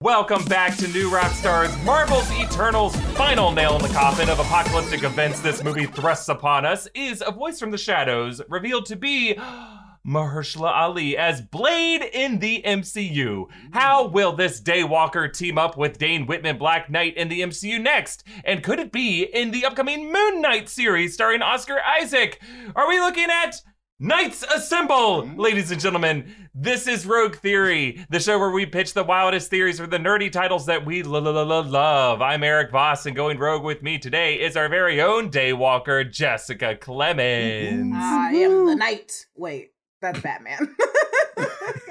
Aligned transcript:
Welcome 0.00 0.44
back 0.44 0.76
to 0.76 0.86
New 0.86 1.10
Rockstars, 1.10 1.84
Marvel's 1.84 2.30
Eternals' 2.30 2.94
final 3.16 3.50
nail 3.50 3.74
in 3.74 3.82
the 3.82 3.88
coffin 3.88 4.28
of 4.28 4.38
apocalyptic 4.38 5.02
events 5.02 5.40
this 5.40 5.64
movie 5.64 5.86
thrusts 5.86 6.28
upon 6.28 6.64
us 6.64 6.86
is 6.94 7.20
a 7.26 7.32
voice 7.32 7.58
from 7.58 7.72
the 7.72 7.78
shadows, 7.78 8.40
revealed 8.48 8.86
to 8.86 8.94
be 8.94 9.34
Mahershala 10.06 10.70
Ali 10.70 11.16
as 11.16 11.42
Blade 11.42 12.02
in 12.12 12.38
the 12.38 12.62
MCU. 12.64 13.46
How 13.72 14.06
will 14.06 14.34
this 14.34 14.60
Daywalker 14.60 15.32
team 15.32 15.58
up 15.58 15.76
with 15.76 15.98
Dane 15.98 16.26
Whitman 16.26 16.58
Black 16.58 16.88
Knight 16.88 17.16
in 17.16 17.28
the 17.28 17.40
MCU 17.40 17.80
next? 17.80 18.22
And 18.44 18.62
could 18.62 18.78
it 18.78 18.92
be 18.92 19.24
in 19.24 19.50
the 19.50 19.64
upcoming 19.64 20.12
Moon 20.12 20.40
Knight 20.40 20.68
series 20.68 21.14
starring 21.14 21.42
Oscar 21.42 21.80
Isaac? 22.00 22.40
Are 22.76 22.86
we 22.86 23.00
looking 23.00 23.30
at 23.30 23.60
Knights 24.00 24.44
Assemble, 24.44 25.26
ladies 25.36 25.72
and 25.72 25.80
gentlemen. 25.80 26.32
This 26.54 26.86
is 26.86 27.04
Rogue 27.04 27.34
Theory, 27.34 28.06
the 28.10 28.20
show 28.20 28.38
where 28.38 28.52
we 28.52 28.64
pitch 28.64 28.94
the 28.94 29.02
wildest 29.02 29.50
theories 29.50 29.80
for 29.80 29.88
the 29.88 29.96
nerdy 29.96 30.30
titles 30.30 30.66
that 30.66 30.86
we 30.86 31.02
lo- 31.02 31.18
lo- 31.18 31.32
lo- 31.32 31.42
lo- 31.42 31.62
love. 31.62 32.22
I'm 32.22 32.44
Erik 32.44 32.70
Voss, 32.70 33.06
and 33.06 33.16
going 33.16 33.40
rogue 33.40 33.64
with 33.64 33.82
me 33.82 33.98
today 33.98 34.36
is 34.36 34.56
our 34.56 34.68
very 34.68 35.02
own 35.02 35.32
Daywalker, 35.32 36.08
Jessica 36.08 36.76
Clemens. 36.76 37.92
I 37.92 38.34
am 38.34 38.66
the 38.66 38.76
knight. 38.76 39.26
Wait, 39.34 39.72
that's 40.00 40.20
Batman. 40.20 40.76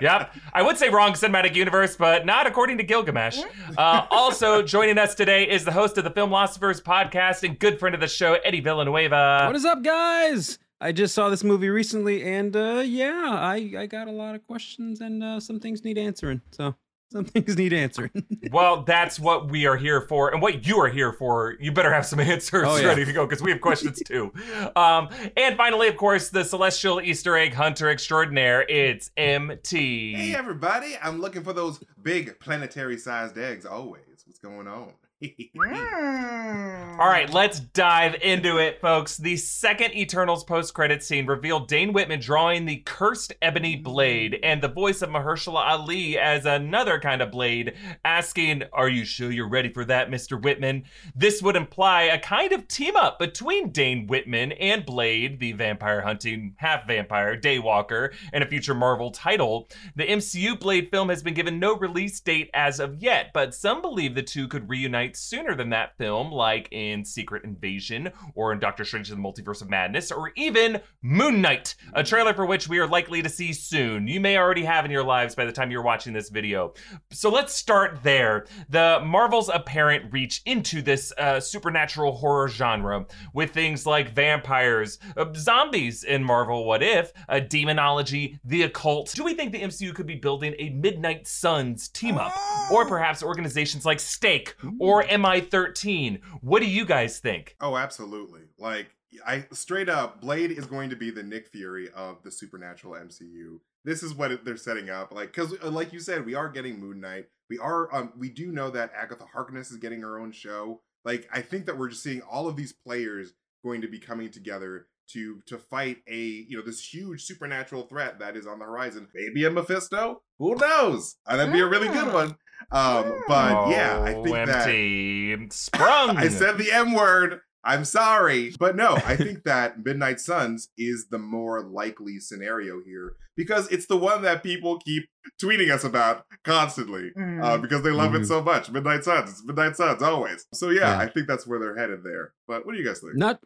yep. 0.00 0.34
I 0.52 0.62
would 0.62 0.76
say 0.76 0.88
wrong 0.88 1.12
cinematic 1.12 1.54
universe, 1.54 1.94
but 1.94 2.26
not 2.26 2.48
according 2.48 2.78
to 2.78 2.82
Gilgamesh. 2.82 3.38
Uh, 3.78 4.06
also 4.10 4.60
joining 4.60 4.98
us 4.98 5.14
today 5.14 5.48
is 5.48 5.64
the 5.64 5.72
host 5.72 5.98
of 5.98 6.04
the 6.04 6.10
Film 6.10 6.30
Philosophers 6.30 6.80
podcast 6.80 7.44
and 7.44 7.60
good 7.60 7.78
friend 7.78 7.94
of 7.94 8.00
the 8.00 8.08
show, 8.08 8.34
Eddie 8.44 8.60
Villanueva. 8.60 9.44
What 9.46 9.54
is 9.54 9.64
up, 9.64 9.84
guys? 9.84 10.58
I 10.80 10.92
just 10.92 11.14
saw 11.14 11.30
this 11.30 11.42
movie 11.42 11.70
recently, 11.70 12.22
and 12.22 12.54
uh, 12.54 12.82
yeah, 12.84 13.30
I, 13.32 13.72
I 13.78 13.86
got 13.86 14.08
a 14.08 14.12
lot 14.12 14.34
of 14.34 14.46
questions, 14.46 15.00
and 15.00 15.22
uh, 15.24 15.40
some 15.40 15.58
things 15.58 15.82
need 15.84 15.96
answering. 15.96 16.42
So 16.50 16.74
some 17.12 17.24
things 17.24 17.56
need 17.56 17.72
answering. 17.72 18.10
well, 18.52 18.82
that's 18.82 19.18
what 19.18 19.50
we 19.50 19.64
are 19.66 19.76
here 19.76 20.02
for, 20.02 20.32
and 20.32 20.42
what 20.42 20.66
you 20.66 20.78
are 20.78 20.88
here 20.88 21.12
for. 21.14 21.56
You 21.60 21.72
better 21.72 21.90
have 21.92 22.04
some 22.04 22.20
answers 22.34 22.64
Oh, 22.68 22.76
yeah. 22.76 22.88
ready 22.88 23.06
to 23.06 23.12
go 23.14 23.26
because 23.26 23.42
we 23.42 23.50
have 23.52 23.60
questions 23.62 24.02
too. 24.04 24.32
Um, 24.76 25.08
and 25.36 25.56
finally, 25.56 25.88
of 25.88 25.96
course, 25.96 26.28
the 26.28 26.44
celestial 26.44 27.00
Easter 27.00 27.36
egg 27.38 27.54
hunter 27.54 27.88
extraordinaire. 27.88 28.66
It's 28.68 29.10
MT. 29.16 30.14
Hey 30.14 30.34
everybody, 30.34 30.96
I'm 31.02 31.20
looking 31.22 31.42
for 31.42 31.54
those 31.54 31.80
big 32.02 32.38
planetary 32.38 32.98
sized 32.98 33.38
eggs 33.38 33.64
always. 33.64 34.02
What's 34.26 34.38
going 34.40 34.66
on? 34.68 34.92
Mm. 35.22 36.98
All 36.98 37.08
right, 37.08 37.30
let's 37.32 37.60
dive 37.60 38.16
into 38.22 38.58
it, 38.58 38.80
folks. 38.80 39.16
The 39.16 39.36
second 39.36 39.94
Eternals 39.94 40.44
post 40.44 40.74
credit 40.74 41.02
scene 41.02 41.26
revealed 41.26 41.68
Dane 41.68 41.92
Whitman 41.92 42.20
drawing 42.20 42.64
the 42.64 42.78
cursed 42.78 43.34
ebony 43.42 43.76
blade 43.76 44.38
and 44.42 44.62
the 44.62 44.68
voice 44.68 45.02
of 45.02 45.10
Mahershala 45.10 45.66
Ali 45.66 46.18
as 46.18 46.46
another 46.46 46.98
kind 46.98 47.22
of 47.22 47.30
blade, 47.30 47.74
asking, 48.04 48.62
Are 48.72 48.88
you 48.88 49.04
sure 49.04 49.30
you're 49.30 49.48
ready 49.48 49.70
for 49.70 49.84
that, 49.86 50.10
Mr. 50.10 50.42
Whitman? 50.42 50.84
This 51.14 51.42
would 51.42 51.56
imply 51.56 52.02
a 52.04 52.18
kind 52.18 52.52
of 52.52 52.68
team 52.68 52.96
up 52.96 53.18
between 53.18 53.72
Dane 53.72 54.06
Whitman 54.06 54.52
and 54.52 54.84
Blade, 54.86 55.38
the 55.38 55.52
vampire 55.52 56.00
hunting 56.00 56.54
half 56.56 56.86
vampire 56.86 57.38
Daywalker, 57.38 58.12
and 58.32 58.44
a 58.44 58.46
future 58.46 58.74
Marvel 58.74 59.10
title. 59.10 59.68
The 59.96 60.06
MCU 60.06 60.58
Blade 60.58 60.90
film 60.90 61.08
has 61.08 61.22
been 61.22 61.34
given 61.34 61.58
no 61.58 61.76
release 61.76 62.20
date 62.20 62.50
as 62.54 62.80
of 62.80 63.02
yet, 63.02 63.30
but 63.32 63.54
some 63.54 63.82
believe 63.82 64.14
the 64.14 64.22
two 64.22 64.48
could 64.48 64.68
reunite 64.68 65.05
sooner 65.14 65.54
than 65.54 65.70
that 65.70 65.96
film, 65.98 66.32
like 66.32 66.68
in 66.72 67.04
Secret 67.04 67.44
Invasion 67.44 68.10
or 68.34 68.52
in 68.52 68.58
Doctor 68.58 68.84
Strange 68.84 69.10
in 69.10 69.20
the 69.20 69.28
Multiverse 69.28 69.62
of 69.62 69.70
Madness, 69.70 70.10
or 70.10 70.32
even 70.36 70.80
Moon 71.02 71.40
Knight, 71.40 71.74
a 71.92 72.02
trailer 72.02 72.34
for 72.34 72.46
which 72.46 72.68
we 72.68 72.78
are 72.78 72.86
likely 72.86 73.22
to 73.22 73.28
see 73.28 73.52
soon. 73.52 74.08
You 74.08 74.20
may 74.20 74.38
already 74.38 74.64
have 74.64 74.84
in 74.84 74.90
your 74.90 75.04
lives 75.04 75.34
by 75.34 75.44
the 75.44 75.52
time 75.52 75.70
you're 75.70 75.82
watching 75.82 76.12
this 76.12 76.30
video. 76.30 76.74
So 77.12 77.30
let's 77.30 77.54
start 77.54 78.02
there. 78.02 78.46
The 78.68 79.00
Marvel's 79.04 79.50
apparent 79.50 80.12
reach 80.12 80.42
into 80.46 80.82
this 80.82 81.12
uh, 81.18 81.40
supernatural 81.40 82.12
horror 82.12 82.48
genre 82.48 83.06
with 83.34 83.50
things 83.50 83.86
like 83.86 84.14
vampires, 84.14 84.98
uh, 85.16 85.26
zombies 85.34 86.04
in 86.04 86.24
Marvel 86.24 86.64
What 86.64 86.82
If, 86.82 87.12
uh, 87.28 87.40
demonology, 87.40 88.38
the 88.44 88.62
occult. 88.62 89.12
Do 89.14 89.24
we 89.24 89.34
think 89.34 89.52
the 89.52 89.62
MCU 89.62 89.94
could 89.94 90.06
be 90.06 90.16
building 90.16 90.54
a 90.58 90.70
Midnight 90.70 91.26
Suns 91.26 91.88
team 91.88 92.16
up? 92.16 92.32
Or 92.70 92.86
perhaps 92.86 93.22
organizations 93.22 93.84
like 93.84 94.00
Stake 94.00 94.56
or 94.78 94.95
MI13? 95.04 96.20
What 96.40 96.60
do 96.60 96.68
you 96.68 96.84
guys 96.84 97.18
think? 97.18 97.56
Oh, 97.60 97.76
absolutely. 97.76 98.42
Like 98.58 98.88
I 99.24 99.46
straight 99.52 99.88
up, 99.88 100.20
Blade 100.20 100.50
is 100.50 100.66
going 100.66 100.90
to 100.90 100.96
be 100.96 101.10
the 101.10 101.22
Nick 101.22 101.48
Fury 101.48 101.88
of 101.94 102.22
the 102.22 102.30
supernatural 102.30 102.94
MCU. 102.94 103.60
This 103.84 104.02
is 104.02 104.14
what 104.14 104.44
they're 104.44 104.56
setting 104.56 104.90
up. 104.90 105.12
Like, 105.12 105.32
because 105.32 105.60
like 105.62 105.92
you 105.92 106.00
said, 106.00 106.26
we 106.26 106.34
are 106.34 106.48
getting 106.48 106.80
Moon 106.80 107.00
Knight. 107.00 107.26
We 107.48 107.58
are. 107.58 107.94
Um, 107.94 108.12
we 108.16 108.28
do 108.28 108.50
know 108.50 108.70
that 108.70 108.92
Agatha 108.96 109.24
Harkness 109.32 109.70
is 109.70 109.76
getting 109.76 110.00
her 110.00 110.18
own 110.18 110.32
show. 110.32 110.80
Like, 111.04 111.28
I 111.32 111.40
think 111.40 111.66
that 111.66 111.78
we're 111.78 111.88
just 111.88 112.02
seeing 112.02 112.20
all 112.22 112.48
of 112.48 112.56
these 112.56 112.72
players 112.72 113.34
going 113.64 113.80
to 113.82 113.88
be 113.88 113.98
coming 113.98 114.30
together 114.30 114.86
to 115.08 115.40
to 115.46 115.56
fight 115.56 115.98
a 116.08 116.16
you 116.16 116.56
know 116.56 116.64
this 116.64 116.92
huge 116.92 117.22
supernatural 117.24 117.82
threat 117.82 118.18
that 118.18 118.36
is 118.36 118.46
on 118.46 118.58
the 118.58 118.64
horizon. 118.64 119.06
Maybe 119.14 119.44
a 119.44 119.50
Mephisto. 119.50 120.22
Who 120.38 120.56
knows? 120.56 121.16
Uh, 121.26 121.36
that'd 121.36 121.52
be 121.52 121.60
a 121.60 121.66
really 121.66 121.88
good 121.88 122.12
one. 122.12 122.36
Um, 122.72 123.20
but 123.28 123.70
yeah, 123.70 124.00
I 124.02 124.12
think 124.14 124.28
that 124.46 124.66
OMT. 124.68 125.52
Sprung. 125.52 126.16
I 126.16 126.28
said 126.28 126.58
the 126.58 126.72
M 126.72 126.92
word. 126.94 127.40
I'm 127.64 127.84
sorry. 127.84 128.52
But 128.58 128.76
no, 128.76 128.94
I 129.04 129.16
think 129.16 129.42
that 129.44 129.84
Midnight 129.84 130.20
Suns 130.20 130.68
is 130.78 131.06
the 131.10 131.18
more 131.18 131.62
likely 131.62 132.18
scenario 132.20 132.80
here 132.84 133.14
because 133.36 133.68
it's 133.72 133.86
the 133.86 133.96
one 133.96 134.22
that 134.22 134.42
people 134.44 134.78
keep 134.78 135.04
tweeting 135.42 135.70
us 135.72 135.82
about 135.84 136.24
constantly 136.44 137.10
Mm. 137.18 137.42
uh, 137.42 137.58
because 137.58 137.82
they 137.82 137.90
love 137.90 138.12
Mhm. 138.12 138.20
it 138.22 138.26
so 138.26 138.40
much. 138.42 138.70
Midnight 138.70 139.02
Suns. 139.04 139.30
It's 139.30 139.44
Midnight 139.44 139.76
Suns 139.76 140.00
always. 140.02 140.46
So 140.54 140.70
yeah, 140.70 140.92
Yeah. 140.92 140.98
I 140.98 141.08
think 141.08 141.26
that's 141.26 141.46
where 141.46 141.58
they're 141.58 141.76
headed 141.76 142.04
there. 142.04 142.32
But 142.46 142.64
what 142.66 142.72
do 142.72 142.78
you 142.78 142.84
guys 142.86 143.00
think? 143.00 143.16
not 143.16 143.40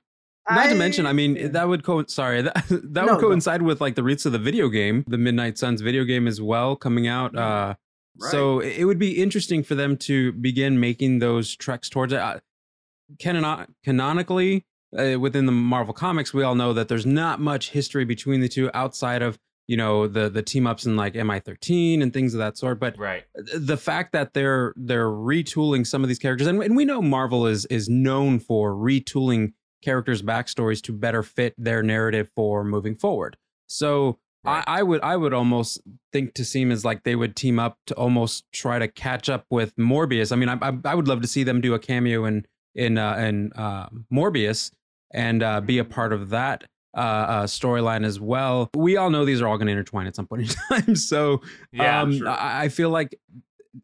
not 0.51 0.69
to 0.69 0.75
mention, 0.75 1.07
I 1.07 1.13
mean, 1.13 1.53
that 1.53 1.69
would 1.69 1.83
co 1.85 2.05
sorry 2.07 2.43
that 2.43 2.55
that 2.69 3.07
No, 3.07 3.15
would 3.15 3.21
no. 3.23 3.29
coincide 3.29 3.63
with 3.63 3.81
like 3.81 3.95
the 3.95 4.03
release 4.03 4.27
of 4.27 4.33
the 4.33 4.39
video 4.39 4.69
game, 4.69 5.05
the 5.07 5.19
Midnight 5.19 5.57
Suns 5.59 5.81
video 5.81 6.05
game 6.05 6.27
as 6.27 6.41
well 6.43 6.77
coming 6.77 7.07
out. 7.07 7.35
Uh, 7.37 7.75
Right. 8.19 8.31
So 8.31 8.61
it 8.61 8.85
would 8.85 8.99
be 8.99 9.23
interesting 9.23 9.63
for 9.63 9.75
them 9.75 9.97
to 9.99 10.33
begin 10.33 10.79
making 10.81 11.19
those 11.21 11.57
treks 11.57 11.89
towards 11.89 12.13
it. 12.13 12.21
Canon- 13.19 13.75
canonically, 13.85 14.65
uh, 14.97 15.19
within 15.19 15.47
the 15.47 15.53
Marvel 15.53 15.95
comics, 15.95 16.33
we 16.33 16.43
all 16.43 16.55
know 16.55 16.73
that 16.73 16.89
there's 16.89 17.07
not 17.07 17.41
much 17.41 17.71
history 17.71 18.05
between 18.05 18.41
the 18.41 18.49
two 18.49 18.71
outside 18.75 19.23
of 19.23 19.39
you 19.67 19.77
know 19.77 20.09
the 20.09 20.29
the 20.29 20.43
team 20.43 20.67
ups 20.67 20.85
in 20.85 20.97
like 20.97 21.15
MI13 21.15 22.03
and 22.03 22.13
things 22.13 22.35
of 22.35 22.39
that 22.39 22.59
sort. 22.59 22.81
But 22.81 22.99
Right. 22.99 23.25
the 23.35 23.77
fact 23.77 24.13
that 24.13 24.35
they're 24.35 24.75
they're 24.77 25.09
retooling 25.09 25.87
some 25.87 26.03
of 26.03 26.09
these 26.09 26.19
characters, 26.19 26.47
and, 26.49 26.63
and 26.63 26.77
we 26.77 26.85
know 26.85 27.01
Marvel 27.01 27.47
is 27.47 27.67
is 27.67 27.89
known 27.89 28.41
for 28.41 28.73
retooling 28.75 29.53
characters' 29.83 30.23
backstories 30.23 30.83
to 30.83 30.93
better 30.93 31.23
fit 31.23 31.55
their 31.57 31.83
narrative 31.83 32.31
for 32.35 32.65
moving 32.65 32.95
forward. 32.97 33.37
So 33.69 34.19
Right. 34.45 34.65
I, 34.67 34.81
I 34.81 34.83
would 34.83 35.01
I 35.03 35.17
would 35.17 35.35
almost 35.35 35.81
think 36.13 36.35
to 36.35 36.45
seem 36.45 36.71
as 36.73 36.85
like 36.85 37.03
they 37.03 37.15
would 37.17 37.37
team 37.37 37.59
up 37.59 37.77
to 37.87 37.95
almost 37.95 38.45
try 38.53 38.79
to 38.79 38.89
catch 38.89 39.29
up 39.29 39.45
with 39.51 39.75
Morbius. 39.77 40.33
I 40.33 40.37
mean, 40.37 40.49
I 40.49 40.57
I, 40.63 40.73
I 40.85 40.95
would 40.95 41.09
love 41.09 41.21
to 41.23 41.29
see 41.29 41.43
them 41.43 41.61
do 41.61 41.75
a 41.75 41.79
cameo 41.79 42.25
in 42.25 42.47
in 42.75 42.97
uh, 42.99 43.17
in 43.17 43.53
uh, 43.55 43.89
Morbius 44.13 44.71
and 45.13 45.43
uh, 45.43 45.61
be 45.61 45.79
a 45.79 45.85
part 45.85 46.13
of 46.13 46.31
that 46.31 46.65
uh, 46.97 47.01
uh, 47.01 47.47
storyline 47.47 48.05
as 48.05 48.19
well. 48.21 48.71
We 48.75 48.97
all 48.97 49.11
know 49.11 49.25
these 49.25 49.41
are 49.43 49.49
all 49.49 49.59
going 49.59 49.67
to 49.67 49.73
intertwine 49.73 50.07
at 50.07 50.17
some 50.17 50.27
point 50.27 50.43
in 50.43 50.49
time. 50.85 50.97
So 50.97 51.43
Yeah. 51.73 52.01
um, 52.01 52.17
sure. 52.17 52.29
I, 52.29 52.65
I 52.65 52.69
feel 52.69 52.91
like 52.91 53.15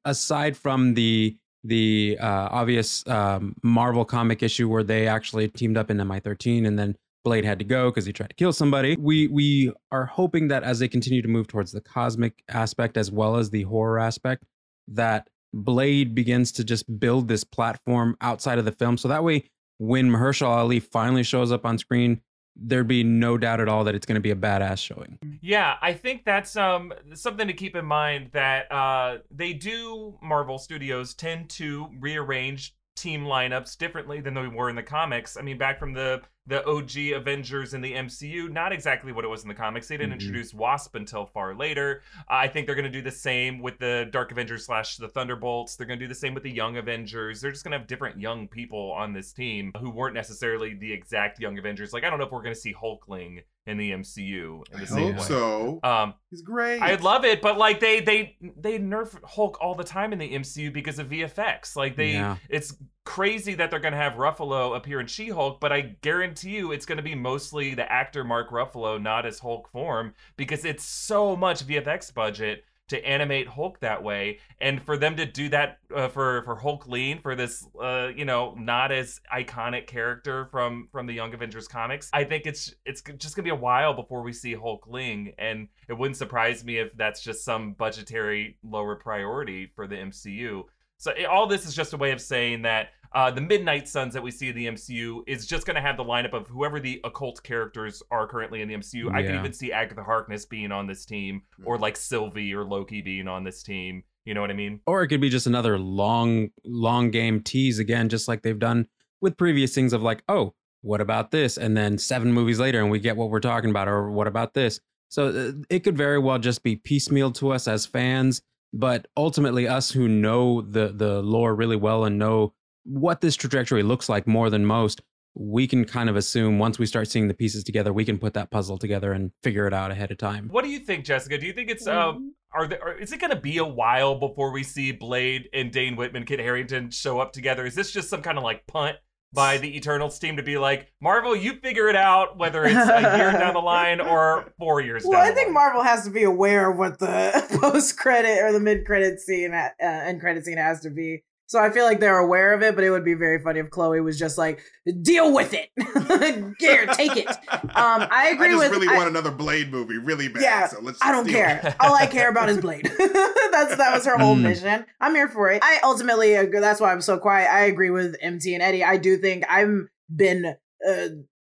aside 0.04 0.56
from 0.56 0.94
the 0.94 1.36
the 1.64 2.16
uh, 2.20 2.48
obvious 2.52 3.06
um, 3.08 3.56
Marvel 3.62 4.04
comic 4.04 4.42
issue 4.42 4.68
where 4.68 4.84
they 4.84 5.08
actually 5.08 5.48
teamed 5.48 5.76
up 5.76 5.90
in 5.90 5.96
MI13 5.96 6.64
and 6.66 6.78
then 6.78 6.96
Blade 7.26 7.44
had 7.44 7.58
to 7.58 7.64
go 7.64 7.90
because 7.90 8.06
he 8.06 8.12
tried 8.12 8.28
to 8.28 8.36
kill 8.36 8.52
somebody. 8.52 8.96
We 8.96 9.26
we 9.26 9.72
are 9.90 10.06
hoping 10.06 10.46
that 10.46 10.62
as 10.62 10.78
they 10.78 10.86
continue 10.86 11.22
to 11.22 11.28
move 11.28 11.48
towards 11.48 11.72
the 11.72 11.80
cosmic 11.80 12.44
aspect 12.48 12.96
as 12.96 13.10
well 13.10 13.34
as 13.34 13.50
the 13.50 13.64
horror 13.64 13.98
aspect, 13.98 14.44
that 14.86 15.28
Blade 15.52 16.14
begins 16.14 16.52
to 16.52 16.62
just 16.62 17.00
build 17.00 17.26
this 17.26 17.42
platform 17.42 18.16
outside 18.20 18.60
of 18.60 18.64
the 18.64 18.70
film. 18.70 18.96
So 18.96 19.08
that 19.08 19.24
way, 19.24 19.50
when 19.78 20.08
Mahershala 20.08 20.58
Ali 20.58 20.78
finally 20.78 21.24
shows 21.24 21.50
up 21.50 21.66
on 21.66 21.78
screen, 21.78 22.20
there'd 22.54 22.86
be 22.86 23.02
no 23.02 23.36
doubt 23.36 23.58
at 23.58 23.68
all 23.68 23.82
that 23.82 23.96
it's 23.96 24.06
going 24.06 24.14
to 24.14 24.20
be 24.20 24.30
a 24.30 24.36
badass 24.36 24.78
showing. 24.78 25.18
Yeah, 25.42 25.78
I 25.82 25.94
think 25.94 26.24
that's 26.24 26.54
um 26.54 26.92
something 27.14 27.48
to 27.48 27.54
keep 27.54 27.74
in 27.74 27.86
mind 27.86 28.30
that 28.34 28.70
uh 28.70 29.18
they 29.32 29.52
do 29.52 30.16
Marvel 30.22 30.58
Studios 30.58 31.12
tend 31.12 31.50
to 31.50 31.88
rearrange 31.98 32.76
team 32.94 33.24
lineups 33.24 33.76
differently 33.76 34.20
than 34.20 34.34
they 34.34 34.46
were 34.46 34.70
in 34.70 34.76
the 34.76 34.82
comics. 34.84 35.36
I 35.36 35.42
mean, 35.42 35.58
back 35.58 35.80
from 35.80 35.92
the 35.92 36.22
the 36.48 36.64
OG 36.66 37.12
Avengers 37.14 37.74
in 37.74 37.80
the 37.80 37.92
MCU. 37.94 38.48
Not 38.50 38.72
exactly 38.72 39.12
what 39.12 39.24
it 39.24 39.28
was 39.28 39.42
in 39.42 39.48
the 39.48 39.54
comics. 39.54 39.88
They 39.88 39.96
didn't 39.96 40.12
Mhm. 40.12 40.20
introduce 40.20 40.54
Wasp 40.54 40.94
until 40.94 41.26
far 41.26 41.54
later. 41.54 42.02
I 42.28 42.46
think 42.48 42.66
they're 42.66 42.76
going 42.76 42.84
to 42.84 42.90
do 42.90 43.02
the 43.02 43.10
same 43.10 43.58
with 43.60 43.78
the 43.78 44.08
Dark 44.12 44.30
Avengers 44.32 44.64
slash 44.66 44.96
the 44.96 45.08
Thunderbolts. 45.08 45.76
They're 45.76 45.86
going 45.86 45.98
to 45.98 46.04
do 46.04 46.08
the 46.08 46.14
same 46.14 46.34
with 46.34 46.42
the 46.44 46.50
Young 46.50 46.76
Avengers. 46.76 47.40
They're 47.40 47.50
just 47.50 47.64
going 47.64 47.72
to 47.72 47.78
have 47.78 47.86
different 47.86 48.20
young 48.20 48.46
people 48.48 48.92
on 48.92 49.12
this 49.12 49.32
team 49.32 49.72
who 49.80 49.90
weren't 49.90 50.14
necessarily 50.14 50.74
the 50.74 50.92
exact 50.92 51.40
Young 51.40 51.58
Avengers. 51.58 51.92
Like 51.92 52.04
I 52.04 52.10
don't 52.10 52.18
know 52.18 52.26
if 52.26 52.32
we're 52.32 52.42
going 52.42 52.54
to 52.54 52.60
see 52.60 52.72
Hulkling 52.74 53.42
in 53.66 53.78
the 53.78 53.90
MCU 53.90 54.62
in 54.72 54.80
I 54.80 54.84
same 54.84 54.98
hope 55.14 55.16
way. 55.16 55.22
so. 55.22 55.80
Um, 55.82 56.14
He's 56.30 56.42
great. 56.42 56.80
I'd 56.80 57.00
love 57.00 57.24
it, 57.24 57.42
but 57.42 57.58
like 57.58 57.80
they 57.80 57.98
they 58.00 58.36
they 58.56 58.78
nerf 58.78 59.18
Hulk 59.24 59.58
all 59.60 59.74
the 59.74 59.82
time 59.82 60.12
in 60.12 60.20
the 60.20 60.32
MCU 60.34 60.70
because 60.72 61.00
of 61.00 61.08
VFX. 61.08 61.74
Like 61.74 61.96
they, 61.96 62.12
Yeah. 62.12 62.36
it's 62.48 62.76
crazy 63.06 63.54
that 63.54 63.70
they're 63.70 63.80
gonna 63.80 63.96
have 63.96 64.14
Ruffalo 64.14 64.76
appear 64.76 65.00
in 65.00 65.06
She-Hulk, 65.06 65.60
but 65.60 65.72
I 65.72 65.80
guarantee 66.02 66.56
you 66.56 66.72
it's 66.72 66.84
gonna 66.84 67.00
be 67.00 67.14
mostly 67.14 67.72
the 67.72 67.90
actor 67.90 68.24
Mark 68.24 68.50
Ruffalo, 68.50 69.00
not 69.00 69.24
his 69.24 69.38
Hulk 69.38 69.70
form, 69.70 70.12
because 70.36 70.66
it's 70.66 70.84
so 70.84 71.34
much 71.34 71.66
VFX 71.66 72.12
budget 72.12 72.64
to 72.88 73.04
animate 73.04 73.48
Hulk 73.48 73.80
that 73.80 74.02
way, 74.02 74.38
and 74.60 74.80
for 74.82 74.96
them 74.96 75.16
to 75.16 75.24
do 75.26 75.48
that 75.48 75.78
uh, 75.94 76.08
for 76.08 76.42
for 76.44 76.56
Hulkling 76.56 77.20
for 77.20 77.34
this, 77.34 77.66
uh, 77.80 78.10
you 78.14 78.24
know, 78.24 78.54
not 78.58 78.92
as 78.92 79.20
iconic 79.34 79.86
character 79.86 80.46
from 80.52 80.88
from 80.92 81.06
the 81.06 81.12
Young 81.12 81.32
Avengers 81.34 81.66
comics, 81.66 82.10
I 82.12 82.24
think 82.24 82.46
it's 82.46 82.74
it's 82.84 83.02
just 83.18 83.34
gonna 83.34 83.44
be 83.44 83.50
a 83.50 83.54
while 83.56 83.94
before 83.94 84.22
we 84.22 84.32
see 84.32 84.54
Hulkling, 84.54 85.34
and 85.38 85.68
it 85.88 85.94
wouldn't 85.94 86.16
surprise 86.16 86.64
me 86.64 86.78
if 86.78 86.92
that's 86.96 87.22
just 87.22 87.44
some 87.44 87.72
budgetary 87.72 88.56
lower 88.62 88.94
priority 88.96 89.70
for 89.74 89.86
the 89.88 89.96
MCU. 89.96 90.64
So 90.98 91.10
it- 91.10 91.26
all 91.26 91.46
this 91.46 91.66
is 91.66 91.74
just 91.74 91.92
a 91.92 91.96
way 91.96 92.12
of 92.12 92.20
saying 92.20 92.62
that 92.62 92.90
uh, 93.12 93.30
the 93.30 93.40
Midnight 93.40 93.88
Suns 93.88 94.14
that 94.14 94.22
we 94.22 94.30
see 94.30 94.48
in 94.48 94.56
the 94.56 94.66
MCU 94.66 95.22
is 95.26 95.46
just 95.46 95.66
going 95.66 95.76
to 95.76 95.80
have 95.80 95.96
the 95.96 96.04
lineup 96.04 96.32
of 96.34 96.46
whoever 96.48 96.80
the 96.80 97.00
occult 97.04 97.42
characters 97.42 98.02
are 98.10 98.26
currently 98.26 98.62
in 98.62 98.68
the 98.68 98.74
MCU. 98.74 99.12
I 99.14 99.22
could 99.22 99.34
even 99.34 99.52
see 99.52 99.72
Agatha 99.72 100.02
Harkness 100.02 100.44
being 100.44 100.72
on 100.72 100.86
this 100.86 101.04
team, 101.04 101.42
or 101.64 101.78
like 101.78 101.96
Sylvie 101.96 102.54
or 102.54 102.64
Loki 102.64 103.02
being 103.02 103.28
on 103.28 103.44
this 103.44 103.62
team. 103.62 104.02
You 104.24 104.34
know 104.34 104.40
what 104.40 104.50
I 104.50 104.54
mean? 104.54 104.80
or 104.88 105.02
it 105.02 105.08
could 105.08 105.20
be 105.20 105.28
just 105.28 105.46
another 105.46 105.78
long 105.78 106.48
long 106.64 107.12
game 107.12 107.40
tease 107.40 107.78
again 107.78 108.08
just 108.08 108.26
like 108.26 108.42
they've 108.42 108.58
done 108.58 108.86
with 109.20 109.36
previous 109.36 109.72
things 109.72 109.92
of 109.92 110.02
like 110.02 110.24
oh 110.28 110.52
what 110.82 111.00
about 111.00 111.30
this 111.30 111.56
and 111.56 111.76
then 111.76 111.96
seven 111.96 112.32
movies 112.32 112.58
later 112.58 112.80
and 112.80 112.90
we 112.90 112.98
get 112.98 113.16
what 113.16 113.30
we're 113.30 113.38
talking 113.38 113.70
about 113.70 113.86
or 113.86 114.10
what 114.10 114.26
about 114.26 114.52
this 114.52 114.80
so 115.08 115.28
uh, 115.28 115.52
it 115.70 115.84
could 115.84 115.96
very 115.96 116.18
well 116.18 116.40
just 116.40 116.64
be 116.64 116.74
piecemeal 116.74 117.30
to 117.30 117.52
us 117.52 117.68
as 117.68 117.86
fans 117.86 118.42
but 118.72 119.06
ultimately 119.16 119.68
us 119.68 119.92
who 119.92 120.08
know 120.08 120.60
the 120.60 120.88
the 120.88 121.22
lore 121.22 121.54
really 121.54 121.76
well 121.76 122.04
and 122.04 122.18
know 122.18 122.52
what 122.86 123.20
this 123.20 123.36
trajectory 123.36 123.82
looks 123.82 124.08
like 124.08 124.26
more 124.26 124.48
than 124.50 124.64
most 124.64 125.00
we 125.38 125.66
can 125.66 125.84
kind 125.84 126.08
of 126.08 126.16
assume 126.16 126.58
once 126.58 126.78
we 126.78 126.86
start 126.86 127.08
seeing 127.08 127.28
the 127.28 127.34
pieces 127.34 127.62
together 127.62 127.92
we 127.92 128.04
can 128.04 128.16
put 128.18 128.32
that 128.32 128.50
puzzle 128.50 128.78
together 128.78 129.12
and 129.12 129.32
figure 129.42 129.66
it 129.66 129.74
out 129.74 129.90
ahead 129.90 130.10
of 130.10 130.16
time 130.18 130.48
What 130.50 130.64
do 130.64 130.70
you 130.70 130.78
think, 130.78 131.04
Jessica? 131.04 131.36
Do 131.36 131.46
you 131.46 131.52
think 131.52 131.70
it's 131.70 131.86
uh, 131.86 132.14
are 132.52 132.66
there? 132.66 132.82
Are, 132.82 132.96
is 132.96 133.12
it 133.12 133.20
going 133.20 133.32
to 133.32 133.40
be 133.40 133.58
a 133.58 133.64
while 133.64 134.14
before 134.18 134.50
we 134.50 134.62
see 134.62 134.92
Blade 134.92 135.48
and 135.52 135.70
Dane 135.70 135.94
Whitman, 135.94 136.24
Kit 136.24 136.40
Harington 136.40 136.90
show 136.90 137.20
up 137.20 137.32
together? 137.32 137.66
Is 137.66 137.74
this 137.74 137.90
just 137.90 138.08
some 138.08 138.22
kind 138.22 138.38
of 138.38 138.44
like 138.44 138.66
punt 138.66 138.96
by 139.32 139.58
the 139.58 139.76
Eternals 139.76 140.18
team 140.18 140.36
to 140.38 140.42
be 140.42 140.56
like, 140.56 140.90
Marvel, 141.02 141.36
you 141.36 141.54
figure 141.60 141.88
it 141.88 141.96
out, 141.96 142.38
whether 142.38 142.64
it's 142.64 142.74
a 142.88 143.16
year 143.18 143.32
down 143.32 143.52
the 143.52 143.60
line 143.60 144.00
or 144.00 144.54
four 144.58 144.80
years 144.80 145.02
Well, 145.04 145.20
down 145.20 145.30
I 145.30 145.34
think 145.34 145.48
line? 145.48 145.54
Marvel 145.54 145.82
has 145.82 146.04
to 146.04 146.10
be 146.10 146.22
aware 146.22 146.70
of 146.70 146.78
what 146.78 146.98
the 146.98 147.58
post 147.60 147.98
credit 147.98 148.42
or 148.42 148.52
the 148.52 148.60
mid 148.60 148.86
credit 148.86 149.20
scene, 149.20 149.52
uh, 149.52 149.68
end 149.78 150.20
credit 150.20 150.44
scene 150.46 150.56
has 150.56 150.80
to 150.80 150.90
be. 150.90 151.24
So 151.48 151.60
I 151.60 151.70
feel 151.70 151.84
like 151.84 152.00
they're 152.00 152.18
aware 152.18 152.52
of 152.54 152.62
it, 152.62 152.74
but 152.74 152.82
it 152.82 152.90
would 152.90 153.04
be 153.04 153.14
very 153.14 153.40
funny 153.40 153.60
if 153.60 153.70
Chloe 153.70 154.00
was 154.00 154.18
just 154.18 154.36
like, 154.36 154.60
"Deal 155.02 155.32
with 155.32 155.54
it, 155.54 155.68
here, 156.58 156.86
take 156.86 157.16
it." 157.16 157.28
Um, 157.28 157.36
I 157.74 158.08
I 158.10 158.26
agree 158.34 158.48
just 158.48 158.58
with. 158.58 158.72
really 158.72 158.88
I- 158.88 158.96
want 158.96 159.08
another 159.08 159.30
Blade 159.30 159.70
movie 159.70 159.96
really 159.98 160.26
bad. 160.28 160.42
Yeah, 160.42 160.66
so 160.66 160.80
let's 160.80 160.98
I 161.02 161.12
don't 161.12 161.28
care. 161.28 161.74
All 161.80 161.94
I 161.94 162.06
care 162.06 162.28
about 162.30 162.48
is 162.48 162.58
Blade. 162.58 162.84
that's 162.98 163.76
that 163.76 163.90
was 163.94 164.04
her 164.06 164.18
whole 164.18 164.34
Mm. 164.36 164.42
mission. 164.42 164.84
I'm 165.00 165.14
here 165.14 165.28
for 165.28 165.50
it. 165.50 165.60
I 165.62 165.78
ultimately 165.84 166.34
agree. 166.34 166.58
That's 166.60 166.80
why 166.80 166.90
I'm 166.92 167.00
so 167.00 167.16
quiet. 167.18 167.48
I 167.48 167.66
agree 167.66 167.90
with 167.90 168.16
MT 168.20 168.54
and 168.54 168.62
Eddie. 168.62 168.82
I 168.82 168.96
do 168.96 169.16
think 169.16 169.44
I've 169.48 169.86
been 170.14 170.56
uh, 170.88 171.06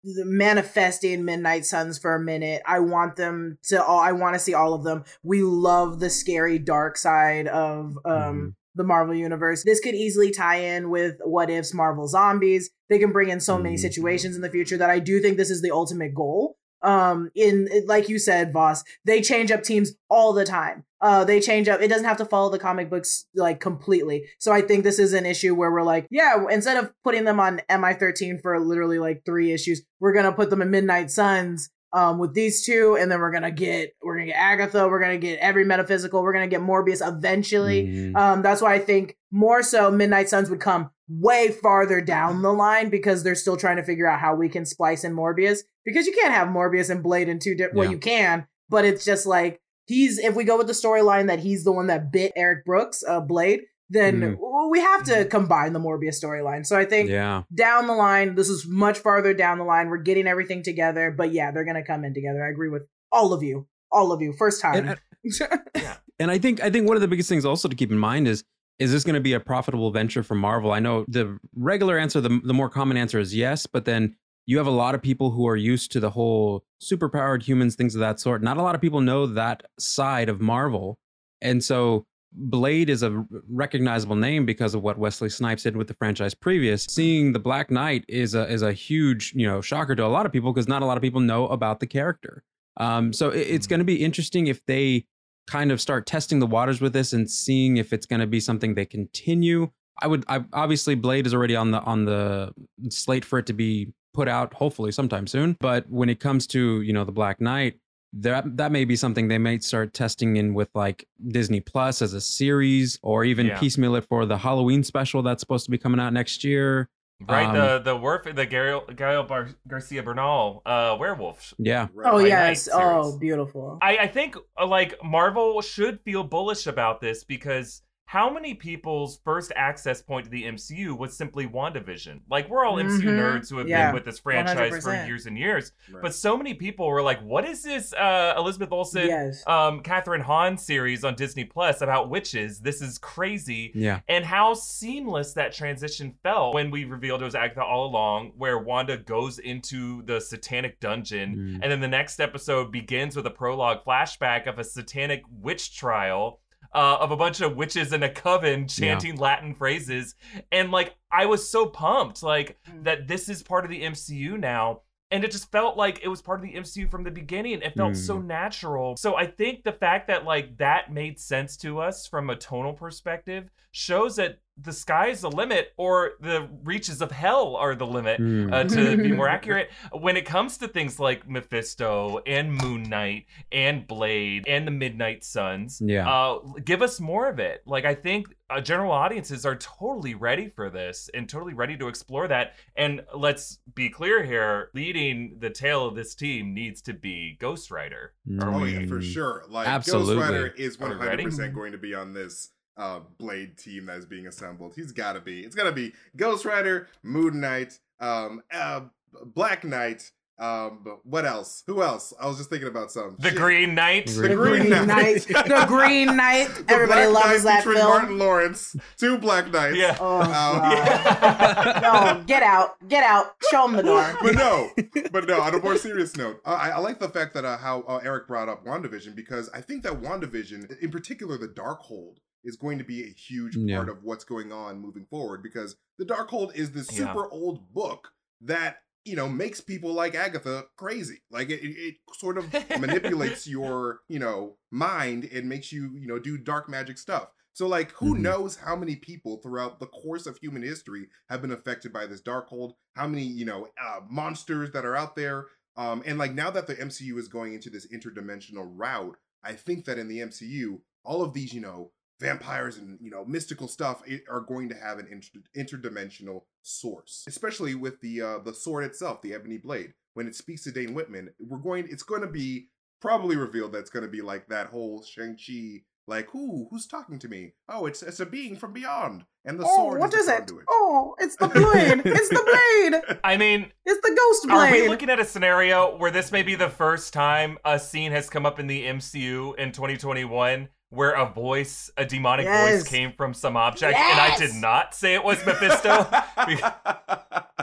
manifesting 0.03 1.23
Midnight 1.25 1.65
Suns 1.65 1.97
for 1.99 2.15
a 2.15 2.19
minute. 2.19 2.61
I 2.65 2.79
want 2.79 3.15
them 3.15 3.57
to 3.65 3.83
all. 3.83 3.99
I 3.99 4.11
want 4.13 4.33
to 4.35 4.39
see 4.39 4.53
all 4.53 4.73
of 4.73 4.83
them. 4.83 5.03
We 5.23 5.43
love 5.43 5.99
the 5.99 6.09
scary 6.09 6.59
dark 6.59 6.97
side 6.97 7.47
of 7.47 7.97
um. 8.05 8.55
The 8.75 8.83
Marvel 8.83 9.15
universe. 9.15 9.63
This 9.63 9.79
could 9.79 9.95
easily 9.95 10.31
tie 10.31 10.57
in 10.57 10.89
with 10.89 11.15
what 11.23 11.49
ifs 11.49 11.73
Marvel 11.73 12.07
zombies. 12.07 12.69
They 12.89 12.99
can 12.99 13.11
bring 13.11 13.29
in 13.29 13.39
so 13.39 13.57
many 13.57 13.75
Mhm. 13.75 13.79
situations 13.79 14.35
in 14.35 14.41
the 14.41 14.49
future 14.49 14.77
that 14.77 14.89
I 14.89 14.99
do 14.99 15.19
think 15.21 15.37
this 15.37 15.49
is 15.51 15.61
the 15.61 15.71
ultimate 15.71 16.13
goal 16.15 16.57
um 16.81 17.29
in 17.33 17.69
like 17.87 18.09
you 18.09 18.19
said 18.19 18.51
boss 18.51 18.83
they 19.05 19.21
change 19.21 19.51
up 19.51 19.63
teams 19.63 19.93
all 20.09 20.33
the 20.33 20.43
time 20.43 20.83
uh 20.99 21.23
they 21.23 21.39
change 21.39 21.69
up 21.69 21.79
it 21.79 21.87
doesn't 21.87 22.03
have 22.03 22.17
to 22.17 22.25
follow 22.25 22.49
the 22.51 22.59
comic 22.59 22.89
books 22.89 23.25
like 23.35 23.61
completely 23.61 24.25
so 24.37 24.51
i 24.51 24.61
think 24.61 24.83
this 24.83 24.99
is 24.99 25.13
an 25.13 25.25
issue 25.25 25.55
where 25.55 25.71
we're 25.71 25.81
like 25.81 26.05
yeah 26.11 26.43
instead 26.51 26.75
of 26.75 26.91
putting 27.01 27.23
them 27.23 27.39
on 27.39 27.61
mi13 27.69 28.41
for 28.41 28.59
literally 28.59 28.99
like 28.99 29.21
three 29.25 29.53
issues 29.53 29.81
we're 30.01 30.11
gonna 30.11 30.33
put 30.33 30.49
them 30.49 30.61
in 30.61 30.69
midnight 30.71 31.09
suns 31.09 31.69
um 31.93 32.17
with 32.17 32.33
these 32.33 32.65
two 32.65 32.97
and 32.99 33.11
then 33.11 33.19
we're 33.19 33.31
gonna 33.31 33.51
get 33.51 33.91
we're 34.01 34.15
gonna 34.15 34.25
get 34.27 34.35
agatha 34.37 34.87
we're 34.87 34.99
gonna 34.99 35.17
get 35.17 35.37
every 35.39 35.63
metaphysical 35.63 36.21
we're 36.23 36.33
gonna 36.33 36.47
get 36.47 36.61
morbius 36.61 37.01
eventually 37.07 37.85
Mhm. 37.87 38.15
um, 38.17 38.41
that's 38.41 38.61
why 38.61 38.73
I 38.73 38.79
think 38.79 39.15
more 39.31 39.63
so 39.63 39.89
Midnight 39.91 40.29
Suns 40.29 40.49
would 40.49 40.59
come 40.59 40.89
way 41.09 41.51
farther 41.51 42.01
down 42.01 42.41
the 42.41 42.53
line 42.53 42.89
because 42.89 43.23
they're 43.23 43.35
still 43.35 43.57
trying 43.57 43.77
to 43.77 43.83
figure 43.83 44.07
out 44.07 44.19
how 44.19 44.35
we 44.35 44.47
can 44.49 44.65
splice 44.65 45.03
in 45.03 45.13
Morbius 45.13 45.59
because 45.85 46.05
you 46.07 46.13
can't 46.13 46.33
have 46.33 46.47
Morbius 46.47 46.89
and 46.89 47.03
Blade 47.03 47.27
in 47.29 47.39
two 47.39 47.55
different. 47.55 47.77
Well, 47.77 47.91
you 47.91 47.97
can, 47.97 48.47
but 48.69 48.85
it's 48.85 49.03
just 49.03 49.25
like 49.25 49.59
he's 49.85 50.17
if 50.17 50.35
we 50.35 50.43
go 50.45 50.57
with 50.57 50.67
the 50.67 50.73
storyline 50.73 51.27
that 51.27 51.39
he's 51.39 51.63
the 51.63 51.71
one 51.71 51.87
that 51.87 52.11
bit 52.11 52.31
Eric 52.35 52.63
Brooks, 52.65 53.03
uh, 53.07 53.19
Blade, 53.19 53.61
then 53.93 54.19
mm. 54.19 54.35
w- 54.35 54.69
we 54.69 54.79
have 54.79 55.03
to 55.03 55.25
combine 55.25 55.73
the 55.73 55.79
Morbius 55.79 56.23
storyline. 56.23 56.65
So 56.65 56.77
I 56.77 56.85
think 56.85 57.09
yeah 57.09 57.43
down 57.53 57.87
the 57.87 57.93
line, 57.93 58.35
this 58.35 58.49
is 58.49 58.65
much 58.67 58.99
farther 58.99 59.33
down 59.33 59.57
the 59.57 59.65
line. 59.65 59.89
We're 59.89 59.97
getting 59.97 60.27
everything 60.27 60.63
together, 60.63 61.11
but 61.11 61.31
yeah, 61.31 61.51
they're 61.51 61.65
gonna 61.65 61.85
come 61.85 62.03
in 62.03 62.13
together. 62.13 62.45
I 62.45 62.49
agree 62.49 62.69
with 62.69 62.83
all 63.11 63.33
of 63.33 63.43
you, 63.43 63.67
all 63.91 64.11
of 64.11 64.21
you, 64.21 64.33
first 64.33 64.61
time. 64.61 64.89
And- 64.89 64.99
And 66.19 66.29
I 66.31 66.37
think 66.37 66.61
I 66.61 66.69
think 66.69 66.87
one 66.87 66.95
of 66.95 67.01
the 67.01 67.07
biggest 67.07 67.29
things 67.29 67.45
also 67.45 67.67
to 67.67 67.75
keep 67.75 67.91
in 67.91 67.97
mind 67.97 68.27
is 68.27 68.43
is 68.79 68.91
this 68.91 69.03
going 69.03 69.15
to 69.15 69.21
be 69.21 69.33
a 69.33 69.39
profitable 69.39 69.91
venture 69.91 70.23
for 70.23 70.35
Marvel? 70.35 70.71
I 70.71 70.79
know 70.79 71.05
the 71.07 71.37
regular 71.55 71.97
answer, 71.97 72.21
the 72.21 72.39
the 72.43 72.53
more 72.53 72.69
common 72.69 72.97
answer 72.97 73.19
is 73.19 73.35
yes, 73.35 73.65
but 73.65 73.85
then 73.85 74.15
you 74.45 74.57
have 74.57 74.67
a 74.67 74.71
lot 74.71 74.93
of 74.93 75.01
people 75.01 75.31
who 75.31 75.47
are 75.47 75.55
used 75.55 75.91
to 75.93 75.99
the 75.99 76.09
whole 76.09 76.65
superpowered 76.81 77.43
humans, 77.43 77.75
things 77.75 77.95
of 77.95 77.99
that 77.99 78.19
sort. 78.19 78.43
Not 78.43 78.57
a 78.57 78.61
lot 78.61 78.75
of 78.75 78.81
people 78.81 79.01
know 79.01 79.25
that 79.25 79.63
side 79.79 80.29
of 80.29 80.41
Marvel, 80.41 80.97
and 81.41 81.63
so 81.63 82.05
Blade 82.35 82.89
is 82.89 83.03
a 83.03 83.25
recognizable 83.49 84.15
name 84.15 84.45
because 84.45 84.73
of 84.73 84.81
what 84.81 84.97
Wesley 84.97 85.29
Snipes 85.29 85.63
did 85.63 85.77
with 85.77 85.87
the 85.87 85.93
franchise 85.93 86.33
previous. 86.33 86.85
Seeing 86.85 87.33
the 87.33 87.39
Black 87.39 87.69
Knight 87.69 88.05
is 88.07 88.35
a 88.35 88.49
is 88.49 88.61
a 88.61 88.73
huge 88.73 89.33
you 89.35 89.47
know 89.47 89.61
shocker 89.61 89.95
to 89.95 90.05
a 90.05 90.07
lot 90.07 90.25
of 90.25 90.31
people 90.31 90.51
because 90.51 90.67
not 90.67 90.81
a 90.81 90.85
lot 90.85 90.97
of 90.97 91.03
people 91.03 91.21
know 91.21 91.47
about 91.47 91.79
the 91.79 91.87
character. 91.87 92.43
Um, 92.77 93.13
so 93.13 93.29
it, 93.29 93.41
it's 93.41 93.67
going 93.67 93.79
to 93.79 93.85
be 93.85 94.03
interesting 94.03 94.47
if 94.47 94.65
they 94.65 95.05
kind 95.47 95.71
of 95.71 95.81
start 95.81 96.05
testing 96.05 96.39
the 96.39 96.47
waters 96.47 96.81
with 96.81 96.93
this 96.93 97.13
and 97.13 97.29
seeing 97.29 97.77
if 97.77 97.93
it's 97.93 98.05
going 98.05 98.21
to 98.21 98.27
be 98.27 98.39
something 98.39 98.73
they 98.73 98.85
continue. 98.85 99.69
I 100.01 100.07
would 100.07 100.25
I, 100.27 100.43
obviously 100.53 100.95
Blade 100.95 101.27
is 101.27 101.33
already 101.33 101.55
on 101.55 101.71
the 101.71 101.81
on 101.81 102.05
the 102.05 102.53
slate 102.89 103.25
for 103.25 103.39
it 103.39 103.45
to 103.47 103.53
be 103.53 103.93
put 104.13 104.27
out 104.27 104.53
hopefully 104.53 104.91
sometime 104.91 105.27
soon. 105.27 105.57
But 105.59 105.89
when 105.89 106.09
it 106.09 106.19
comes 106.19 106.47
to 106.47 106.81
you 106.81 106.93
know 106.93 107.03
the 107.03 107.11
Black 107.11 107.39
Knight, 107.39 107.79
that 108.13 108.57
that 108.57 108.71
may 108.71 108.85
be 108.85 108.95
something 108.95 109.27
they 109.27 109.37
might 109.37 109.63
start 109.63 109.93
testing 109.93 110.37
in 110.37 110.53
with 110.53 110.69
like 110.75 111.07
Disney 111.27 111.59
Plus 111.59 112.01
as 112.01 112.13
a 112.13 112.21
series, 112.21 112.99
or 113.03 113.23
even 113.25 113.47
Yeah. 113.47 113.59
piecemeal 113.59 113.95
it 113.95 114.05
for 114.05 114.25
the 114.25 114.37
Halloween 114.37 114.83
special 114.83 115.21
that's 115.23 115.41
supposed 115.41 115.65
to 115.65 115.71
be 115.71 115.77
coming 115.77 115.99
out 115.99 116.13
next 116.13 116.43
year. 116.43 116.89
Right, 117.29 117.45
Um, 117.47 117.55
the 117.55 117.79
the 117.79 117.97
Werf, 117.97 118.23
the 118.35 118.45
Gael, 118.45 118.85
Gael 118.87 119.23
Bar- 119.23 119.49
Garcia 119.67 120.03
Bernal 120.03 120.61
uh, 120.65 120.97
werewolf. 120.99 121.53
Yeah, 121.57 121.87
oh 122.03 122.19
Black 122.19 122.27
yes, 122.27 122.67
Knight 122.67 122.75
oh 122.75 123.17
beautiful. 123.17 123.77
I, 123.81 123.97
I 123.99 124.07
think 124.07 124.35
uh, 124.59 124.65
like 124.67 124.95
Marvel 125.03 125.61
should 125.61 126.01
feel 126.01 126.23
bullish 126.23 126.67
about 126.67 126.99
this 126.99 127.23
because 127.23 127.82
how 128.05 128.29
many 128.31 128.53
people's 128.53 129.19
first 129.23 129.51
access 129.55 130.01
point 130.01 130.25
to 130.25 130.29
the 130.29 130.43
MCU 130.43 130.95
was 130.95 131.17
simply 131.17 131.47
WandaVision? 131.47 132.19
Like 132.29 132.47
we're 132.47 132.63
all 132.63 132.77
MCU 132.77 133.01
Mhm. 133.09 133.19
nerds 133.19 133.49
who 133.49 133.57
have 133.57 133.67
Yeah, 133.67 133.87
been 133.87 133.95
with 133.95 134.05
this 134.05 134.19
franchise 134.19 134.55
for 134.55 134.89
100%. 134.91 135.07
years 135.07 135.25
and 135.25 135.35
years, 135.37 135.71
Right. 135.91 136.01
but 136.03 136.13
so 136.13 136.37
many 136.37 136.53
people 136.53 136.87
were 136.87 137.01
like, 137.01 137.21
"What 137.23 137.43
is 137.45 137.63
this 137.63 137.91
uh, 137.93 138.35
Elizabeth 138.37 138.71
Olsen, 138.71 139.07
yes. 139.07 139.43
um, 139.47 139.81
Kathryn 139.81 140.21
Hahn 140.21 140.57
series 140.57 141.03
on 141.03 141.15
Disney 141.15 141.45
Plus 141.45 141.81
about 141.81 142.09
witches? 142.09 142.59
This 142.59 142.81
is 142.83 142.99
crazy." 142.99 143.71
yeah, 143.73 144.01
and 144.07 144.23
how 144.25 144.53
seamless 144.53 145.33
that 145.33 145.51
transition 145.53 146.13
felt 146.21 146.53
when 146.53 146.69
we 146.69 146.85
revealed 146.85 147.21
it 147.21 147.25
was 147.25 147.35
Agatha 147.35 147.63
all 147.63 147.85
along, 147.87 148.33
where 148.37 148.59
Wanda 148.59 148.97
goes 148.97 149.39
into 149.39 150.03
the 150.03 150.19
satanic 150.21 150.79
dungeon, 150.79 151.35
Mm. 151.35 151.59
and 151.63 151.71
then 151.71 151.79
the 151.79 151.87
next 151.87 152.19
episode 152.19 152.71
begins 152.71 153.15
with 153.15 153.25
a 153.25 153.31
prologue 153.31 153.83
flashback 153.83 154.45
of 154.45 154.59
a 154.59 154.63
satanic 154.63 155.23
witch 155.31 155.75
trial. 155.75 156.41
Uh, 156.73 156.97
of 156.99 157.11
a 157.11 157.17
bunch 157.17 157.41
of 157.41 157.55
witches 157.55 157.93
in 157.93 158.03
a 158.03 158.09
coven 158.09 158.67
chanting 158.67 159.15
Latin 159.17 159.53
phrases, 159.53 160.15
and 160.51 160.71
like 160.71 160.95
I 161.11 161.25
was 161.25 161.47
so 161.49 161.65
pumped, 161.67 162.23
like 162.23 162.57
Mm. 162.69 162.83
that 162.85 163.07
this 163.07 163.29
is 163.29 163.43
part 163.43 163.65
of 163.65 163.71
the 163.71 163.83
MCU 163.83 164.37
now. 164.39 164.81
And 165.11 165.23
it 165.23 165.29
just 165.31 165.51
felt 165.51 165.77
like 165.77 165.99
it 166.01 166.07
was 166.07 166.23
part 166.23 166.39
of 166.39 166.43
the 166.43 166.55
MCU 166.55 166.87
from 166.89 167.03
the 167.03 167.11
beginning. 167.11 167.61
It 167.61 167.75
felt 167.75 167.95
so 167.95 168.17
natural. 168.17 168.97
So 168.97 169.15
I 169.15 169.27
think 169.27 169.63
the 169.63 169.71
fact 169.71 170.07
that 170.07 170.25
like 170.25 170.57
that 170.57 170.91
made 170.91 171.19
sense 171.19 171.55
to 171.57 171.79
us 171.79 172.07
from 172.07 172.31
a 172.31 172.35
tonal 172.35 172.73
perspective 172.73 173.51
shows 173.71 174.15
that 174.15 174.39
the 174.61 174.71
sky's 174.71 175.21
the 175.21 175.31
limit 175.31 175.73
or 175.77 176.11
the 176.21 176.47
reaches 176.63 177.01
of 177.01 177.11
hell 177.11 177.55
are 177.55 177.73
the 177.75 177.87
limit 177.87 178.19
Mm. 178.21 178.53
uh, 178.53 178.63
to 178.65 178.97
be 178.97 179.11
more 179.15 179.27
accurate 179.27 179.69
when 179.91 180.15
it 180.15 180.25
comes 180.25 180.57
to 180.59 180.67
things 180.67 180.99
like 180.99 181.27
Mephisto 181.27 182.19
and 182.27 182.53
Moon 182.53 182.83
Knight 182.83 183.25
and 183.51 183.87
Blade 183.87 184.43
and 184.47 184.67
the 184.67 184.71
Midnight 184.71 185.23
Suns. 185.23 185.81
Yeah. 185.83 186.07
Uh, 186.09 186.39
give 186.63 186.81
us 186.83 186.99
more 186.99 187.27
of 187.29 187.39
it. 187.39 187.63
Like 187.65 187.85
I 187.85 187.95
think 187.95 188.27
uh, 188.49 188.61
general 188.61 188.91
audiences 188.91 189.43
are 189.45 189.55
totally 189.55 190.13
ready 190.13 190.49
for 190.49 190.69
this 190.69 191.09
and 191.15 191.27
totally 191.27 191.55
ready 191.55 191.75
to 191.77 191.87
explore 191.87 192.27
that. 192.27 192.53
And 192.75 193.01
let's 193.15 193.59
be 193.73 193.89
clear 193.89 194.23
here: 194.23 194.69
leading 194.75 195.37
the 195.39 195.49
tale 195.49 195.87
of 195.87 195.95
this 195.95 196.13
team 196.13 196.53
needs 196.53 196.81
to 196.83 196.93
be 196.93 197.37
Ghost 197.39 197.71
Rider. 197.71 198.13
Are 198.39 198.53
Oh 198.53 198.63
yeah, 198.65 198.85
for 198.85 198.99
Mm. 198.99 199.03
sure. 199.13 199.43
Like 199.49 199.67
Absolutely. 199.67 200.15
Ghost 200.17 200.29
Rider 200.31 200.47
is 200.57 200.77
Are 200.77 200.81
one 200.81 200.89
we 200.91 200.95
ready? 200.97 201.09
hundred 201.23 201.23
percent 201.31 201.53
going 201.55 201.71
to 201.71 201.77
be 201.79 201.95
on 201.95 202.13
this 202.13 202.51
uh 202.77 202.99
Blade 203.17 203.57
team 203.57 203.85
that 203.87 203.97
is 203.97 204.05
being 204.05 204.27
assembled. 204.27 204.73
He's 204.75 204.91
got 204.91 205.13
to 205.13 205.19
be. 205.21 205.41
It's 205.41 205.55
got 205.55 205.65
to 205.65 205.71
be 205.71 205.93
Ghost 206.15 206.45
Rider, 206.45 206.87
Moon 207.03 207.39
Knight, 207.39 207.79
um, 207.99 208.41
uh, 208.51 208.81
Black 209.25 209.63
Knight. 209.63 210.11
Um, 210.39 210.79
but 210.83 211.05
what 211.05 211.25
else? 211.27 211.63
Who 211.67 211.83
else? 211.83 212.11
I 212.19 212.25
was 212.25 212.37
just 212.37 212.49
thinking 212.49 212.67
about 212.67 212.91
some. 212.91 213.15
The 213.19 213.29
Shit. 213.29 213.37
Green 213.37 213.75
Knight. 213.75 214.07
The 214.07 214.13
The 214.23 214.35
Green 214.35 214.57
Green 214.67 214.69
Knight. 214.71 214.87
Knight. 214.87 215.27
The 215.27 215.65
Green 215.67 216.17
Knight. 216.17 216.49
Everybody 216.67 217.07
Black 217.11 217.25
loves 217.27 217.45
Knight 217.45 217.51
that 217.51 217.57
featuring 217.59 217.77
film. 217.77 217.89
Martin 217.91 218.17
Lawrence. 218.17 218.75
Two 218.97 219.19
Black 219.19 219.51
Knights. 219.51 219.77
Yeah. 219.77 219.95
Oh, 220.01 220.21
Um, 220.21 220.27
God. 220.29 221.81
no, 222.17 222.23
get 222.25 222.41
out, 222.41 222.75
get 222.89 223.03
out, 223.03 223.35
show 223.51 223.67
him 223.67 223.73
the 223.75 223.83
door. 223.83 224.17
but 224.23 224.33
no, 224.33 224.71
but 225.11 225.27
no. 225.27 225.39
On 225.39 225.53
a 225.53 225.59
more 225.61 225.77
serious 225.77 226.17
note, 226.17 226.41
I, 226.43 226.71
I 226.71 226.77
like 226.79 226.99
the 226.99 227.09
fact 227.09 227.35
that 227.35 227.45
uh, 227.45 227.57
how 227.57 227.81
uh, 227.81 227.97
Erik 228.03 228.27
brought 228.27 228.49
up 228.49 228.65
Wandavision 228.65 229.15
because 229.15 229.49
I 229.53 229.61
think 229.61 229.83
that 229.83 230.01
Wandavision, 230.01 230.79
in 230.81 230.89
particular, 230.89 231.37
the 231.37 231.47
Darkhold, 231.47 232.17
is 232.43 232.55
going 232.57 232.77
to 232.77 232.83
be 232.83 233.03
a 233.03 233.07
huge 233.13 233.55
Yeah. 233.55 233.77
part 233.77 233.89
of 233.89 234.03
what's 234.03 234.23
going 234.23 234.51
on 234.51 234.79
moving 234.79 235.05
forward 235.05 235.41
because 235.43 235.75
the 235.97 236.05
Darkhold 236.05 236.55
is 236.55 236.71
this 236.71 236.91
Yeah. 236.91 237.07
super 237.13 237.29
old 237.31 237.73
book 237.73 238.11
that 238.41 238.77
you 239.05 239.15
know 239.17 239.27
makes 239.27 239.59
people 239.59 239.93
like 239.93 240.15
Agatha 240.15 240.65
crazy. 240.77 241.21
Like 241.29 241.49
it, 241.49 241.61
it, 241.63 241.95
sort 242.17 242.37
of 242.37 242.53
manipulates 242.79 243.47
your 243.47 244.01
you 244.07 244.19
know 244.19 244.57
mind 244.71 245.25
and 245.25 245.49
makes 245.49 245.71
you 245.71 245.95
you 245.97 246.07
know 246.07 246.19
do 246.19 246.37
dark 246.37 246.69
magic 246.69 246.97
stuff. 246.97 247.29
So 247.53 247.67
like 247.67 247.91
who 247.91 248.15
Mhm. 248.15 248.21
knows 248.21 248.55
how 248.55 248.75
many 248.75 248.95
people 248.95 249.37
throughout 249.37 249.79
the 249.79 249.87
course 249.87 250.25
of 250.25 250.37
human 250.37 250.63
history 250.63 251.07
have 251.29 251.41
been 251.41 251.51
affected 251.51 251.91
by 251.93 252.07
this 252.07 252.21
Darkhold, 252.21 252.73
how 252.95 253.07
many, 253.07 253.23
you 253.23 253.45
know, 253.45 253.67
uh, 253.79 253.99
monsters 254.09 254.71
that 254.71 254.85
are 254.85 254.95
out 254.95 255.15
there. 255.15 255.47
Um 255.75 256.01
and 256.05 256.17
like 256.17 256.33
now 256.33 256.49
that 256.51 256.67
the 256.67 256.75
MCU 256.75 257.17
is 257.17 257.27
going 257.27 257.53
into 257.53 257.69
this 257.69 257.87
interdimensional 257.93 258.69
route, 258.73 259.17
I 259.43 259.53
think 259.53 259.85
that 259.85 259.97
in 259.99 260.07
the 260.07 260.19
MCU, 260.19 260.81
all 261.03 261.21
of 261.21 261.33
these, 261.33 261.53
you 261.53 261.61
know, 261.61 261.91
vampires 262.23 262.77
and 262.77 262.97
you 263.01 263.11
know 263.11 263.23
mystical 263.25 263.67
stuff 263.67 264.01
are 264.29 264.39
going 264.41 264.69
to 264.69 264.75
have 264.75 264.97
an 264.97 265.07
inter- 265.11 265.41
interdimensional 265.57 266.43
source 266.61 267.23
especially 267.27 267.75
with 267.75 267.99
the 268.01 268.21
uh 268.21 268.39
the 268.39 268.53
sword 268.53 268.83
itself 268.85 269.21
the 269.21 269.33
ebony 269.33 269.57
blade 269.57 269.93
when 270.13 270.27
it 270.27 270.35
speaks 270.35 270.63
to 270.63 270.71
dane 270.71 270.93
whitman 270.93 271.29
we're 271.39 271.57
going 271.57 271.85
it's 271.89 272.03
going 272.03 272.21
to 272.21 272.27
be 272.27 272.69
probably 273.01 273.35
revealed 273.35 273.73
that 273.73 273.79
it's 273.79 273.89
going 273.89 274.05
to 274.05 274.11
be 274.11 274.21
like 274.21 274.47
that 274.47 274.67
whole 274.67 275.03
shang-chi 275.03 275.81
like 276.07 276.29
who 276.31 276.67
who's 276.69 276.87
talking 276.87 277.19
to 277.19 277.27
me 277.27 277.53
oh 277.69 277.85
it's 277.85 278.01
it's 278.01 278.19
a 278.19 278.25
being 278.25 278.55
from 278.55 278.71
beyond 278.73 279.25
and 279.45 279.59
the 279.59 279.65
Oh, 279.65 279.75
sword 279.75 279.99
what 279.99 280.13
is 280.13 280.21
is 280.21 280.25
the 280.27 280.37
it? 280.37 280.51
Oh, 280.69 281.15
it's 281.19 281.35
the 281.35 281.49
blade. 281.49 282.01
It's 282.05 282.29
the 282.29 282.91
blade. 283.01 283.17
I 283.25 283.35
mean, 283.35 283.73
It's 283.85 283.99
the 283.99 284.15
ghost 284.17 284.43
blade 284.47 284.55
Are 284.55 284.71
we 284.71 284.77
blade. 284.79 284.89
looking 284.89 285.09
at 285.09 285.19
a 285.19 285.25
scenario 285.25 285.97
where 285.97 286.11
this 286.11 286.31
may 286.31 286.43
be 286.43 286.55
the 286.55 286.69
first 286.69 287.11
time 287.11 287.57
a 287.65 287.77
scene 287.77 288.13
has 288.13 288.29
come 288.29 288.45
up 288.45 288.57
in 288.57 288.67
the 288.67 288.85
MCU 288.85 289.57
in 289.57 289.73
2021 289.73 290.69
where 290.93 291.11
a 291.11 291.25
voice, 291.25 291.89
a 291.97 292.05
demonic 292.05 292.45
Yes. 292.45 292.81
voice 292.81 292.87
came 292.89 293.11
from 293.13 293.33
some 293.33 293.57
object, 293.57 293.97
and 293.97 294.19
I 294.19 294.37
did 294.37 294.53
not 294.55 294.93
say 294.93 295.13
it 295.15 295.23
was 295.23 295.43
Mephisto? 295.45 296.05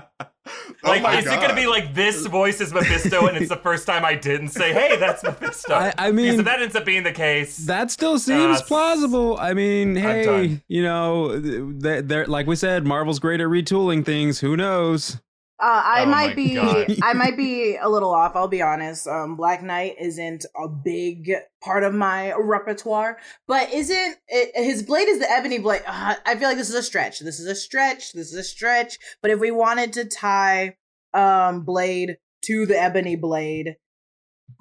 Oh 0.83 0.89
like, 0.89 1.03
my 1.03 1.19
is 1.19 1.27
it 1.27 1.41
gonna 1.41 1.55
be 1.55 1.67
like 1.67 1.95
this 1.95 2.25
voice 2.27 2.61
is 2.61 2.73
Mephisto, 2.73 3.27
and 3.27 3.37
it's 3.37 3.51
the 3.51 3.57
first 3.57 3.87
time 3.87 4.03
I 4.03 4.15
didn't 4.15 4.49
say, 4.49 4.73
"Hey, 4.73 4.97
that's 4.97 5.23
Mephisto"? 5.23 5.75
I, 5.75 5.93
I 5.99 6.11
Because 6.11 6.13
mean, 6.15 6.39
if 6.41 6.45
that 6.47 6.63
ends 6.63 6.75
up 6.75 6.87
being 6.87 7.03
the 7.03 7.13
case, 7.13 7.59
that 7.67 7.91
still 7.91 8.19
seems 8.19 8.61
Uh, 8.61 8.65
plausible. 8.65 9.37
I 9.39 9.53
mean, 9.53 9.95
hey, 9.95 10.25
done. 10.25 10.63
you 10.69 10.83
know, 10.83 11.39
they're, 11.39 12.01
they're 12.01 12.27
like 12.27 12.47
we 12.47 12.57
said, 12.57 12.87
Marvel's 12.87 13.19
great 13.19 13.41
at 13.43 13.47
retooling 13.49 14.05
things. 14.07 14.41
Who 14.41 14.57
knows? 14.57 15.21
Uh, 15.63 15.83
I 15.85 16.03
Oh 16.03 16.07
might 16.07 16.35
be 16.37 16.55
God. 16.55 16.97
I 17.03 17.13
might 17.13 17.37
be 17.37 17.77
a 17.77 17.89
little 17.89 18.11
off, 18.15 18.35
I'll 18.35 18.49
be 18.49 18.63
honest. 18.63 19.07
Um 19.07 19.37
Black 19.37 19.63
Knight 19.63 19.97
isn't 20.01 20.47
a 20.57 20.69
big 20.69 21.33
part 21.63 21.85
of 21.85 21.93
my 21.95 22.33
repertoire, 22.35 23.19
but 23.47 23.71
isn't 23.73 24.17
it, 24.29 24.53
his 24.55 24.83
blade 24.83 25.09
is 25.09 25.19
the 25.19 25.31
ebony 25.31 25.59
blade. 25.59 25.83
Uh, 25.87 26.15
I 26.25 26.37
feel 26.37 26.49
like 26.49 26.57
this 26.57 26.71
is 26.71 26.75
a 26.75 26.83
stretch. 26.83 27.21
This 27.21 27.39
is 27.39 27.47
a 27.47 27.55
stretch. 27.55 28.13
This 28.13 28.29
is 28.33 28.35
a 28.35 28.43
stretch. 28.45 28.99
But 29.21 29.31
if 29.31 29.39
we 29.39 29.51
wanted 29.51 29.93
to 29.95 30.05
tie 30.07 30.77
um 31.13 31.65
Blade 31.65 32.17
to 32.47 32.65
the 32.65 32.81
ebony 32.81 33.17
blade, 33.17 33.77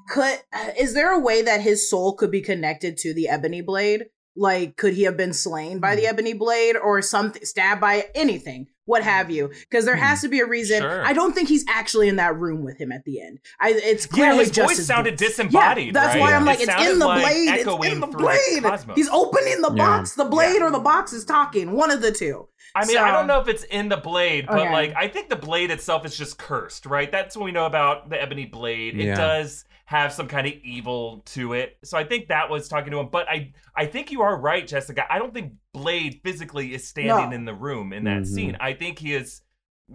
could 0.10 0.40
is 0.78 0.94
there 0.94 1.12
a 1.14 1.20
way 1.20 1.42
that 1.44 1.62
his 1.62 1.90
soul 1.90 2.14
could 2.14 2.32
be 2.32 2.42
connected 2.42 2.98
to 2.98 3.14
the 3.14 3.30
ebony 3.30 3.62
blade? 3.62 4.06
Like, 4.36 4.78
could 4.78 4.94
he 4.94 5.04
have 5.04 5.18
been 5.18 5.34
slain 5.34 5.80
by 5.80 5.96
the 5.96 6.04
Hmm. 6.04 6.10
ebony 6.10 6.34
blade 6.34 6.78
or 6.78 7.02
something, 7.02 7.44
stabbed 7.44 7.82
by 7.82 8.08
anything, 8.16 8.68
what 8.90 9.04
have 9.04 9.30
you? 9.30 9.50
Because 9.70 9.86
there 9.86 9.96
Hmm. 9.96 10.02
has 10.02 10.22
to 10.22 10.28
be 10.30 10.40
a 10.40 10.46
reason. 10.48 10.82
Sure. 10.82 11.06
I 11.06 11.14
don't 11.14 11.34
think 11.34 11.48
he's 11.48 11.64
actually 11.70 12.08
in 12.10 12.16
that 12.16 12.36
room 12.36 12.64
with 12.64 12.78
him 12.80 12.92
at 12.92 13.06
the 13.06 13.22
end. 13.22 13.40
I, 13.62 13.70
it's 13.76 14.06
yeah, 14.08 14.12
clearly 14.16 14.40
his 14.40 14.52
just 14.52 14.68
voice 14.70 14.78
his 14.78 14.88
sounded 14.88 15.20
voice. 15.20 15.30
disembodied. 15.30 15.86
Yeah, 15.88 15.92
that's 15.94 16.16
right? 16.16 16.20
why 16.22 16.34
I'm 16.34 16.42
It 16.42 16.46
like, 16.46 16.60
it's 16.60 16.66
sounded 16.66 16.92
in 16.92 17.00
the 17.00 17.06
like 17.08 17.22
blade. 17.22 17.50
It's 17.50 17.86
in 17.94 18.00
the 18.00 18.08
blade. 18.08 18.64
cosmos. 18.64 18.96
He's 18.96 19.10
opening 19.10 19.62
the 19.62 19.72
Yeah. 19.76 19.86
box. 19.86 20.14
The 20.16 20.26
blade 20.26 20.56
Yeah. 20.60 20.66
or 20.66 20.72
the 20.72 20.80
box 20.80 21.14
is 21.14 21.24
talking. 21.24 21.72
One 21.72 21.92
of 21.92 22.02
the 22.02 22.12
two. 22.12 22.48
I 22.76 22.86
mean, 22.86 22.98
I 22.98 23.12
don't 23.12 23.28
know 23.28 23.40
if 23.40 23.48
it's 23.48 23.64
in 23.64 23.90
the 23.90 23.98
blade, 23.98 24.46
but 24.48 24.60
Okay. 24.60 24.72
like, 24.72 24.94
I 24.96 25.08
think 25.08 25.30
the 25.30 25.36
blade 25.36 25.72
itself 25.72 26.06
is 26.06 26.16
just 26.18 26.38
cursed, 26.38 26.86
right? 26.86 27.12
That's 27.12 27.36
what 27.36 27.46
we 27.46 27.52
know 27.52 27.66
about 27.66 28.10
the 28.10 28.22
ebony 28.22 28.46
blade. 28.46 29.00
It 29.00 29.16
does 29.16 29.66
have 29.90 30.14
some 30.14 30.28
kind 30.28 30.46
of 30.46 30.54
evil 30.64 31.24
to 31.26 31.54
it, 31.54 31.80
so 31.84 31.98
I 31.98 32.04
think 32.04 32.28
that 32.28 32.48
was 32.52 32.68
talking 32.68 32.92
to 32.92 33.00
him. 33.00 33.10
But 33.12 33.28
I, 33.28 33.54
I 33.76 33.88
think 33.88 34.12
you 34.12 34.22
are 34.22 34.40
right, 34.40 34.68
Jessica. 34.68 35.04
I 35.12 35.18
don't 35.18 35.34
think 35.34 35.54
Blade 35.74 36.22
physically 36.24 36.76
is 36.76 36.88
standing 36.88 37.32
No. 37.32 37.36
in 37.36 37.46
the 37.46 37.56
room 37.56 37.92
in 37.92 38.04
that 38.04 38.22
Mhm. 38.22 38.28
scene. 38.28 38.58
I 38.60 38.74
think 38.74 39.00
he 39.00 39.14
is. 39.16 39.42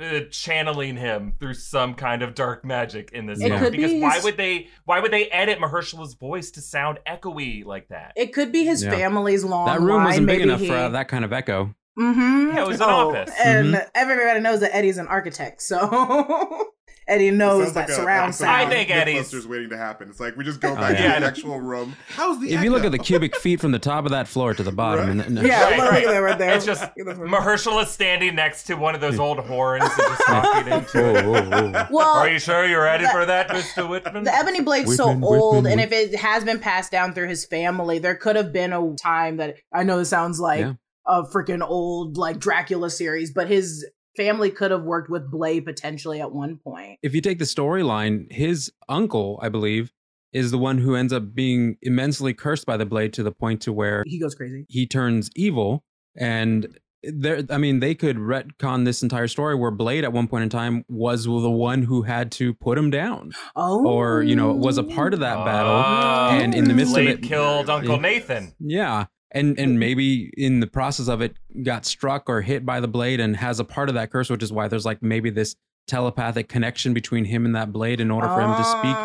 Uh, 0.00 0.22
channeling 0.28 0.96
him 0.96 1.34
through 1.38 1.54
some 1.54 1.94
kind 1.94 2.22
of 2.22 2.34
dark 2.34 2.64
magic 2.64 3.12
in 3.12 3.26
this 3.26 3.40
It 3.40 3.46
film 3.50 3.60
could 3.60 3.70
be 3.74 3.78
because 3.78 4.02
why 4.02 4.18
would 4.24 4.36
they 4.36 4.66
why 4.86 4.98
would 4.98 5.12
they 5.12 5.26
edit 5.26 5.60
Mahershala's 5.60 6.14
voice 6.14 6.50
to 6.50 6.60
sound 6.60 6.98
echoey 7.06 7.64
like 7.64 7.86
that 7.90 8.12
It 8.16 8.32
could 8.32 8.50
be 8.50 8.64
his 8.64 8.82
Yeah. 8.82 8.90
family's 8.90 9.44
long 9.44 9.66
that 9.66 9.80
room 9.80 10.02
wasn't 10.02 10.26
big 10.26 10.38
Maybe 10.40 10.50
enough 10.50 10.58
he... 10.62 10.66
for 10.66 10.74
uh, 10.74 10.88
that 10.88 11.06
kind 11.06 11.24
of 11.24 11.32
echo. 11.32 11.72
Mm-hmm. 11.96 12.56
Yeah, 12.56 12.62
it 12.64 12.66
was 12.66 12.80
an 12.80 12.88
office. 12.88 13.30
And 13.38 13.86
everybody 13.94 14.40
knows 14.40 14.58
that 14.62 14.74
Eddie's 14.74 14.98
an 14.98 15.06
architect, 15.06 15.62
so 15.62 15.78
Eddie 17.06 17.30
knows 17.30 17.64
sounds 17.64 17.74
that 17.74 17.80
like 17.80 17.88
a 17.90 17.92
surround 17.94 18.24
episode 18.30 18.44
sound. 18.44 18.56
I 18.56 18.62
of 18.62 18.68
think 18.70 18.90
Eddie's- 18.90 19.46
waiting 19.46 19.68
to 19.70 19.76
happen. 19.76 20.08
It's 20.08 20.20
like 20.20 20.36
we 20.36 20.44
just 20.44 20.60
go 20.60 20.72
Oh, 20.72 20.76
back 20.76 20.98
yeah. 20.98 21.14
to 21.16 21.20
the 21.20 21.26
actual 21.26 21.60
room. 21.60 21.96
How's 22.08 22.40
the 22.40 22.52
If 22.52 22.62
you 22.64 22.70
look 22.70 22.84
at 22.84 22.92
the 22.92 22.98
cubic 22.98 23.36
feet 23.36 23.60
from 23.60 23.72
the 23.72 23.78
top 23.78 24.04
of 24.06 24.10
that 24.12 24.26
floor 24.26 24.54
to 24.54 24.62
the 24.62 24.72
bottom, 24.72 25.18
Right. 25.18 25.26
and, 25.26 25.38
and 25.38 25.46
yeah, 25.46 25.64
Right, 25.64 25.78
look, 25.78 25.90
right. 25.90 26.04
at 26.04 26.08
that 26.10 26.18
right 26.18 26.38
there. 26.38 26.54
It's 26.56 26.64
just 26.64 26.82
Look 26.96 27.08
at 27.08 27.16
that. 27.16 27.26
Mahershala 27.26 27.86
standing 27.86 28.34
next 28.34 28.64
to 28.64 28.74
one 28.76 28.94
of 28.94 29.00
those 29.00 29.18
old 29.18 29.38
horns 29.40 29.84
and 29.84 29.92
just 29.96 30.22
talking 30.26 30.72
into 30.72 31.16
it. 31.18 31.24
oh, 31.24 31.34
oh, 31.34 31.72
oh. 31.74 31.88
well, 31.90 32.14
Are 32.16 32.28
you 32.28 32.38
sure 32.38 32.66
you're 32.66 32.82
ready 32.84 33.04
the- 33.04 33.10
for 33.10 33.26
that, 33.26 33.48
Mr. 33.50 33.88
Whitman? 33.88 34.24
The 34.24 34.34
ebony 34.34 34.62
blade's 34.62 34.96
so 34.96 35.08
Whitman, 35.08 35.24
old, 35.24 35.54
Whitman, 35.64 35.72
and 35.72 35.80
if 35.82 35.92
it 35.92 36.14
has 36.18 36.42
been 36.44 36.58
passed 36.58 36.90
down 36.90 37.12
through 37.12 37.28
his 37.28 37.44
family, 37.44 37.98
there 37.98 38.14
could 38.14 38.36
have 38.36 38.52
been 38.52 38.72
a 38.72 38.94
time 38.96 39.36
that 39.36 39.56
I 39.72 39.82
know 39.82 39.98
this 39.98 40.08
sounds 40.08 40.40
like 40.40 40.60
Yeah. 40.60 40.72
a 41.06 41.22
freaking 41.24 41.60
old 41.66 42.16
like 42.16 42.38
Dracula 42.38 42.88
series, 42.88 43.30
but 43.32 43.48
his 43.48 43.84
family 44.16 44.50
could 44.50 44.70
have 44.70 44.82
worked 44.82 45.10
with 45.10 45.30
Blade 45.30 45.64
potentially 45.64 46.20
at 46.20 46.32
one 46.32 46.56
point. 46.56 46.98
if 47.02 47.14
you 47.14 47.20
take 47.20 47.38
the 47.38 47.44
storyline, 47.44 48.30
his 48.32 48.72
uncle, 48.88 49.38
I 49.42 49.48
believe, 49.48 49.92
is 50.32 50.50
the 50.50 50.58
one 50.58 50.78
who 50.78 50.94
ends 50.96 51.12
up 51.12 51.34
being 51.34 51.76
immensely 51.82 52.34
cursed 52.34 52.66
by 52.66 52.76
the 52.76 52.86
blade 52.86 53.12
to 53.14 53.22
the 53.22 53.30
point 53.32 53.60
to 53.62 53.72
where 53.72 54.02
He 54.06 54.18
goes 54.18 54.34
crazy. 54.34 54.66
he 54.68 54.86
turns 54.86 55.30
evil. 55.36 55.84
And 56.16 56.78
there, 57.04 57.42
I 57.50 57.58
mean, 57.58 57.80
they 57.80 57.94
could 57.94 58.16
retcon 58.16 58.84
this 58.84 59.02
entire 59.02 59.28
story 59.28 59.54
where 59.54 59.70
Blade 59.70 60.04
at 60.04 60.12
one 60.12 60.26
point 60.26 60.42
in 60.44 60.48
time 60.48 60.84
was 60.88 61.24
the 61.24 61.50
one 61.50 61.82
who 61.82 62.02
had 62.02 62.32
to 62.32 62.54
put 62.54 62.78
him 62.78 62.90
down, 62.90 63.32
Oh, 63.54 63.86
or 63.86 64.22
you 64.22 64.34
know, 64.34 64.52
was 64.54 64.78
a 64.78 64.82
part 64.82 65.12
of 65.12 65.20
that 65.20 65.44
battle. 65.44 65.72
Oh, 65.72 66.42
and 66.42 66.54
in 66.54 66.64
the 66.64 66.72
midst 66.74 66.96
of 66.96 67.06
it- 67.06 67.22
killed 67.22 67.68
Uncle 67.68 68.00
Nathan. 68.00 68.54
Yeah. 68.58 69.06
And 69.34 69.58
and 69.58 69.78
maybe 69.80 70.30
in 70.36 70.60
the 70.60 70.66
process 70.66 71.08
of 71.08 71.20
it 71.20 71.36
got 71.62 71.84
struck 71.84 72.28
or 72.30 72.40
hit 72.40 72.64
by 72.64 72.80
the 72.80 72.88
blade 72.88 73.18
and 73.20 73.36
has 73.36 73.58
a 73.60 73.64
part 73.64 73.88
of 73.88 73.96
that 73.96 74.10
curse, 74.12 74.30
which 74.30 74.42
is 74.42 74.52
why 74.52 74.68
there's 74.68 74.86
like 74.86 75.02
maybe 75.02 75.28
this 75.28 75.56
telepathic 75.88 76.48
connection 76.48 76.94
between 76.94 77.24
him 77.26 77.44
and 77.44 77.54
that 77.54 77.72
blade 77.72 78.00
in 78.00 78.10
order 78.10 78.28
for 78.28 78.40
him 78.40 78.54
to 78.56 78.64
speak 78.64 78.96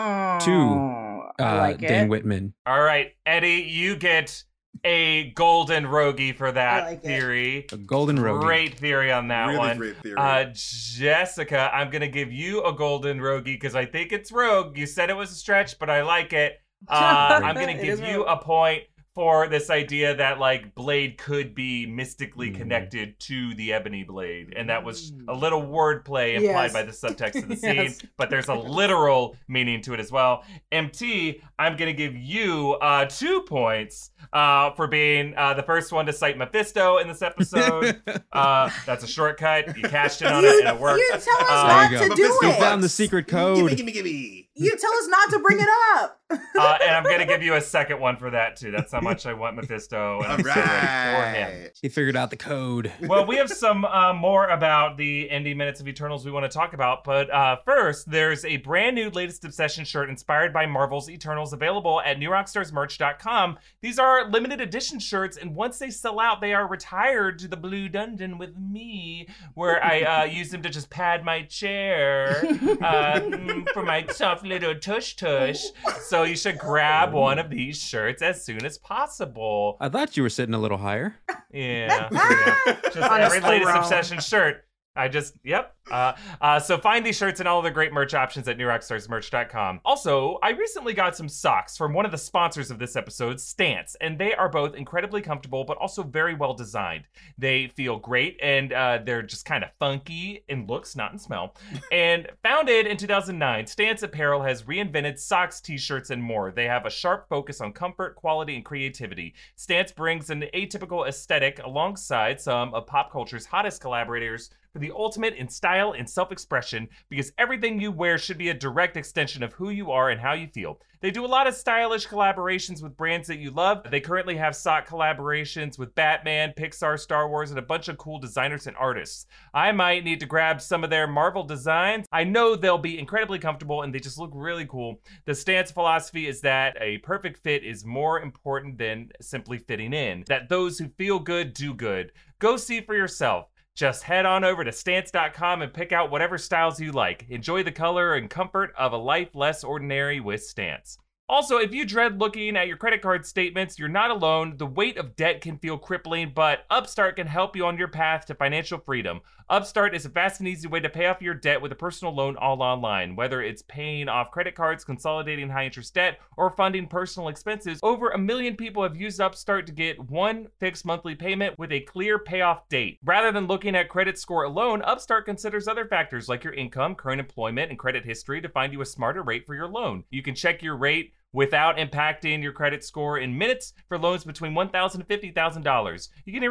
to 0.45 0.51
Oh, 0.51 1.31
I 1.39 1.43
uh, 1.43 1.57
like 1.57 1.79
Dane 1.79 2.05
it. 2.05 2.09
Whitman. 2.09 2.53
All 2.65 2.81
right, 2.81 3.11
Eddie, 3.25 3.65
you 3.69 3.95
get 3.95 4.43
a 4.85 5.31
golden 5.31 5.87
rogie 5.87 6.31
for 6.31 6.51
that 6.51 6.85
like 6.85 6.97
it. 6.99 7.03
theory. 7.07 7.65
A 7.71 7.77
golden 7.77 8.19
rogie. 8.19 8.45
Great 8.45 8.77
theory 8.79 9.11
on 9.11 9.27
that 9.29 9.45
really 9.47 9.57
one. 9.57 9.77
great 9.77 9.97
theory. 9.97 10.15
Uh, 10.17 10.45
Jessica, 10.53 11.69
I'm 11.73 11.89
gonna 11.89 12.07
give 12.07 12.31
you 12.31 12.63
a 12.63 12.73
golden 12.73 13.21
rogie 13.21 13.55
because 13.55 13.75
I 13.75 13.85
think 13.85 14.11
it's 14.11 14.31
rogue. 14.31 14.77
You 14.77 14.85
said 14.85 15.09
it 15.09 15.15
was 15.17 15.31
a 15.31 15.35
stretch, 15.35 15.79
but 15.79 15.89
I 15.89 16.03
like 16.03 16.33
it. 16.33 16.53
Uh, 16.87 17.41
I'm 17.43 17.55
gonna 17.55 17.73
give 17.73 17.99
you 17.99 18.25
rogue. 18.25 18.39
a 18.41 18.43
point 18.43 18.83
for 19.15 19.47
this 19.47 19.69
idea 19.69 20.15
that 20.15 20.39
like 20.39 20.73
Blade 20.75 21.17
could 21.17 21.55
be 21.55 21.85
mystically 21.85 22.51
Mhm. 22.51 22.55
connected 22.57 23.19
to 23.21 23.53
the 23.55 23.73
Ebony 23.73 24.03
Blade, 24.03 24.53
and 24.55 24.69
that 24.69 24.83
was 24.83 25.11
a 25.27 25.33
little 25.33 25.61
wordplay 25.61 26.35
implied 26.35 26.71
Yes. 26.71 26.73
by 26.73 26.83
the 26.83 26.91
subtext 26.91 27.41
of 27.43 27.49
the 27.49 27.55
scene. 27.57 27.75
Yes. 27.75 27.99
But 28.17 28.29
there's 28.29 28.47
a 28.47 28.53
literal 28.53 29.35
meaning 29.47 29.81
to 29.81 29.93
it 29.93 29.99
as 29.99 30.11
well. 30.11 30.43
MT, 30.71 31.41
I'm 31.57 31.75
gonna 31.75 31.91
give 31.93 32.15
you 32.15 32.73
uh, 32.81 33.05
two 33.05 33.41
points 33.41 34.11
uh, 34.31 34.71
for 34.71 34.87
being 34.87 35.33
uh, 35.35 35.53
the 35.55 35.63
first 35.63 35.91
one 35.91 36.05
to 36.05 36.13
cite 36.13 36.37
Mephisto 36.37 36.97
in 36.97 37.07
this 37.07 37.21
episode. 37.21 38.01
uh, 38.31 38.69
that's 38.85 39.03
a 39.03 39.07
shortcut. 39.07 39.75
You 39.75 39.83
cashed 39.89 40.21
in 40.21 40.27
on 40.27 40.45
it, 40.45 40.59
and 40.65 40.67
it 40.75 40.79
worked. 40.79 40.99
You 40.99 41.09
tell 41.11 41.19
us 41.41 41.49
Uh, 41.49 41.67
not 41.67 41.91
you 41.91 41.97
to 41.97 42.09
go. 42.09 42.15
do 42.15 42.21
Mephisto 42.23 42.47
You 42.47 42.53
found 42.53 42.83
the 42.83 42.89
secret 42.89 43.27
code. 43.27 43.57
Gimme, 43.57 43.75
gimme, 43.75 43.91
gimme. 43.91 44.48
You 44.59 44.75
tell 44.75 44.93
us 44.93 45.07
not 45.07 45.29
to 45.31 45.39
bring 45.39 45.59
it 45.59 45.69
up. 45.95 46.19
uh, 46.31 46.77
and 46.83 46.95
I'm 46.95 47.03
gonna 47.03 47.25
give 47.25 47.41
you 47.41 47.55
a 47.55 47.61
second 47.61 47.99
one 47.99 48.15
for 48.17 48.29
that 48.29 48.55
too. 48.55 48.69
That's 48.69 48.91
how 48.91 49.01
much 49.01 49.25
I 49.25 49.33
want 49.33 49.55
Mephisto, 49.55 50.19
and 50.21 50.31
I'm 50.31 50.43
so 50.43 50.49
ready 50.49 50.61
for 50.61 51.37
him. 51.37 51.69
He 51.81 51.89
figured 51.89 52.15
out 52.15 52.29
the 52.29 52.37
code. 52.37 52.91
Well, 53.01 53.25
we 53.25 53.37
have 53.37 53.49
some 53.49 53.83
uh, 53.83 54.13
more 54.13 54.47
about 54.49 54.97
the 54.97 55.27
indie 55.31 55.55
minutes 55.55 55.79
of 55.79 55.87
Eternals 55.87 56.25
we 56.25 56.31
want 56.31 56.43
to 56.49 56.55
talk 56.55 56.73
about, 56.73 57.03
but 57.03 57.31
uh, 57.31 57.57
first, 57.65 58.11
there's 58.11 58.45
a 58.45 58.57
brand 58.57 58.95
new 58.95 59.09
latest 59.09 59.43
obsession 59.43 59.85
shirt 59.85 60.07
inspired 60.07 60.53
by 60.53 60.67
Marvel's 60.67 61.09
Eternals 61.09 61.51
available 61.51 61.99
at 62.01 62.17
newrockstarsmerch.com. 62.17 63.57
These 63.81 63.97
are 63.97 64.29
limited 64.29 64.61
edition 64.61 64.99
shirts, 64.99 65.37
and 65.37 65.55
once 65.55 65.79
they 65.79 65.89
sell 65.89 66.19
out, 66.19 66.41
they 66.41 66.53
are 66.53 66.67
retired 66.67 67.39
to 67.39 67.47
the 67.47 67.57
Blue 67.57 67.89
Dungeon 67.89 68.37
with 68.37 68.55
me, 68.55 69.27
where 69.55 69.83
I 69.83 70.01
uh, 70.01 70.23
use 70.25 70.51
them 70.51 70.61
to 70.61 70.69
just 70.69 70.91
pad 70.91 71.25
my 71.25 71.41
chair 71.43 72.37
uh, 72.81 73.19
mm, 73.19 73.67
for 73.69 73.81
my 73.81 74.03
tough 74.03 74.43
little 74.49 74.75
tush 74.75 75.15
tush. 75.15 75.63
So 76.01 76.23
you 76.23 76.35
should 76.35 76.57
grab 76.57 77.13
one 77.13 77.39
of 77.39 77.49
these 77.49 77.81
shirts 77.81 78.21
as 78.21 78.43
soon 78.43 78.65
as 78.65 78.77
possible. 78.77 79.77
I 79.79 79.89
thought 79.89 80.17
you 80.17 80.23
were 80.23 80.29
sitting 80.29 80.53
a 80.55 80.59
little 80.59 80.77
higher. 80.77 81.15
Yeah. 81.51 82.09
yeah. 82.11 82.77
Just 82.83 82.97
On 82.97 83.19
a 83.21 83.23
every 83.23 83.39
latest 83.41 83.69
throne. 83.71 83.77
obsession 83.83 84.19
shirt. 84.19 84.65
I 84.95 85.07
just, 85.07 85.35
yep. 85.43 85.75
Uh, 85.91 86.13
uh, 86.41 86.59
so 86.59 86.77
find 86.77 87.05
these 87.05 87.17
shirts 87.17 87.39
and 87.39 87.47
all 87.47 87.61
the 87.61 87.71
great 87.71 87.93
merch 87.93 88.13
options 88.13 88.47
at 88.47 88.57
newrockstarsmerch.com. 88.57 89.81
Also, 89.85 90.37
I 90.43 90.51
recently 90.51 90.93
got 90.93 91.15
some 91.15 91.29
socks 91.29 91.77
from 91.77 91.93
one 91.93 92.05
of 92.05 92.11
the 92.11 92.17
sponsors 92.17 92.71
of 92.71 92.79
this 92.79 92.95
episode, 92.95 93.39
Stance, 93.39 93.95
and 94.01 94.17
they 94.17 94.33
are 94.33 94.49
both 94.49 94.75
incredibly 94.75 95.21
comfortable 95.21 95.63
but 95.63 95.77
also 95.77 96.03
very 96.03 96.35
well 96.35 96.53
designed. 96.53 97.05
They 97.37 97.67
feel 97.75 97.97
great 97.97 98.39
and 98.41 98.73
uh, 98.73 98.99
they're 99.03 99.23
just 99.23 99.45
kind 99.45 99.63
of 99.63 99.71
funky 99.79 100.43
in 100.47 100.67
looks, 100.67 100.95
not 100.95 101.11
in 101.13 101.19
smell. 101.19 101.55
and 101.91 102.27
founded 102.43 102.87
in 102.87 102.97
2009, 102.97 103.67
Stance 103.67 104.03
Apparel 104.03 104.41
has 104.41 104.63
reinvented 104.63 105.17
socks, 105.19 105.61
t-shirts, 105.61 106.09
and 106.09 106.21
more. 106.21 106.51
They 106.51 106.65
have 106.65 106.85
a 106.85 106.89
sharp 106.89 107.27
focus 107.29 107.61
on 107.61 107.73
comfort, 107.73 108.15
quality, 108.15 108.55
and 108.55 108.65
creativity. 108.65 109.33
Stance 109.55 109.91
brings 109.91 110.29
an 110.29 110.45
atypical 110.53 111.07
aesthetic 111.07 111.59
alongside 111.63 112.39
some 112.39 112.73
of 112.73 112.85
pop 112.87 113.11
culture's 113.11 113.45
hottest 113.45 113.81
collaborators 113.81 114.49
for 114.73 114.79
the 114.79 114.91
ultimate 114.91 115.33
in 115.35 115.47
style 115.47 115.78
and 115.79 116.09
self 116.09 116.31
expression 116.31 116.87
because 117.09 117.31
everything 117.37 117.79
you 117.79 117.91
wear 117.91 118.17
should 118.17 118.37
be 118.37 118.49
a 118.49 118.53
direct 118.53 118.97
extension 118.97 119.43
of 119.43 119.53
who 119.53 119.69
you 119.69 119.91
are 119.91 120.09
and 120.09 120.21
how 120.21 120.33
you 120.33 120.47
feel. 120.47 120.79
They 121.01 121.11
do 121.11 121.25
a 121.25 121.27
lot 121.27 121.47
of 121.47 121.55
stylish 121.55 122.07
collaborations 122.07 122.83
with 122.83 122.97
brands 122.97 123.29
that 123.29 123.39
you 123.39 123.51
love. 123.51 123.89
They 123.89 124.01
currently 124.01 124.35
have 124.35 124.53
sock 124.53 124.85
collaborations 124.85 125.79
with 125.79 125.95
Batman, 125.95 126.53
Pixar, 126.57 126.99
Star 126.99 127.29
Wars, 127.29 127.51
and 127.51 127.59
a 127.59 127.61
bunch 127.61 127.87
of 127.87 127.97
cool 127.97 128.19
designers 128.19 128.67
and 128.67 128.75
artists. 128.75 129.25
I 129.53 129.71
might 129.71 130.03
need 130.03 130.19
to 130.19 130.25
grab 130.25 130.61
some 130.61 130.83
of 130.83 130.89
their 130.89 131.07
Marvel 131.07 131.43
designs. 131.43 132.05
I 132.11 132.25
know 132.25 132.55
they'll 132.55 132.77
be 132.77 132.99
incredibly 132.99 133.39
comfortable 133.39 133.83
and 133.83 133.95
they 133.95 133.99
just 133.99 134.17
look 134.17 134.31
really 134.33 134.65
cool. 134.65 134.99
The 135.23 135.35
stance 135.35 135.71
philosophy 135.71 136.27
is 136.27 136.41
that 136.41 136.75
a 136.81 136.97
perfect 136.97 137.41
fit 137.43 137.63
is 137.63 137.85
more 137.85 138.19
important 138.19 138.77
than 138.77 139.09
simply 139.21 139.57
fitting 139.57 139.93
in, 139.93 140.25
that 140.27 140.49
those 140.49 140.77
who 140.77 140.89
feel 140.89 141.19
good 141.19 141.53
do 141.53 141.73
good. 141.73 142.11
Go 142.39 142.57
see 142.57 142.81
for 142.81 142.95
yourself. 142.95 143.47
Just 143.79 144.03
head 144.03 144.25
on 144.25 144.43
over 144.43 144.65
to 144.65 144.73
stance.com 144.73 145.61
and 145.61 145.73
pick 145.73 145.93
out 145.93 146.11
whatever 146.11 146.37
styles 146.37 146.81
you 146.81 146.91
like. 146.91 147.25
Enjoy 147.29 147.63
the 147.63 147.71
color 147.71 148.15
and 148.15 148.29
comfort 148.29 148.73
of 148.77 148.91
a 148.91 148.97
life 148.97 149.33
less 149.35 149.63
ordinary 149.63 150.19
with 150.19 150.43
Stance. 150.43 150.97
Also, 151.29 151.59
if 151.59 151.73
you 151.73 151.85
dread 151.85 152.19
looking 152.19 152.57
at 152.57 152.67
your 152.67 152.75
credit 152.75 153.01
card 153.01 153.25
statements, 153.25 153.79
you're 153.79 153.87
not 153.87 154.11
alone. 154.11 154.57
The 154.57 154.65
weight 154.65 154.97
of 154.97 155.15
debt 155.15 155.39
can 155.39 155.57
feel 155.59 155.77
crippling, 155.77 156.33
but 156.35 156.65
Upstart 156.69 157.15
can 157.15 157.27
help 157.27 157.55
you 157.55 157.65
on 157.65 157.77
your 157.77 157.87
path 157.87 158.25
to 158.25 158.35
financial 158.35 158.79
freedom. 158.79 159.21
Upstart 159.49 159.95
is 159.95 160.05
a 160.05 160.09
fast 160.09 160.39
and 160.39 160.47
easy 160.47 160.67
way 160.67 160.79
to 160.79 160.89
pay 160.89 161.07
off 161.07 161.23
your 161.23 161.33
debt 161.33 161.59
with 161.59 161.71
a 161.71 161.75
personal 161.75 162.13
loan 162.13 162.37
all 162.37 162.61
online. 162.61 163.15
Whether 163.15 163.41
it's 163.41 163.63
paying 163.63 164.07
off 164.07 164.29
credit 164.29 164.53
cards, 164.53 164.83
consolidating 164.83 165.49
high 165.49 165.65
interest 165.65 165.95
debt, 165.95 166.19
or 166.37 166.51
funding 166.51 166.85
personal 166.85 167.29
expenses, 167.29 167.79
over 167.81 168.09
a 168.09 168.17
million 168.19 168.55
people 168.55 168.83
have 168.83 168.95
used 168.95 169.19
Upstart 169.19 169.65
to 169.65 169.73
get 169.73 169.99
one 170.07 170.49
fixed 170.59 170.85
monthly 170.85 171.15
payment 171.15 171.57
with 171.57 171.71
a 171.71 171.79
clear 171.79 172.19
payoff 172.19 172.69
date. 172.69 172.99
Rather 173.03 173.31
than 173.31 173.47
looking 173.47 173.75
at 173.75 173.89
credit 173.89 174.19
score 174.19 174.43
alone, 174.43 174.83
Upstart 174.83 175.25
considers 175.25 175.67
other 175.67 175.87
factors 175.87 176.29
like 176.29 176.43
your 176.43 176.53
income, 176.53 176.93
current 176.93 177.19
employment, 177.19 177.71
and 177.71 177.79
credit 177.79 178.05
history 178.05 178.41
to 178.41 178.49
find 178.49 178.71
you 178.71 178.81
a 178.81 178.85
smarter 178.85 179.23
rate 179.23 179.47
for 179.47 179.55
your 179.55 179.67
loan. 179.67 180.03
You 180.11 180.21
can 180.21 180.35
check 180.35 180.61
your 180.61 180.77
rate 180.77 181.13
without 181.33 181.77
impacting 181.77 182.43
your 182.43 182.53
credit 182.53 182.83
score 182.83 183.17
in 183.17 183.35
minutes 183.35 183.73
for 183.87 183.97
loans 183.97 184.23
between 184.23 184.53
$1,000 184.53 184.93
and 184.93 185.07
$50,000. 185.07 186.09
You 186.25 186.33
can 186.33 186.43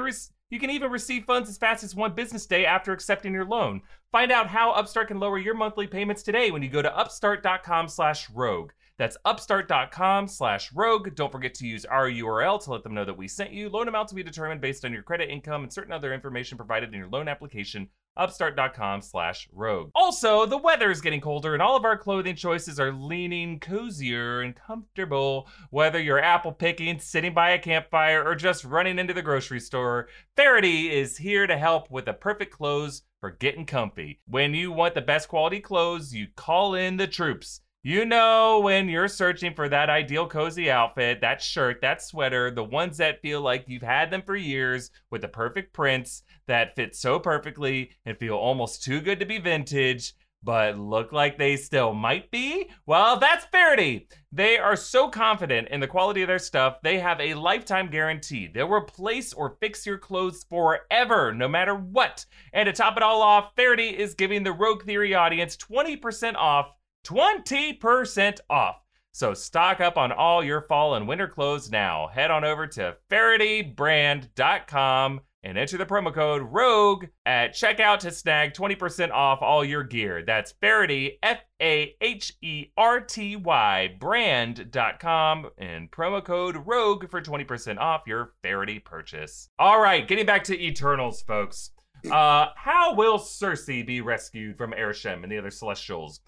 you 0.51 0.59
can 0.59 0.71
even 0.71 0.91
receive 0.91 1.25
funds 1.25 1.49
as 1.49 1.59
fast 1.59 1.85
as 1.85 1.95
one 1.95 2.15
business 2.15 2.47
day 2.47 2.65
after 2.65 2.93
accepting 2.93 3.33
your 3.33 3.45
loan. 3.45 3.83
Find 4.13 4.33
out 4.33 4.49
how 4.49 4.73
Upstart 4.73 5.09
can 5.09 5.21
lower 5.21 5.39
your 5.39 5.55
monthly 5.55 5.87
payments 5.87 6.23
today 6.23 6.51
when 6.51 6.63
you 6.63 6.69
go 6.69 6.83
to 6.83 6.97
upstart.com/rogue. 6.97 8.73
That's 8.99 9.17
upstart.com 9.25 10.27
slash 10.27 10.73
rogue. 10.73 11.15
Don't 11.15 11.33
forget 11.33 11.55
to 11.55 11.67
use 11.67 11.85
our 11.85 12.11
URL 12.11 12.63
to 12.65 12.73
let 12.73 12.83
them 12.83 12.95
know 12.95 13.05
that 13.05 13.17
we 13.17 13.29
sent 13.29 13.53
you. 13.53 13.69
Loan 13.69 13.89
amounts 13.89 14.13
will 14.13 14.17
be 14.17 14.23
determined 14.25 14.61
based 14.61 14.85
on 14.85 14.93
your 14.93 15.03
credit 15.03 15.31
income 15.31 15.63
and 15.63 15.73
certain 15.73 15.93
other 15.93 16.13
information 16.13 16.59
provided 16.59 16.93
in 16.93 16.99
your 16.99 17.09
loan 17.09 17.29
application 17.29 17.89
upstart.com 18.19 19.01
slash 19.01 19.49
rogue. 19.53 19.91
Also, 19.95 20.45
the 20.45 20.59
weather 20.59 20.91
is 20.91 21.01
getting 21.01 21.21
colder 21.21 21.55
and 21.55 21.63
all 21.63 21.77
of 21.77 21.85
our 21.85 21.97
clothing 21.97 22.35
choices 22.35 22.79
are 22.79 22.93
leaning 22.93 23.61
cozier 23.61 24.43
and 24.43 24.57
comfortable. 24.57 25.49
Whether 25.71 26.01
you're 26.01 26.23
apple 26.23 26.53
picking, 26.53 26.99
sitting 26.99 27.33
by 27.33 27.51
a 27.51 27.59
campfire, 27.59 28.25
or 28.25 28.35
just 28.35 28.65
running 28.65 28.99
into 28.99 29.15
the 29.15 29.23
grocery 29.23 29.61
store, 29.61 30.09
Faherty 30.37 30.91
is 30.91 31.17
here 31.17 31.47
to 31.47 31.57
help 31.57 31.91
with 31.91 32.05
the 32.05 32.13
perfect 32.13 32.53
clothes 32.53 33.03
for 33.21 33.31
getting 33.31 33.67
comfy. 33.67 34.21
When 34.27 34.55
you 34.55 34.73
want 34.73 34.95
the 34.95 35.01
best 35.01 35.29
quality 35.29 35.61
clothes, 35.61 36.13
you 36.13 36.27
call 36.35 36.75
in 36.75 36.97
the 36.97 37.07
troops. 37.07 37.61
You 37.89 38.05
know, 38.05 38.61
when 38.61 38.91
you're 38.91 39.09
searching 39.09 39.55
for 39.55 39.67
that 39.67 39.89
ideal 39.89 40.27
cozy 40.27 40.71
outfit, 40.71 41.23
that 41.23 41.41
shirt, 41.41 41.81
that 41.81 42.03
sweater, 42.03 42.51
the 42.51 42.63
ones 42.63 42.99
that 42.99 43.23
feel 43.23 43.41
like 43.41 43.65
you've 43.67 43.81
had 43.81 44.11
them 44.11 44.21
for 44.21 44.37
years 44.37 44.91
with 45.11 45.23
the 45.23 45.29
perfect 45.29 45.73
prints 45.73 46.23
that 46.49 46.77
fit 46.77 46.95
so 46.95 47.19
perfectly 47.19 47.93
and 48.05 48.19
feel 48.19 48.35
almost 48.35 48.85
too 48.85 49.01
good 49.01 49.19
to 49.21 49.25
be 49.25 49.39
vintage, 49.39 50.13
but 50.43 50.79
look 50.79 51.13
like 51.13 51.39
they 51.39 51.57
still 51.57 51.95
might 51.95 52.31
be? 52.31 52.69
Well, 52.85 53.19
that's 53.19 53.47
Faherty. 53.47 54.07
They 54.33 54.59
are 54.59 54.77
so 54.77 55.09
confident 55.09 55.69
in 55.69 55.81
the 55.81 55.87
quality 55.87 56.21
of 56.21 56.29
their 56.29 56.39
stuff, 56.39 56.83
they 56.83 56.99
have 56.99 57.19
a 57.23 57.33
lifetime 57.33 57.89
guarantee. 57.89 58.51
They'll 58.53 58.69
replace 58.69 59.33
or 59.33 59.57
fix 59.61 59.87
your 59.87 59.97
clothes 59.97 60.45
forever, 60.51 61.33
no 61.33 61.49
matter 61.49 61.75
what. 61.75 62.27
And 62.53 62.67
to 62.67 62.73
top 62.75 62.99
it 62.99 63.03
all 63.03 63.23
off, 63.23 63.55
Faherty 63.57 63.89
is 63.89 64.13
giving 64.13 64.43
the 64.43 64.53
Rogue 64.53 64.85
Theory 64.85 65.15
audience 65.15 65.57
20% 65.57 66.35
off 66.35 66.67
20% 67.05 68.39
off. 68.49 68.77
So 69.13 69.35
stock 69.35 69.81
up 69.81 69.97
on 69.97 70.13
all 70.13 70.45
your 70.45 70.63
fall 70.63 70.95
and 70.95 71.09
winter 71.09 71.27
clothes 71.27 71.71
now. 71.71 72.09
Head 72.09 72.31
on 72.31 72.45
over 72.45 72.67
to 72.69 72.97
FahertyBrand.com 73.11 75.21
and 75.43 75.57
enter 75.57 75.79
the 75.79 75.87
promo 75.87 76.13
code 76.13 76.43
ROGUE 76.43 77.09
at 77.25 77.55
checkout 77.55 78.01
to 78.01 78.11
snag 78.11 78.55
20% 78.55 79.11
off 79.11 79.41
all 79.41 79.65
your 79.65 79.85
gear. 79.85 80.25
That's 80.25 80.53
Faherty, 80.61 81.19
F 81.23 81.39
A 81.61 81.95
H 82.01 82.35
E 82.43 82.67
R 82.77 83.01
T 83.01 83.37
Y, 83.37 83.97
brand.com, 83.99 85.51
and 85.59 85.91
promo 85.91 86.25
code 86.25 86.57
ROGUE 86.67 87.11
for 87.11 87.23
20% 87.23 87.79
off 87.79 88.03
your 88.07 88.35
Faherty 88.43 88.79
purchase. 88.79 89.49
All 89.59 89.81
right, 89.81 90.07
getting 90.07 90.27
back 90.27 90.45
to 90.45 90.61
Eternals, 90.61 91.23
folks. 91.23 91.71
Uh, 92.11 92.49
how 92.55 92.95
will 92.95 93.19
Sersi 93.19 93.85
be 93.85 94.01
rescued 94.01 94.57
from 94.57 94.73
Arishem 94.73 95.23
and 95.23 95.33
the 95.33 95.39
other 95.39 95.51
Celestials? 95.51 96.21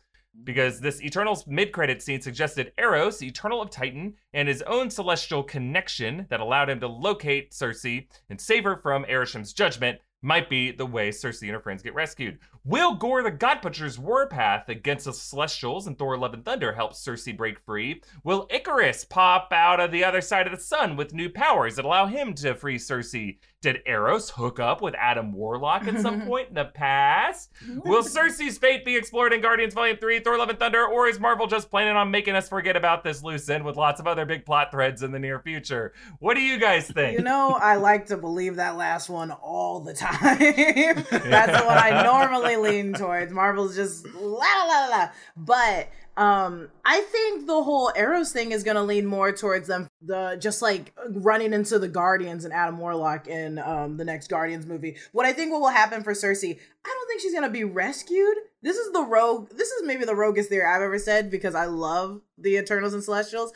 Because 0.44 0.80
this 0.80 1.02
Eternals 1.02 1.46
mid-credit 1.46 2.02
scene 2.02 2.20
suggested 2.20 2.72
Eros, 2.78 3.22
Eternal 3.22 3.60
of 3.60 3.70
Titan, 3.70 4.14
and 4.32 4.48
his 4.48 4.62
own 4.62 4.90
celestial 4.90 5.42
connection 5.42 6.26
that 6.30 6.40
allowed 6.40 6.70
him 6.70 6.80
to 6.80 6.86
locate 6.86 7.52
Sersi 7.52 8.06
and 8.30 8.40
save 8.40 8.64
her 8.64 8.76
from 8.76 9.04
Arishem's 9.08 9.52
judgment 9.52 10.00
might 10.22 10.50
be 10.50 10.70
the 10.70 10.86
way 10.86 11.10
Sersi 11.10 11.44
and 11.44 11.52
her 11.52 11.60
friends 11.60 11.82
get 11.82 11.94
rescued. 11.94 12.38
Will 12.64 12.94
Gorr 12.94 13.22
the 13.22 13.30
God 13.30 13.62
Butcher's 13.62 13.98
warpath 13.98 14.68
against 14.68 15.06
the 15.06 15.12
Celestials 15.12 15.86
and 15.86 15.98
Thor 15.98 16.18
Love 16.18 16.34
and 16.34 16.44
Thunder 16.44 16.72
help 16.72 16.92
Sersi 16.92 17.36
break 17.36 17.58
free? 17.60 18.02
Will 18.22 18.46
Icarus 18.50 19.04
pop 19.04 19.48
out 19.52 19.80
of 19.80 19.90
the 19.92 20.04
other 20.04 20.20
side 20.20 20.46
of 20.46 20.52
the 20.52 20.62
sun 20.62 20.96
with 20.96 21.14
new 21.14 21.30
powers 21.30 21.76
that 21.76 21.84
allow 21.84 22.06
him 22.06 22.34
to 22.34 22.54
free 22.54 22.76
Sersi? 22.76 23.38
Did 23.62 23.83
Eros 23.85 24.31
hook 24.31 24.59
up 24.59 24.81
with 24.81 24.94
Adam 24.94 25.35
Warlock 25.35 25.87
at 25.87 26.01
some 26.01 26.23
point 26.27 26.49
in 26.49 26.55
the 26.55 26.64
past? 26.64 27.51
Will 27.85 28.03
Sersi's 28.03 28.57
fate 28.57 28.87
be 28.87 28.96
explored 28.96 29.35
in 29.35 29.42
Guardians 29.42 29.75
Volume 29.75 29.99
3, 29.99 30.20
Thor 30.20 30.38
Love 30.38 30.49
and 30.49 30.59
Thunder, 30.59 30.87
or 30.87 31.09
is 31.09 31.20
Marvel 31.20 31.46
just 31.46 31.70
planning 31.70 31.94
on 31.94 32.11
making 32.11 32.35
us 32.35 32.49
forget 32.49 32.75
about 32.75 33.05
this 33.05 33.23
loose 33.23 33.51
end 33.51 33.62
with 33.66 33.77
lots 33.77 34.01
of 34.01 34.07
other 34.07 34.25
big 34.25 34.46
plot 34.46 34.70
threads 34.70 35.03
in 35.03 35.12
the 35.12 35.18
near 35.18 35.40
future? 35.40 35.92
What 36.20 36.37
do 36.37 36.40
you 36.40 36.59
guys 36.59 36.90
think? 36.90 37.18
You 37.18 37.23
know, 37.23 37.51
I 37.61 37.77
like 37.77 38.07
to 38.07 38.16
believe 38.16 38.57
that 38.57 38.79
last 38.79 39.11
one 39.11 39.31
all 39.31 39.81
the 39.81 39.92
time. 39.94 40.38
That's 41.11 41.62
what 41.62 41.77
I 41.77 42.03
normally 42.03 42.57
lean 42.57 42.94
towards. 42.94 43.31
Marvel's 43.31 43.77
just 43.77 44.07
la 44.14 44.38
la 44.38 44.64
la 44.64 44.87
la. 44.87 45.09
But 45.37 45.90
um, 46.16 46.68
I 46.85 47.01
think 47.01 47.46
the 47.46 47.62
whole 47.62 47.92
Eros 47.96 48.33
thing 48.33 48.53
is 48.53 48.62
gonna 48.62 48.83
lean 48.83 49.07
more 49.07 49.33
towards 49.33 49.68
them 49.68 49.88
the 50.03 50.37
just 50.40 50.61
like 50.61 50.92
running 51.09 51.53
into 51.53 51.79
the 51.79 51.88
Guardians 51.88 52.44
and 52.44 52.53
Adam 52.53 52.79
Warlock 52.79 53.29
in 53.29 53.59
um 53.59 53.96
the 53.96 54.05
next 54.05 54.29
Guardians 54.29 54.66
movie. 54.66 54.96
What 55.12 55.27
I 55.27 55.33
think 55.33 55.53
what 55.53 55.61
will 55.61 55.68
happen 55.68 56.03
for 56.03 56.12
Sersi, 56.12 56.59
I 56.85 56.88
don't 56.88 57.09
think 57.09 57.20
she's 57.20 57.35
gonna 57.35 57.51
be 57.51 57.64
rescued. 57.64 58.37
This 58.62 58.77
is 58.77 58.92
the 58.92 59.03
rogue. 59.03 59.51
This 59.51 59.70
is 59.70 59.83
maybe 59.85 60.05
the 60.05 60.14
roguest 60.14 60.49
theory 60.49 60.66
I've 60.66 60.83
ever 60.83 60.99
said 60.99 61.31
because 61.31 61.55
I 61.55 61.66
love 61.66 62.20
the 62.37 62.57
Eternals 62.57 62.94
and 62.94 63.03
Celestials. 63.03 63.53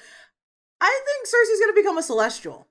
I 0.80 1.00
think 1.06 1.26
Sersi's 1.26 1.60
gonna 1.60 1.74
become 1.74 1.98
a 1.98 2.02
Celestial. 2.02 2.66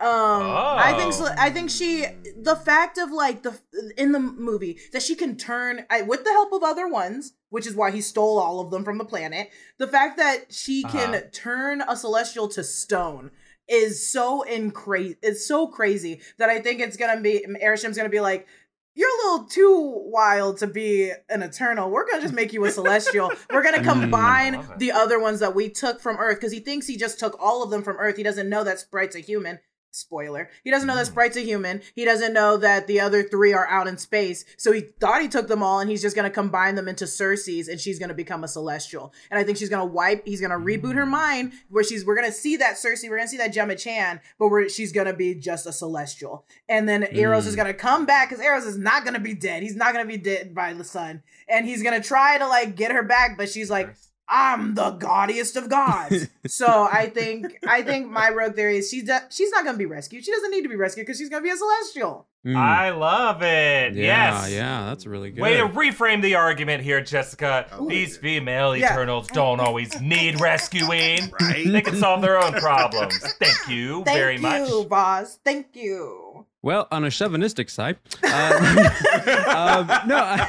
Um, 0.00 0.08
I 0.08 0.94
think 0.96 1.12
so. 1.12 1.26
I 1.36 1.50
think 1.50 1.70
she, 1.70 2.06
the 2.36 2.54
fact 2.54 2.98
of 2.98 3.10
like 3.10 3.42
the 3.42 3.58
in 3.96 4.12
the 4.12 4.20
movie 4.20 4.78
that 4.92 5.02
she 5.02 5.14
can 5.16 5.36
turn 5.36 5.86
I, 5.90 6.02
with 6.02 6.22
the 6.24 6.30
help 6.30 6.52
of 6.52 6.62
other 6.62 6.86
ones, 6.86 7.32
which 7.50 7.66
is 7.66 7.74
why 7.74 7.90
he 7.90 8.00
stole 8.00 8.38
all 8.38 8.60
of 8.60 8.70
them 8.70 8.84
from 8.84 8.98
the 8.98 9.04
planet. 9.04 9.50
The 9.78 9.88
fact 9.88 10.16
that 10.18 10.52
she 10.52 10.82
can 10.84 11.14
Uh-huh. 11.14 11.22
turn 11.32 11.80
a 11.80 11.96
celestial 11.96 12.46
to 12.50 12.62
stone 12.62 13.32
is 13.66 14.08
so 14.08 14.44
incra- 14.48 15.16
It's 15.20 15.44
so 15.46 15.66
crazy 15.66 16.20
that 16.38 16.48
I 16.48 16.60
think 16.60 16.80
it's 16.80 16.96
gonna 16.96 17.20
be 17.20 17.44
Arishem's 17.60 17.96
gonna 17.96 18.08
be 18.08 18.20
like. 18.20 18.46
You're 18.94 19.08
a 19.08 19.30
little 19.30 19.46
too 19.46 20.02
wild 20.06 20.56
to 20.58 20.66
be 20.66 21.12
an 21.28 21.40
eternal. 21.44 21.88
We're 21.88 22.04
gonna 22.08 22.20
just 22.22 22.34
make 22.34 22.52
you 22.52 22.64
a 22.64 22.70
celestial. 22.72 23.30
We're 23.48 23.62
gonna 23.62 23.78
Mm. 23.84 23.84
combine 23.84 24.54
it. 24.56 24.78
the 24.78 24.90
other 24.90 25.20
ones 25.20 25.38
that 25.38 25.54
we 25.54 25.68
took 25.68 26.00
from 26.00 26.16
Earth 26.18 26.38
because 26.38 26.50
he 26.52 26.58
thinks 26.58 26.88
he 26.88 26.96
just 26.96 27.20
took 27.20 27.36
all 27.40 27.62
of 27.62 27.70
them 27.70 27.84
from 27.84 27.96
Earth. 27.98 28.16
He 28.16 28.24
doesn't 28.24 28.48
know 28.48 28.64
that 28.64 28.80
Sprite's 28.80 29.14
a 29.14 29.20
human. 29.20 29.60
Spoiler. 29.98 30.48
He 30.64 30.70
doesn't 30.70 30.86
know 30.86 30.94
that 30.96 31.06
Mm. 31.06 31.10
Sprite's 31.10 31.36
a 31.36 31.40
human. 31.40 31.82
He 31.94 32.04
doesn't 32.04 32.32
know 32.32 32.56
that 32.56 32.86
the 32.86 33.00
other 33.00 33.22
three 33.22 33.52
are 33.52 33.66
out 33.68 33.86
in 33.88 33.98
space. 33.98 34.44
So 34.56 34.72
he 34.72 34.80
thought 35.00 35.22
he 35.22 35.28
took 35.28 35.48
them 35.48 35.62
all 35.62 35.80
and 35.80 35.90
he's 35.90 36.02
just 36.02 36.16
going 36.16 36.28
to 36.28 36.34
combine 36.34 36.74
them 36.74 36.88
into 36.88 37.04
Sersi's 37.04 37.68
and 37.68 37.80
she's 37.80 37.98
going 37.98 38.08
to 38.08 38.14
become 38.14 38.44
a 38.44 38.48
celestial. 38.48 39.12
And 39.30 39.38
I 39.38 39.44
think 39.44 39.58
she's 39.58 39.68
going 39.68 39.86
to 39.86 39.92
wipe, 39.92 40.26
he's 40.26 40.40
going 40.40 40.50
to 40.50 40.56
reboot 40.56 40.94
her 40.94 41.06
mind 41.06 41.52
where 41.68 41.84
she's, 41.84 42.04
we're 42.04 42.16
going 42.16 42.28
to 42.28 42.32
see 42.36 42.56
that 42.58 42.76
Sersi, 42.76 43.08
we're 43.08 43.16
going 43.16 43.26
to 43.28 43.30
see 43.30 43.36
that 43.38 43.52
Gemma 43.52 43.76
Chan, 43.76 44.20
but 44.38 44.48
we're, 44.48 44.68
she's 44.68 44.92
going 44.92 45.06
to 45.06 45.14
be 45.14 45.34
just 45.34 45.66
a 45.66 45.72
celestial. 45.72 46.44
And 46.68 46.88
then 46.88 47.06
Eros 47.12 47.46
is 47.46 47.54
Mm. 47.54 47.56
going 47.56 47.66
to 47.68 47.74
come 47.74 48.06
back 48.06 48.28
because 48.28 48.44
Eros 48.44 48.64
is 48.64 48.78
not 48.78 49.02
going 49.04 49.14
to 49.14 49.20
be 49.20 49.34
dead. 49.34 49.62
He's 49.62 49.76
not 49.76 49.92
going 49.92 50.04
to 50.04 50.08
be 50.08 50.18
dead 50.18 50.54
by 50.54 50.72
the 50.74 50.84
sun. 50.84 51.22
And 51.48 51.66
he's 51.66 51.82
going 51.82 52.00
to 52.00 52.06
try 52.06 52.38
to 52.38 52.46
like 52.46 52.76
get 52.76 52.92
her 52.92 53.02
back, 53.02 53.36
but 53.36 53.48
she's 53.48 53.70
like, 53.70 53.94
I'm 54.28 54.74
the 54.74 54.90
gaudiest 54.90 55.56
of 55.56 55.68
gods. 55.68 56.28
so 56.46 56.66
I 56.90 57.06
think 57.08 57.46
I 57.66 57.82
think 57.82 58.10
my 58.10 58.30
rogue 58.30 58.54
theory 58.54 58.78
is 58.78 58.90
she's 58.90 59.04
de- 59.04 59.26
she's 59.30 59.50
not 59.50 59.64
gonna 59.64 59.78
be 59.78 59.86
rescued. 59.86 60.24
She 60.24 60.30
doesn't 60.32 60.50
need 60.50 60.62
to 60.62 60.68
be 60.68 60.76
rescued 60.76 61.06
because 61.06 61.18
she's 61.18 61.28
gonna 61.30 61.42
be 61.42 61.50
a 61.50 61.56
celestial. 61.56 62.26
Mm. 62.46 62.56
I 62.56 62.90
love 62.90 63.42
it. 63.42 63.94
yeah, 63.94 64.42
yes. 64.42 64.52
yeah, 64.52 64.84
that's 64.86 65.06
really 65.06 65.30
good. 65.30 65.40
Way 65.42 65.56
to 65.56 65.66
reframe 65.66 66.22
the 66.22 66.36
argument 66.36 66.82
here, 66.84 67.00
Jessica. 67.00 67.66
I 67.72 67.86
These 67.88 68.16
it. 68.16 68.20
female 68.20 68.76
Yeah. 68.76 68.92
Eternals 68.92 69.26
don't 69.28 69.60
always 69.60 70.00
need 70.00 70.40
rescuing. 70.40 71.32
Right? 71.40 71.66
They 71.66 71.80
can 71.82 71.96
solve 71.96 72.22
their 72.22 72.42
own 72.42 72.52
problems. 72.54 73.18
Thank 73.40 73.68
you 73.68 74.04
Thank 74.04 74.16
very 74.18 74.36
you, 74.36 74.40
much. 74.42 74.88
boss. 74.88 75.38
Thank 75.44 75.74
you. 75.74 76.46
Well, 76.62 76.88
on 76.90 77.04
a 77.04 77.10
chauvinistic 77.10 77.70
side, 77.70 77.96
uh, 78.24 78.26
um, 79.88 80.08
no, 80.08 80.16
I, 80.16 80.48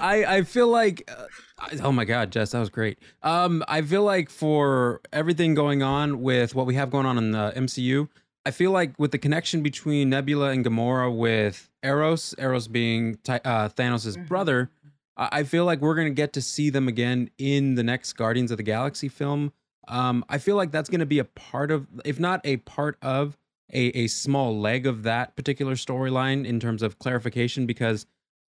I 0.00 0.24
I 0.36 0.42
feel 0.42 0.68
like 0.68 1.08
uh, 1.10 1.26
I- 1.58 1.78
oh 1.82 1.92
my 1.92 2.04
god, 2.04 2.30
Jess, 2.32 2.52
that 2.52 2.60
was 2.60 2.70
great. 2.70 2.98
Um, 3.22 3.62
I 3.68 3.82
feel 3.82 4.02
like 4.04 4.30
for 4.30 5.00
everything 5.12 5.54
going 5.54 5.82
on 5.82 6.20
with 6.22 6.54
what 6.54 6.66
we 6.66 6.74
have 6.74 6.90
going 6.90 7.06
on 7.06 7.18
in 7.18 7.32
the 7.32 7.52
MCU, 7.56 8.08
I 8.46 8.50
feel 8.50 8.70
like 8.70 8.98
with 8.98 9.10
the 9.10 9.18
connection 9.18 9.62
between 9.62 10.10
Nebula 10.10 10.50
and 10.50 10.64
Gamora 10.64 11.14
with 11.14 11.70
Eros, 11.82 12.34
Eros 12.38 12.68
being 12.68 13.16
Ti- 13.24 13.32
uh, 13.44 13.68
Thanos' 13.70 14.16
Mhm. 14.16 14.28
brother, 14.28 14.70
I 15.16 15.28
I 15.40 15.42
feel 15.44 15.64
like 15.64 15.80
we're 15.80 15.94
gonna 15.96 16.10
get 16.10 16.32
to 16.34 16.42
see 16.42 16.70
them 16.70 16.88
again 16.88 17.30
in 17.38 17.74
the 17.74 17.82
next 17.82 18.12
Guardians 18.14 18.50
of 18.50 18.56
the 18.58 18.62
Galaxy 18.62 19.08
film. 19.08 19.52
Um, 19.86 20.24
I 20.28 20.38
feel 20.38 20.56
like 20.56 20.70
that's 20.70 20.88
gonna 20.88 21.04
be 21.06 21.18
a 21.18 21.24
part 21.24 21.70
of, 21.70 21.86
if 22.04 22.18
not 22.18 22.40
a 22.44 22.56
part 22.58 22.96
of, 23.02 23.36
a, 23.72 23.86
a 23.98 24.06
small 24.08 24.58
leg 24.58 24.86
of 24.86 25.02
that 25.04 25.34
particular 25.36 25.74
storyline 25.74 26.44
in 26.46 26.60
terms 26.60 26.82
of 26.82 26.98
clarification 26.98 27.66
because 27.66 28.06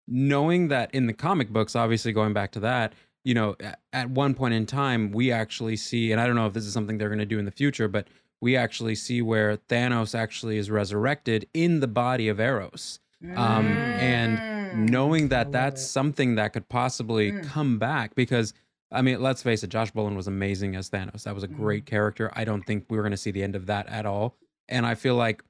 knowing 0.07 0.68
that 0.68 0.94
in 0.94 1.07
the 1.07 1.12
comic 1.12 1.50
books 1.50 1.74
obviously 1.77 2.12
going 2.12 2.33
back 2.33 2.50
to 2.53 2.61
that 2.61 2.92
you 3.24 3.33
know 3.33 3.57
at 3.92 4.11
one 4.11 4.35
point 4.35 4.53
in 4.53 4.66
time 4.66 5.11
we 5.12 5.31
actually 5.33 5.77
see 5.77 6.12
and 6.12 6.20
i 6.20 6.27
don't 6.27 6.37
know 6.37 6.46
if 6.46 6.53
this 6.53 6.64
is 6.66 6.72
something 6.74 6.98
they're 6.98 7.09
going 7.09 7.18
to 7.18 7.24
do 7.24 7.38
in 7.38 7.44
the 7.46 7.50
future 7.50 7.88
but 7.88 8.07
we 8.40 8.57
actually 8.57 8.94
see 8.94 9.22
where 9.22 9.57
thanos 9.57 10.14
actually 10.14 10.59
is 10.59 10.70
resurrected 10.70 11.48
in 11.55 11.81
the 11.81 11.88
body 11.88 12.29
of 12.29 12.38
eros 12.40 13.00
um, 13.37 13.98
and 14.00 14.38
Mm. 14.74 14.90
knowing 14.90 15.29
that 15.29 15.53
that's 15.53 15.81
it. 15.81 15.87
something 15.87 16.35
that 16.35 16.53
could 16.53 16.68
possibly 16.68 17.31
Mm. 17.31 17.44
come 17.44 17.79
back 17.79 18.14
because 18.16 18.53
I 18.92 19.03
mean, 19.03 19.20
let's 19.20 19.42
face 19.42 19.62
it, 19.64 19.68
Josh 19.70 19.92
Brolin 19.92 20.14
was 20.14 20.27
amazing 20.29 20.77
as 20.77 20.88
Thanos. 20.90 21.22
That 21.24 21.35
was 21.35 21.42
a 21.44 21.48
Mhm. 21.48 21.57
great 21.57 21.87
character. 21.87 22.31
I 22.35 22.44
don't 22.44 22.64
think 22.64 22.85
we 22.88 22.96
were 22.96 23.03
going 23.03 23.11
to 23.12 23.16
see 23.16 23.31
the 23.33 23.42
end 23.42 23.57
of 23.57 23.66
that 23.66 23.88
at 23.88 24.05
all. 24.07 24.37
And 24.68 24.87
I 24.87 24.94
feel 24.94 25.16
like 25.16 25.42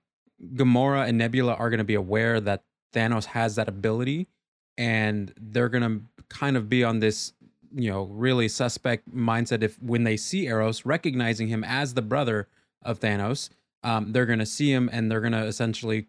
Gamora 0.55 1.09
and 1.09 1.18
Nebula 1.18 1.55
are 1.55 1.70
going 1.70 1.79
to 1.79 1.85
be 1.85 1.94
aware 1.94 2.40
that 2.40 2.64
Thanos 2.92 3.27
has 3.27 3.57
that 3.57 3.68
ability 3.68 4.29
and 4.77 5.33
they're 5.40 5.68
going 5.68 5.83
to 5.83 6.24
kind 6.29 6.57
of 6.57 6.68
be 6.68 6.83
on 6.83 7.00
this, 7.00 7.33
you 7.74 7.90
know, 7.90 8.05
really 8.05 8.48
suspect 8.48 9.14
mindset 9.14 9.62
if 9.62 9.81
when 9.81 10.05
they 10.05 10.16
see 10.16 10.46
Eros, 10.46 10.85
recognizing 10.85 11.48
him 11.48 11.64
as 11.64 11.94
the 11.94 12.03
brother 12.03 12.48
of 12.83 13.00
Thanos, 13.00 13.50
um, 13.83 14.12
they're 14.12 14.27
going 14.27 14.38
to 14.38 14.46
see 14.46 14.72
him 14.72 14.88
and 14.92 15.11
they're 15.11 15.20
going 15.20 15.33
to 15.33 15.44
essentially 15.44 16.07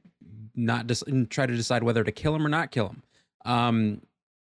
not 0.56 0.88
just 0.88 1.04
try 1.30 1.46
to 1.46 1.56
decide 1.56 1.84
whether 1.84 2.04
to 2.04 2.12
kill 2.12 2.36
him 2.36 2.46
or 2.46 2.50
not 2.50 2.72
kill 2.72 2.90
him. 2.90 3.04
Um, 3.46 4.02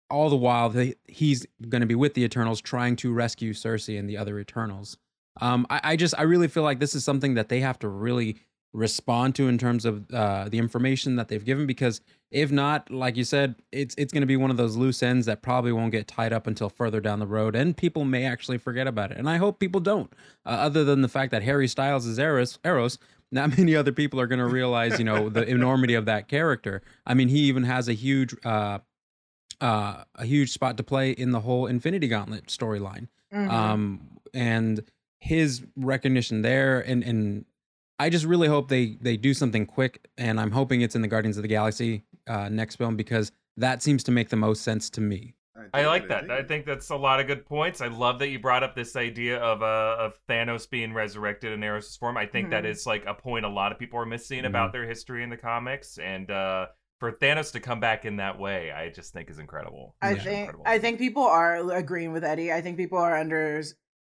all 0.09 0.29
the 0.29 0.37
while, 0.37 0.71
they, 0.71 0.95
he's 1.07 1.47
going 1.69 1.83
to 1.83 1.87
be 1.87 1.95
with 1.95 2.15
the 2.15 2.25
Eternals, 2.25 2.61
trying 2.61 2.97
to 2.97 3.13
rescue 3.13 3.53
Sersi 3.53 3.99
and 3.99 4.09
the 4.09 4.17
other 4.17 4.41
Eternals. 4.41 4.97
Um, 5.41 5.67
I, 5.71 5.81
I 5.85 5.97
just, 5.97 6.15
I 6.19 6.23
really 6.23 6.49
feel 6.49 6.63
like 6.63 6.81
this 6.81 6.95
is 6.95 7.05
something 7.05 7.35
that 7.35 7.49
they 7.49 7.61
have 7.61 7.79
to 7.81 7.89
really 7.89 8.37
respond 8.73 9.35
to 9.35 9.49
in 9.49 9.59
terms 9.59 9.85
of 9.85 10.09
uh, 10.13 10.49
the 10.49 10.59
information 10.59 11.17
that 11.17 11.29
they've 11.29 11.45
given, 11.45 11.67
because 11.67 12.01
if 12.31 12.53
not, 12.53 12.91
like 12.91 13.17
you 13.17 13.25
said, 13.25 13.57
it's 13.73 13.95
it's 13.99 14.13
going 14.13 14.21
to 14.21 14.27
be 14.27 14.37
one 14.37 14.51
of 14.51 14.57
those 14.57 14.77
loose 14.77 15.03
ends 15.03 15.27
that 15.27 15.43
probably 15.43 15.73
won't 15.73 15.91
get 15.91 16.07
tied 16.07 16.33
up 16.33 16.47
until 16.47 16.69
further 16.69 17.01
down 17.01 17.19
the 17.19 17.27
road, 17.27 17.57
and 17.57 17.77
people 17.77 18.05
may 18.05 18.25
actually 18.25 18.59
forget 18.59 18.87
about 18.87 19.11
it. 19.11 19.19
And 19.19 19.29
I 19.29 19.39
hope 19.39 19.59
people 19.59 19.81
don't. 19.81 20.13
Uh, 20.47 20.51
other 20.51 20.85
than 20.85 21.03
the 21.03 21.09
fact 21.09 21.33
that 21.33 21.43
Harry 21.43 21.67
Styles 21.67 22.07
is 22.07 22.19
Eros, 22.19 22.59
Eros, 22.65 22.99
not 23.33 23.51
many 23.59 23.75
other 23.75 23.93
people 23.93 24.21
are 24.21 24.29
going 24.29 24.39
to 24.39 24.47
realize, 24.47 24.99
you 24.99 25.05
know, 25.05 25.29
the 25.29 25.45
enormity 25.45 25.95
of 25.95 26.05
that 26.07 26.29
character. 26.29 26.83
I 27.07 27.15
mean, 27.15 27.29
he 27.29 27.41
even 27.41 27.65
has 27.65 27.89
a 27.89 27.93
huge, 27.95 28.35
uh, 28.45 28.79
uh, 29.61 30.05
a 30.15 30.25
huge 30.25 30.53
spot 30.53 30.77
to 30.77 30.85
play 30.85 31.11
in 31.11 31.33
the 31.33 31.41
whole 31.41 31.67
Infinity 31.67 32.07
Gauntlet 32.09 32.47
storyline. 32.47 33.09
Mhm. 33.33 33.51
Um, 33.51 34.01
and 34.33 34.85
his 35.21 35.65
recognition 35.77 36.43
there, 36.43 36.81
and 36.81 37.03
and 37.05 37.45
I 37.99 38.09
just 38.11 38.25
really 38.25 38.49
hope 38.49 38.69
they 38.69 38.97
they 39.01 39.17
do 39.17 39.35
something 39.35 39.67
quick, 39.67 40.09
and 40.19 40.41
I'm 40.41 40.51
hoping 40.51 40.81
it's 40.81 40.97
in 40.97 41.03
the 41.03 41.09
Guardians 41.09 41.37
of 41.37 41.43
the 41.43 41.49
Galaxy 41.49 42.05
uh, 42.27 42.49
next 42.49 42.77
film 42.77 42.97
because 42.97 43.31
that 43.57 43.83
seems 43.83 44.03
to 44.05 44.11
make 44.11 44.31
the 44.31 44.37
most 44.37 44.63
sense 44.63 44.91
to 44.91 45.01
me. 45.01 45.35
I 45.75 45.81
dig 45.81 45.87
like 45.89 46.03
it, 46.05 46.09
that. 46.09 46.31
I 46.31 46.43
think 46.43 46.65
that's 46.65 46.89
a 46.89 46.97
lot 46.97 47.21
of 47.21 47.27
good 47.27 47.45
points. 47.45 47.83
I 47.83 47.89
love 47.89 48.19
that 48.21 48.29
you 48.29 48.39
brought 48.39 48.63
up 48.63 48.75
this 48.75 48.97
idea 48.97 49.39
of 49.39 49.63
uh, 49.63 49.97
of 49.99 50.19
Thanos 50.27 50.69
being 50.69 50.95
resurrected 50.95 51.53
in 51.53 51.63
Eros' 51.63 51.97
form. 51.97 52.17
I 52.17 52.25
think 52.27 52.51
that 52.51 52.65
Mhm. 52.65 52.71
is 52.71 52.87
like 52.87 53.05
a 53.07 53.13
point 53.15 53.45
a 53.45 53.49
lot 53.49 53.71
of 53.71 53.79
people 53.79 53.99
are 54.01 54.07
missing 54.07 54.43
Mhm. 54.45 54.47
about 54.49 54.73
their 54.73 54.87
history 54.87 55.23
in 55.23 55.29
the 55.29 55.37
comics, 55.37 55.99
and 55.99 56.31
uh, 56.31 56.69
for 56.99 57.13
Thanos 57.13 57.53
to 57.53 57.61
come 57.61 57.79
back 57.81 58.07
in 58.07 58.17
that 58.17 58.39
way, 58.39 58.71
I 58.73 58.89
just 58.89 59.13
think 59.13 59.29
is 59.29 59.39
incredible. 59.39 59.97
I 60.01 60.13
It's 60.13 60.25
think 60.25 60.39
incredible. 60.41 60.65
I 60.67 60.79
think 60.79 60.99
people 60.99 61.25
are 61.25 61.71
agreeing 61.73 62.13
with 62.13 62.25
Eddie. 62.25 62.51
I 62.53 62.63
think 62.63 62.79
people 62.79 62.99
are 62.99 63.17
under 63.17 63.63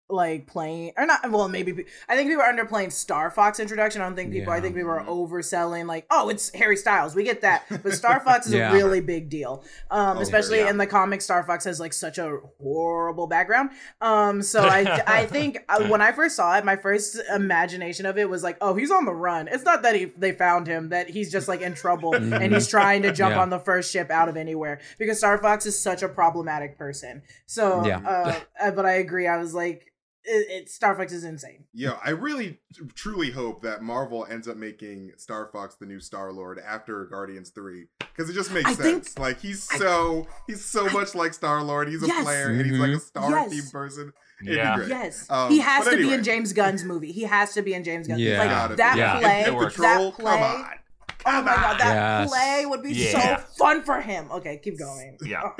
like 0.09 0.45
playing 0.47 0.91
or 0.97 1.05
not 1.05 1.31
well 1.31 1.47
maybe 1.47 1.85
i 2.09 2.15
think 2.15 2.27
we 2.29 2.35
were 2.35 2.43
underplaying 2.43 2.91
star 2.91 3.31
fox 3.31 3.57
introduction. 3.59 4.01
I 4.01 4.05
don't 4.05 4.15
think 4.15 4.31
people 4.31 4.51
i 4.51 4.59
think 4.59 4.75
we 4.75 4.83
were 4.83 4.99
overselling 5.01 5.87
like 5.87 6.05
oh 6.11 6.29
it's 6.29 6.53
harry 6.53 6.75
styles. 6.77 7.15
We 7.15 7.23
get 7.23 7.41
that. 7.41 7.65
But 7.83 7.93
star 7.93 8.19
fox 8.19 8.45
is 8.47 8.53
Yeah. 8.53 8.69
a 8.71 8.73
really 8.73 8.99
big 9.01 9.29
deal. 9.29 9.63
Um 9.89 10.17
Oh, 10.17 10.21
especially 10.21 10.59
yeah. 10.59 10.69
in 10.69 10.77
the 10.77 10.85
comic 10.85 11.21
star 11.21 11.41
fox 11.43 11.63
has 11.65 11.79
like 11.79 11.93
such 11.93 12.17
a 12.17 12.37
horrible 12.61 13.27
background. 13.27 13.71
Um 14.01 14.41
so 14.41 14.61
i 14.63 15.01
i 15.07 15.25
think 15.25 15.59
uh, 15.69 15.87
when 15.87 16.01
i 16.01 16.11
first 16.11 16.35
saw 16.35 16.55
it 16.57 16.65
my 16.65 16.75
first 16.75 17.17
imagination 17.33 18.05
of 18.05 18.17
it 18.17 18.29
was 18.29 18.43
like 18.43 18.57
oh 18.61 18.75
he's 18.75 18.91
on 18.91 19.05
the 19.05 19.13
run. 19.15 19.47
It's 19.47 19.63
not 19.63 19.83
that 19.83 19.95
he 19.95 20.05
they 20.17 20.33
found 20.33 20.67
him 20.67 20.89
that 20.89 21.09
he's 21.09 21.31
just 21.31 21.47
like 21.47 21.61
in 21.61 21.73
trouble 21.73 22.13
and 22.15 22.53
he's 22.53 22.67
trying 22.67 23.01
to 23.03 23.11
jump 23.13 23.35
Yeah. 23.35 23.41
on 23.41 23.49
the 23.49 23.59
first 23.59 23.91
ship 23.91 24.11
out 24.11 24.27
of 24.29 24.35
anywhere 24.37 24.79
because 24.99 25.17
star 25.17 25.37
fox 25.37 25.65
is 25.65 25.79
such 25.79 26.03
a 26.03 26.09
problematic 26.09 26.77
person. 26.77 27.23
So 27.45 27.85
Yeah. 27.85 27.99
uh, 27.99 28.39
uh, 28.61 28.71
but 28.71 28.85
i 28.85 28.93
agree. 28.93 29.27
I 29.27 29.37
was 29.37 29.53
like 29.53 29.91
it, 30.25 30.61
it 30.63 30.69
Star 30.69 30.95
Fox 30.95 31.11
is 31.13 31.23
insane. 31.23 31.65
Yeah, 31.73 31.97
I 32.03 32.11
really 32.11 32.59
t- 32.73 32.81
truly 32.95 33.31
hope 33.31 33.61
that 33.63 33.81
Marvel 33.81 34.25
ends 34.29 34.47
up 34.47 34.57
making 34.57 35.11
Star 35.17 35.49
Fox 35.51 35.75
the 35.75 35.85
new 35.85 35.99
Star 35.99 36.31
Lord 36.31 36.59
after 36.65 37.05
Guardians 37.05 37.49
3 37.49 37.87
cuz 38.15 38.29
it 38.29 38.33
just 38.33 38.51
makes 38.51 38.69
I 38.69 38.73
think- 38.73 39.03
sense. 39.05 39.17
like 39.19 39.39
he's 39.39 39.63
so 39.63 40.27
he's 40.47 40.63
so 40.63 40.87
much 40.89 41.13
like 41.15 41.33
Star 41.33 41.61
Lord. 41.63 41.87
He's 41.89 42.03
a 42.03 42.07
Yes. 42.07 42.23
player 42.23 42.47
and 42.49 42.65
he's 42.65 42.79
like 42.79 42.91
a 42.91 42.93
Mhm. 42.93 43.01
star 43.01 43.29
Yes. 43.31 43.53
themed 43.53 43.71
person. 43.71 44.13
It'd 44.41 44.55
Yeah. 44.55 44.71
be 44.75 44.77
great. 44.81 44.89
Yes, 44.89 45.25
Um, 45.29 45.49
he 45.49 45.59
has 45.59 45.85
but 45.85 45.91
to 45.91 45.97
be 45.97 46.13
in 46.13 46.23
James 46.23 46.53
Gunn's 46.53 46.83
movie. 46.83 47.11
He 47.11 47.23
has 47.23 47.53
to 47.53 47.61
be 47.61 47.73
in 47.73 47.83
James 47.83 48.07
Gunn's. 48.07 48.21
Yeah. 48.21 48.39
like 48.67 48.77
that. 48.77 48.97
Yeah. 48.97 49.19
play. 49.19 49.41
It 49.41 49.45
Pit 49.45 49.55
works. 49.55 49.75
Patrol, 49.75 50.11
That 50.11 50.19
play. 50.19 50.31
come 50.31 50.41
on. 50.43 50.65
Oh 51.25 51.41
my 51.41 51.55
god, 51.55 51.79
that 51.79 51.93
Yes. 51.95 52.29
play 52.29 52.65
would 52.65 52.83
be 52.83 52.91
Yeah. 52.93 53.37
so 53.37 53.43
fun 53.57 53.83
for 53.83 54.01
him. 54.01 54.29
Okay, 54.31 54.59
keep 54.61 54.77
going. 54.77 55.17
Yeah. 55.25 55.51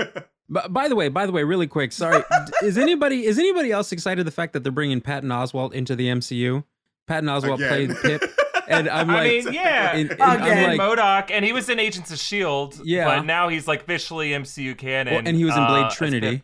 But 0.49 0.73
by 0.73 0.87
the 0.87 0.95
way, 0.95 1.07
by 1.09 1.25
the 1.25 1.31
way, 1.31 1.43
really 1.43 1.67
quick, 1.67 1.91
sorry, 1.91 2.23
is 2.63 2.77
anybody 2.77 3.25
is 3.25 3.39
anybody 3.39 3.71
else 3.71 3.91
excited 3.91 4.25
the 4.27 4.31
fact 4.31 4.53
that 4.53 4.63
they're 4.63 4.71
bringing 4.71 5.01
Patton 5.01 5.29
Oswalt 5.29 5.73
into 5.73 5.95
the 5.95 6.07
MCU? 6.07 6.63
Patton 7.07 7.29
Oswalt 7.29 7.55
Again. 7.55 7.95
played 7.95 8.19
Pip, 8.21 8.31
and 8.67 8.87
I'm 8.89 9.09
I 9.11 9.23
mean, 9.23 9.53
yeah. 9.53 9.95
and- 9.95 10.11
and 10.11 10.21
I'm 10.21 10.41
and 10.41 10.59
I'm 10.71 10.77
like, 10.77 10.97
MODOK, 10.99 11.31
and 11.31 11.43
he 11.45 11.53
was 11.53 11.69
in 11.69 11.79
Agents 11.79 12.11
of 12.11 12.19
Shield. 12.19 12.79
Yeah. 12.83 13.05
but 13.05 13.25
now 13.25 13.47
he's 13.49 13.67
like 13.67 13.81
officially 13.83 14.31
MCU 14.31 14.77
canon. 14.77 15.13
well, 15.13 15.23
and 15.25 15.35
he 15.37 15.45
was 15.45 15.55
in 15.55 15.63
uh, 15.63 15.67
Blade 15.67 15.85
as 15.87 15.95
Trinity. 15.95 16.43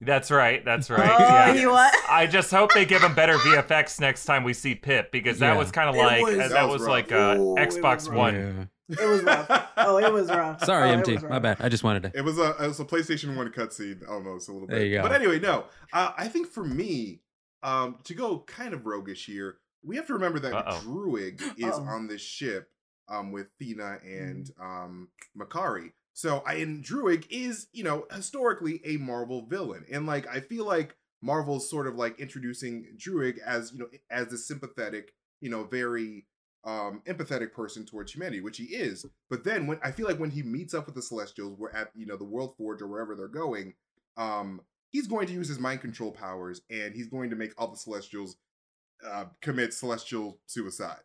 That's 0.00 0.30
right. 0.30 0.64
That's 0.64 0.90
right. 0.90 1.10
Oh, 1.10 1.18
yeah. 1.18 1.54
he 1.54 1.66
what? 1.66 1.94
I 2.10 2.26
just 2.26 2.50
hope 2.50 2.74
they 2.74 2.84
give 2.84 3.02
him 3.02 3.14
better 3.14 3.34
VFX 3.34 4.00
next 4.00 4.24
time 4.24 4.42
we 4.44 4.52
see 4.52 4.74
Pip 4.74 5.12
because 5.12 5.38
that 5.38 5.52
Yeah. 5.52 5.58
was 5.58 5.70
kind 5.70 5.88
of 5.88 5.94
like 5.96 6.22
was- 6.22 6.36
that, 6.38 6.50
That 6.50 6.64
was 6.64 6.72
was 6.80 6.82
rough. 6.82 6.90
like 6.90 7.12
uh, 7.12 7.36
Ooh, 7.38 7.54
Xbox 7.56 8.12
One. 8.12 8.34
Yeah. 8.34 8.64
It 9.00 9.08
was 9.08 9.22
rough. 9.22 9.70
Oh, 9.76 9.96
it 9.98 10.12
was 10.12 10.28
rough. 10.28 10.64
Sorry, 10.64 10.90
oh, 10.90 10.92
MT, 10.94 11.14
was 11.14 11.22
my 11.24 11.38
bad. 11.38 11.58
I 11.60 11.68
just 11.68 11.84
wanted 11.84 12.04
to. 12.04 12.12
It 12.14 12.22
was 12.22 12.38
a 12.38 12.50
it 12.62 12.68
was 12.68 12.80
a 12.80 12.84
PlayStation 12.84 13.36
One 13.36 13.50
cutscene 13.50 14.08
almost 14.08 14.48
a 14.48 14.52
little 14.52 14.68
bit. 14.68 14.76
There 14.76 14.86
you 14.86 14.96
go. 14.96 15.02
But 15.02 15.12
anyway, 15.12 15.40
no. 15.40 15.64
Uh, 15.92 16.12
I 16.16 16.28
think 16.28 16.48
for 16.48 16.64
me, 16.64 17.20
um, 17.62 17.98
to 18.04 18.14
go 18.14 18.40
kind 18.40 18.74
of 18.74 18.86
roguish 18.86 19.26
here, 19.26 19.56
we 19.84 19.96
have 19.96 20.06
to 20.06 20.14
remember 20.14 20.38
that 20.40 20.54
Uh-oh. 20.54 20.80
Druig 20.84 21.40
is 21.58 21.64
Uh-oh. 21.64 21.84
on 21.84 22.06
this 22.06 22.22
ship 22.22 22.70
um, 23.08 23.32
with 23.32 23.48
Thena 23.60 24.00
and 24.04 24.50
um, 24.60 25.08
Makkari. 25.38 25.92
So 26.14 26.42
I 26.46 26.54
and 26.54 26.84
Druig 26.84 27.26
is 27.30 27.68
you 27.72 27.84
know 27.84 28.06
historically 28.14 28.80
a 28.84 28.98
Marvel 28.98 29.46
villain, 29.46 29.84
and 29.90 30.06
like 30.06 30.26
I 30.28 30.40
feel 30.40 30.66
like 30.66 30.96
Marvel's 31.22 31.70
sort 31.70 31.86
of 31.86 31.94
like 31.94 32.18
introducing 32.20 32.86
Druig 32.96 33.38
as 33.38 33.72
you 33.72 33.78
know 33.78 33.86
as 34.10 34.28
this 34.28 34.46
sympathetic, 34.46 35.14
you 35.40 35.48
know, 35.48 35.64
very 35.64 36.26
um 36.64 37.02
empathetic 37.06 37.52
person 37.52 37.84
towards 37.84 38.12
humanity 38.12 38.40
which 38.40 38.58
he 38.58 38.64
is. 38.64 39.04
But 39.28 39.44
then 39.44 39.66
when 39.66 39.78
i 39.82 39.90
feel 39.90 40.06
like 40.06 40.18
when 40.18 40.30
he 40.30 40.42
meets 40.42 40.74
up 40.74 40.86
with 40.86 40.94
the 40.94 41.02
celestials 41.02 41.58
we're 41.58 41.70
at 41.70 41.90
you 41.94 42.06
know 42.06 42.16
the 42.16 42.24
world 42.24 42.54
forge 42.56 42.82
or 42.82 42.86
wherever 42.86 43.14
they're 43.14 43.28
going 43.28 43.74
um 44.16 44.60
he's 44.90 45.06
going 45.06 45.26
to 45.26 45.32
use 45.32 45.48
his 45.48 45.58
mind 45.58 45.80
control 45.80 46.12
powers 46.12 46.60
and 46.70 46.94
he's 46.94 47.08
going 47.08 47.30
to 47.30 47.36
make 47.36 47.52
all 47.58 47.68
the 47.68 47.76
celestials 47.76 48.36
uh 49.06 49.24
commit 49.40 49.74
celestial 49.74 50.38
suicide. 50.46 51.00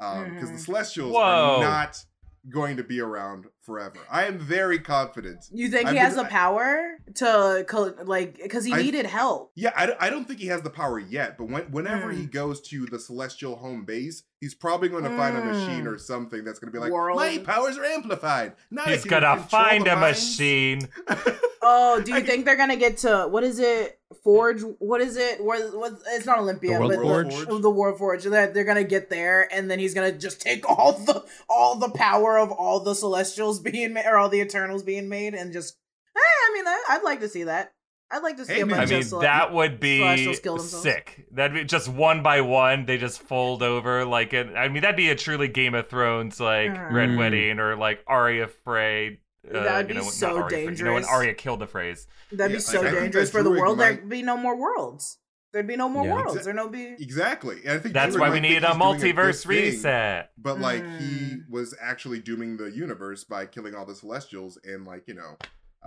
Um 0.00 0.34
because 0.34 0.50
the 0.50 0.58
celestials 0.58 1.12
Whoa. 1.12 1.20
are 1.20 1.60
not 1.62 2.04
going 2.48 2.76
to 2.76 2.82
be 2.84 3.00
around 3.00 3.46
forever 3.62 3.96
i 4.10 4.24
am 4.24 4.38
very 4.38 4.78
confident 4.78 5.44
You 5.52 5.68
think 5.68 5.86
I've 5.86 5.92
he 5.92 5.98
has 5.98 6.14
been- 6.14 6.24
the 6.24 6.30
power 6.30 6.96
to 7.16 7.64
like 8.04 8.38
because 8.42 8.64
he 8.64 8.72
I- 8.72 8.82
needed 8.82 9.06
help? 9.06 9.52
Yeah, 9.54 9.72
I, 9.76 9.86
don't- 9.86 10.00
I 10.02 10.10
don't 10.10 10.26
think 10.26 10.40
he 10.40 10.46
has 10.48 10.62
the 10.62 10.70
power 10.70 10.98
yet, 10.98 11.36
but 11.38 11.48
when, 11.48 11.62
whenever 11.70 12.12
Mm. 12.12 12.18
he 12.18 12.26
goes 12.26 12.60
to 12.68 12.86
the 12.86 12.98
celestial 12.98 13.56
home 13.56 13.84
base, 13.84 14.22
he's 14.40 14.54
probably 14.54 14.88
going 14.88 15.04
to 15.04 15.16
find 15.16 15.36
a 15.36 15.44
machine 15.44 15.84
Mm. 15.84 15.92
or 15.94 15.98
something 15.98 16.44
that's 16.44 16.58
going 16.58 16.70
to 16.72 16.76
be 16.76 16.80
like, 16.80 16.92
World. 16.92 17.16
my 17.16 17.38
powers 17.38 17.76
are 17.78 17.84
amplified. 17.84 18.52
Now 18.70 18.84
He's 18.84 19.04
gonna 19.04 19.38
find 19.42 19.86
a 19.88 19.96
minds." 19.96 20.20
machine. 20.38 20.88
Oh, 21.60 22.00
do 22.00 22.12
you 22.12 22.18
I- 22.18 22.22
think 22.22 22.44
they're 22.44 22.56
gonna 22.56 22.76
get 22.76 22.98
to 22.98 23.26
what 23.28 23.42
is 23.42 23.58
it? 23.58 23.97
Forge? 24.24 24.62
What 24.78 25.00
is 25.00 25.16
it? 25.16 25.42
What? 25.44 25.76
what 25.76 25.92
it's 26.08 26.24
not 26.26 26.38
Olympia, 26.38 26.78
The 26.78 26.88
but 26.88 26.96
Forge? 26.96 27.34
The, 27.46 27.58
the 27.58 27.70
World 27.70 27.98
Forge. 27.98 28.24
They're, 28.24 28.50
they're 28.52 28.64
gonna 28.64 28.84
get 28.84 29.10
there, 29.10 29.48
and 29.52 29.70
then 29.70 29.78
he's 29.78 29.94
gonna 29.94 30.12
just 30.12 30.40
take 30.40 30.68
all 30.78 30.92
the 30.94 31.24
all 31.48 31.76
the 31.76 31.90
power 31.90 32.38
of 32.38 32.50
all 32.50 32.80
the 32.80 32.94
Celestials 32.94 33.60
being 33.60 33.92
made, 33.92 34.06
or 34.06 34.16
all 34.16 34.28
the 34.28 34.40
Eternals 34.40 34.82
being 34.82 35.08
made, 35.08 35.34
and 35.34 35.52
just. 35.52 35.76
Eh, 36.16 36.20
I 36.20 36.54
mean, 36.54 36.66
I, 36.66 36.84
I'd 36.90 37.02
like 37.02 37.20
to 37.20 37.28
see 37.28 37.44
that. 37.44 37.72
I'd 38.10 38.22
like 38.22 38.38
to 38.38 38.46
see 38.46 38.54
Hey, 38.54 38.60
a 38.62 38.66
man. 38.66 38.76
I 38.76 38.78
bunch 38.80 38.90
mean, 38.90 38.98
of 39.00 39.04
Cele- 39.06 39.20
that 39.20 39.52
would 39.52 39.78
be 39.80 39.98
Celestials 39.98 40.40
kill 40.40 40.56
themselves. 40.56 40.82
sick. 40.82 41.26
That'd 41.30 41.54
be 41.54 41.64
just 41.64 41.88
one 41.88 42.22
by 42.22 42.40
one. 42.40 42.86
They 42.86 42.96
just 42.96 43.20
fold 43.20 43.62
over 43.62 44.06
like 44.06 44.32
it. 44.32 44.48
I 44.56 44.68
mean, 44.68 44.80
that'd 44.80 44.96
be 44.96 45.10
a 45.10 45.14
truly 45.14 45.48
Game 45.48 45.74
of 45.74 45.88
Thrones 45.90 46.40
like 46.40 46.70
Uh-huh. 46.70 46.88
Red 46.90 47.10
Mm. 47.10 47.18
Wedding 47.18 47.58
or 47.60 47.76
like 47.76 48.02
Arya 48.06 48.48
Frey. 48.64 49.20
Uh, 49.46 49.62
That'd 49.62 49.88
you 49.88 49.94
be 49.94 50.00
know, 50.04 50.10
so 50.10 50.36
Arya 50.36 50.48
Frey, 50.48 50.60
You 50.60 50.64
know 50.64 50.66
when 50.68 50.74
dangerous. 51.02 51.06
Arya 51.08 51.34
killed 51.34 51.60
the 51.60 51.66
phrase. 51.66 52.06
That'd 52.32 52.50
Yeah, 52.52 52.56
be 52.56 52.60
so 52.60 52.80
like, 52.80 52.92
I 52.92 53.00
dangerous 53.00 53.30
that 53.30 53.38
for 53.38 53.42
the 53.42 53.50
world. 53.50 53.78
might- 53.78 53.96
There'd 53.96 54.08
be 54.08 54.22
no 54.22 54.36
more 54.36 54.56
worlds. 54.56 55.18
There'd 55.52 55.66
be 55.66 55.76
no 55.76 55.88
more 55.88 56.04
Yeah. 56.04 56.14
worlds. 56.14 56.44
There'd 56.44 56.56
no 56.56 56.68
be. 56.68 56.94
exactly. 56.98 57.60
And 57.64 57.70
I 57.72 57.78
think 57.78 57.94
That's 57.94 58.14
Druig 58.14 58.20
why 58.20 58.28
we 58.28 58.34
think 58.34 58.42
need 58.42 58.48
a 58.64 58.68
he's 58.68 58.76
doing 58.76 58.78
good 58.98 59.16
multiverse 59.16 59.42
thing, 59.46 59.50
reset. 59.50 60.30
But 60.36 60.60
like 60.60 60.82
he 60.98 61.36
Mm. 61.36 61.48
was 61.50 61.74
actually 61.80 62.20
dooming 62.20 62.58
the 62.58 62.66
universe 62.70 63.24
by 63.24 63.46
killing 63.46 63.74
all 63.74 63.86
the 63.86 63.94
celestials 63.94 64.58
and 64.64 64.84
like, 64.84 65.04
you 65.06 65.14
know, 65.14 65.38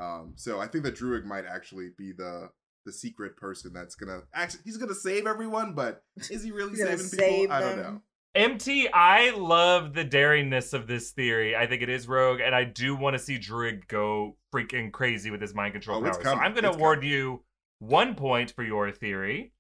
um, 0.02 0.34
so 0.36 0.60
I 0.60 0.66
think 0.68 0.84
that 0.86 0.96
Druig 0.96 1.26
might 1.26 1.46
actually 1.46 1.90
be 1.98 2.12
the 2.12 2.50
the 2.84 2.92
secret 2.92 3.38
person 3.38 3.72
that's 3.74 3.94
gonna 3.94 4.24
actually 4.34 4.62
he's 4.64 4.78
gonna 4.78 4.96
save 4.96 5.28
everyone, 5.28 5.76
but 5.76 6.04
is 6.32 6.42
he 6.42 6.50
really 6.52 6.72
He's 6.72 6.80
gonna 6.80 6.98
saving 6.98 7.06
save 7.20 7.40
people? 7.42 7.56
I 7.56 7.60
don't 7.60 7.78
them. 7.78 7.94
know. 7.94 8.02
MT, 8.34 8.88
I 8.94 9.32
love 9.32 9.94
the 9.94 10.06
daringness 10.06 10.74
of 10.74 10.88
this 10.88 11.12
theory. 11.12 11.56
I 11.56 11.68
think 11.68 11.82
it 11.82 11.90
is 11.90 12.08
rogue, 12.08 12.40
and 12.40 12.56
I 12.56 12.64
do 12.64 12.96
want 12.96 13.16
to 13.16 13.20
see 13.20 13.38
Druig 13.38 13.88
go 13.88 14.38
freaking 14.54 14.92
crazy 14.92 15.32
with 15.32 15.42
his 15.42 15.54
mind 15.54 15.74
control 15.74 16.00
Oh, 16.00 16.04
powers. 16.04 16.24
So. 16.24 16.34
I'm 16.34 16.54
going 16.54 16.64
to 16.64 16.72
award 16.72 17.00
coming. 17.00 17.10
you 17.12 17.44
one 17.80 18.16
point 18.16 18.52
for 18.52 18.64
your 18.64 18.92
theory. 18.92 19.52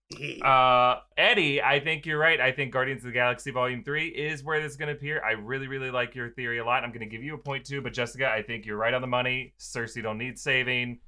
Uh, 0.43 0.97
Eddie, 1.17 1.61
I 1.61 1.79
think 1.79 2.05
you're 2.05 2.17
right. 2.19 2.39
I 2.39 2.51
think 2.51 2.71
Guardians 2.73 3.01
of 3.01 3.07
the 3.07 3.13
Galaxy 3.13 3.51
Volume 3.51 3.83
3 3.83 4.07
is 4.07 4.43
where 4.43 4.61
this 4.61 4.71
is 4.71 4.77
going 4.77 4.87
to 4.89 4.93
appear. 4.95 5.21
I 5.23 5.31
really, 5.31 5.67
really 5.67 5.89
like 5.89 6.15
your 6.15 6.29
theory 6.29 6.59
a 6.59 6.65
lot. 6.65 6.83
I'm 6.83 6.91
going 6.91 6.99
to 6.99 7.05
give 7.05 7.23
you 7.23 7.35
a 7.35 7.37
point 7.37 7.65
too, 7.65 7.81
but 7.81 7.93
Jessica, 7.93 8.29
I 8.29 8.41
think 8.41 8.65
you're 8.65 8.77
right 8.77 8.93
on 8.93 9.01
the 9.01 9.07
money. 9.07 9.53
Sersi 9.59 10.03
don't 10.03 10.17
need 10.17 10.37
saving. 10.37 10.99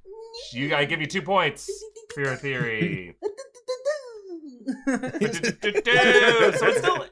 You, 0.52 0.74
I 0.74 0.84
give 0.84 1.00
you 1.00 1.06
two 1.06 1.22
points 1.22 1.70
for 2.14 2.22
your 2.22 2.36
theory. 2.36 3.14
so 4.86 4.98
it's 5.02 6.78
still 6.78 7.06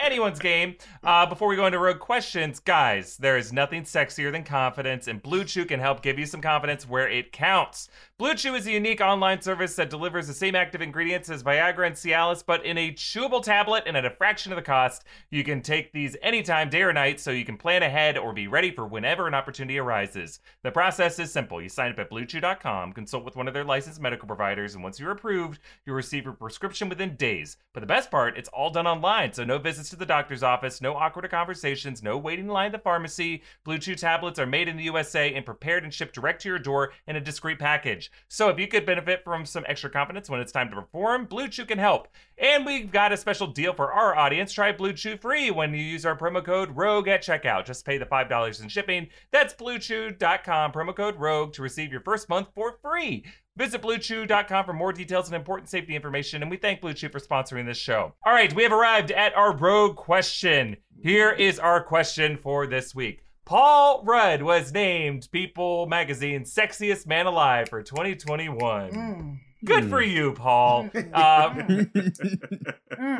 anyone's 0.00 0.38
game. 0.38 0.76
Uh, 1.02 1.26
before 1.26 1.48
we 1.48 1.56
go 1.56 1.66
into 1.66 1.78
rogue 1.78 1.98
questions, 1.98 2.58
guys, 2.58 3.16
there 3.16 3.36
is 3.36 3.52
nothing 3.52 3.82
sexier 3.82 4.32
than 4.32 4.44
confidence, 4.44 5.06
and 5.06 5.22
Blue 5.22 5.44
Chew 5.44 5.64
can 5.64 5.80
help 5.80 6.02
give 6.02 6.18
you 6.18 6.26
some 6.26 6.40
confidence 6.40 6.88
where 6.88 7.08
it 7.08 7.32
counts. 7.32 7.88
Blue 8.20 8.34
Chew 8.34 8.54
is 8.54 8.66
a 8.66 8.72
unique 8.72 9.00
online 9.00 9.40
service 9.40 9.74
that 9.76 9.88
delivers 9.88 10.26
the 10.26 10.34
same 10.34 10.54
active 10.54 10.82
ingredients 10.82 11.30
as 11.30 11.42
Viagra 11.42 11.86
and 11.86 11.96
Cialis, 11.96 12.44
but 12.44 12.62
in 12.66 12.76
a 12.76 12.92
chewable 12.92 13.42
tablet 13.42 13.84
and 13.86 13.96
at 13.96 14.04
a 14.04 14.10
fraction 14.10 14.52
of 14.52 14.56
the 14.56 14.62
cost. 14.62 15.04
You 15.30 15.42
can 15.42 15.62
take 15.62 15.90
these 15.90 16.18
anytime, 16.20 16.68
day 16.68 16.82
or 16.82 16.92
night, 16.92 17.18
so 17.18 17.30
you 17.30 17.46
can 17.46 17.56
plan 17.56 17.82
ahead 17.82 18.18
or 18.18 18.34
be 18.34 18.46
ready 18.46 18.72
for 18.72 18.86
whenever 18.86 19.26
an 19.26 19.32
opportunity 19.32 19.78
arises. 19.78 20.40
The 20.62 20.70
process 20.70 21.18
is 21.18 21.32
simple. 21.32 21.62
You 21.62 21.70
sign 21.70 21.92
up 21.92 21.98
at 21.98 22.10
BlueChew.com, 22.10 22.92
consult 22.92 23.24
with 23.24 23.36
one 23.36 23.48
of 23.48 23.54
their 23.54 23.64
licensed 23.64 24.02
medical 24.02 24.28
providers, 24.28 24.74
and 24.74 24.84
once 24.84 25.00
you're 25.00 25.12
approved, 25.12 25.62
you'll 25.86 25.96
receive 25.96 26.24
your 26.24 26.34
prescription 26.34 26.90
within 26.90 27.16
days. 27.16 27.56
But 27.72 27.80
the 27.80 27.86
best 27.86 28.10
part, 28.10 28.36
it's 28.36 28.50
all 28.50 28.68
done 28.68 28.86
online, 28.86 29.32
so 29.32 29.44
no 29.44 29.56
visits 29.56 29.88
to 29.90 29.96
the 29.96 30.04
doctor's 30.04 30.42
office, 30.42 30.82
no 30.82 30.94
awkward 30.94 31.30
conversations, 31.30 32.02
no 32.02 32.18
waiting 32.18 32.44
in 32.44 32.50
line 32.50 32.66
at 32.66 32.72
the 32.72 32.78
pharmacy. 32.80 33.44
Blue 33.64 33.78
Chew 33.78 33.94
tablets 33.94 34.38
are 34.38 34.44
made 34.44 34.68
in 34.68 34.76
the 34.76 34.84
USA 34.84 35.32
and 35.32 35.46
prepared 35.46 35.84
and 35.84 35.94
shipped 35.94 36.14
direct 36.14 36.42
to 36.42 36.50
your 36.50 36.58
door 36.58 36.92
in 37.06 37.16
a 37.16 37.20
discreet 37.20 37.58
package. 37.58 38.09
So 38.28 38.48
if 38.48 38.58
you 38.58 38.68
could 38.68 38.86
benefit 38.86 39.22
from 39.24 39.44
some 39.44 39.64
extra 39.66 39.90
confidence 39.90 40.30
when 40.30 40.40
it's 40.40 40.52
time 40.52 40.70
to 40.70 40.76
perform, 40.76 41.26
Blue 41.26 41.48
Chew 41.48 41.64
can 41.64 41.78
help. 41.78 42.08
And 42.38 42.64
we've 42.64 42.90
got 42.90 43.12
a 43.12 43.16
special 43.16 43.46
deal 43.46 43.72
for 43.72 43.92
our 43.92 44.16
audience. 44.16 44.52
Try 44.52 44.72
Blue 44.72 44.92
Chew 44.92 45.16
free 45.16 45.50
when 45.50 45.74
you 45.74 45.82
use 45.82 46.06
our 46.06 46.16
promo 46.16 46.44
code 46.44 46.76
ROGUE 46.76 47.08
at 47.08 47.22
checkout. 47.22 47.66
Just 47.66 47.84
pay 47.84 47.98
the 47.98 48.06
$5 48.06 48.62
in 48.62 48.68
shipping. 48.68 49.08
That's 49.30 49.54
bluechew.com, 49.54 50.72
promo 50.72 50.94
code 50.94 51.16
ROGUE 51.16 51.52
to 51.52 51.62
receive 51.62 51.92
your 51.92 52.02
first 52.02 52.28
month 52.28 52.48
for 52.54 52.78
free. 52.82 53.24
Visit 53.56 53.82
bluechew.com 53.82 54.64
for 54.64 54.72
more 54.72 54.92
details 54.92 55.26
and 55.26 55.36
important 55.36 55.68
safety 55.68 55.94
information, 55.94 56.42
and 56.42 56.50
we 56.50 56.56
thank 56.56 56.80
Blue 56.80 56.94
Chew 56.94 57.08
for 57.10 57.20
sponsoring 57.20 57.66
this 57.66 57.76
show. 57.76 58.14
All 58.24 58.32
right, 58.32 58.52
we 58.54 58.62
have 58.62 58.72
arrived 58.72 59.10
at 59.10 59.36
our 59.36 59.54
rogue 59.54 59.96
question. 59.96 60.76
Here 61.02 61.30
is 61.30 61.58
our 61.58 61.82
question 61.82 62.38
for 62.38 62.66
this 62.66 62.94
week. 62.94 63.22
Paul 63.44 64.02
Rudd 64.04 64.42
was 64.42 64.72
named 64.72 65.28
People 65.32 65.86
Magazine's 65.86 66.54
sexiest 66.54 67.06
man 67.06 67.26
alive 67.26 67.68
for 67.68 67.82
2021. 67.82 68.90
Mm. 68.92 69.38
Good 69.64 69.84
Hmm. 69.84 69.90
for 69.90 70.00
you, 70.00 70.32
Paul. 70.32 70.84
Mm, 70.84 71.90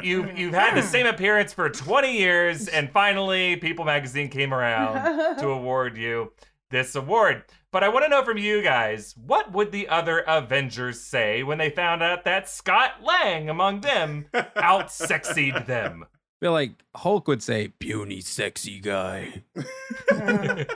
you've 0.03 0.27
mm, 0.27 0.39
you've 0.39 0.55
had 0.55 0.75
the 0.75 0.81
mm. 0.81 0.91
same 0.91 1.07
appearance 1.07 1.53
for 1.53 1.69
20 1.69 2.17
years, 2.17 2.69
and 2.69 2.91
finally, 2.91 3.57
People 3.57 3.85
Magazine 3.85 4.29
came 4.29 4.55
around 4.55 5.37
to 5.39 5.49
award 5.49 5.99
you 5.99 6.33
this 6.71 6.95
award. 6.95 7.45
But 7.73 7.85
I 7.85 7.89
want 7.89 8.05
to 8.05 8.09
know 8.09 8.25
from 8.25 8.39
you 8.39 8.63
guys, 8.63 9.15
what 9.17 9.53
would 9.53 9.71
the 9.71 9.89
other 9.89 10.21
Avengers 10.21 11.01
say 11.01 11.43
when 11.43 11.59
they 11.59 11.71
found 11.71 12.03
out 12.03 12.25
that 12.25 12.49
Scott 12.49 13.03
Lang 13.03 13.51
among 13.51 13.83
them 13.83 14.27
out 14.57 14.89
sexied 14.89 15.67
them? 15.67 16.07
I 16.41 16.47
feel 16.47 16.53
like 16.53 16.73
Hulk 16.97 17.29
would 17.29 17.43
say, 17.43 17.69
"Puny, 17.69 18.21
sexy 18.23 18.81
guy." 18.81 19.43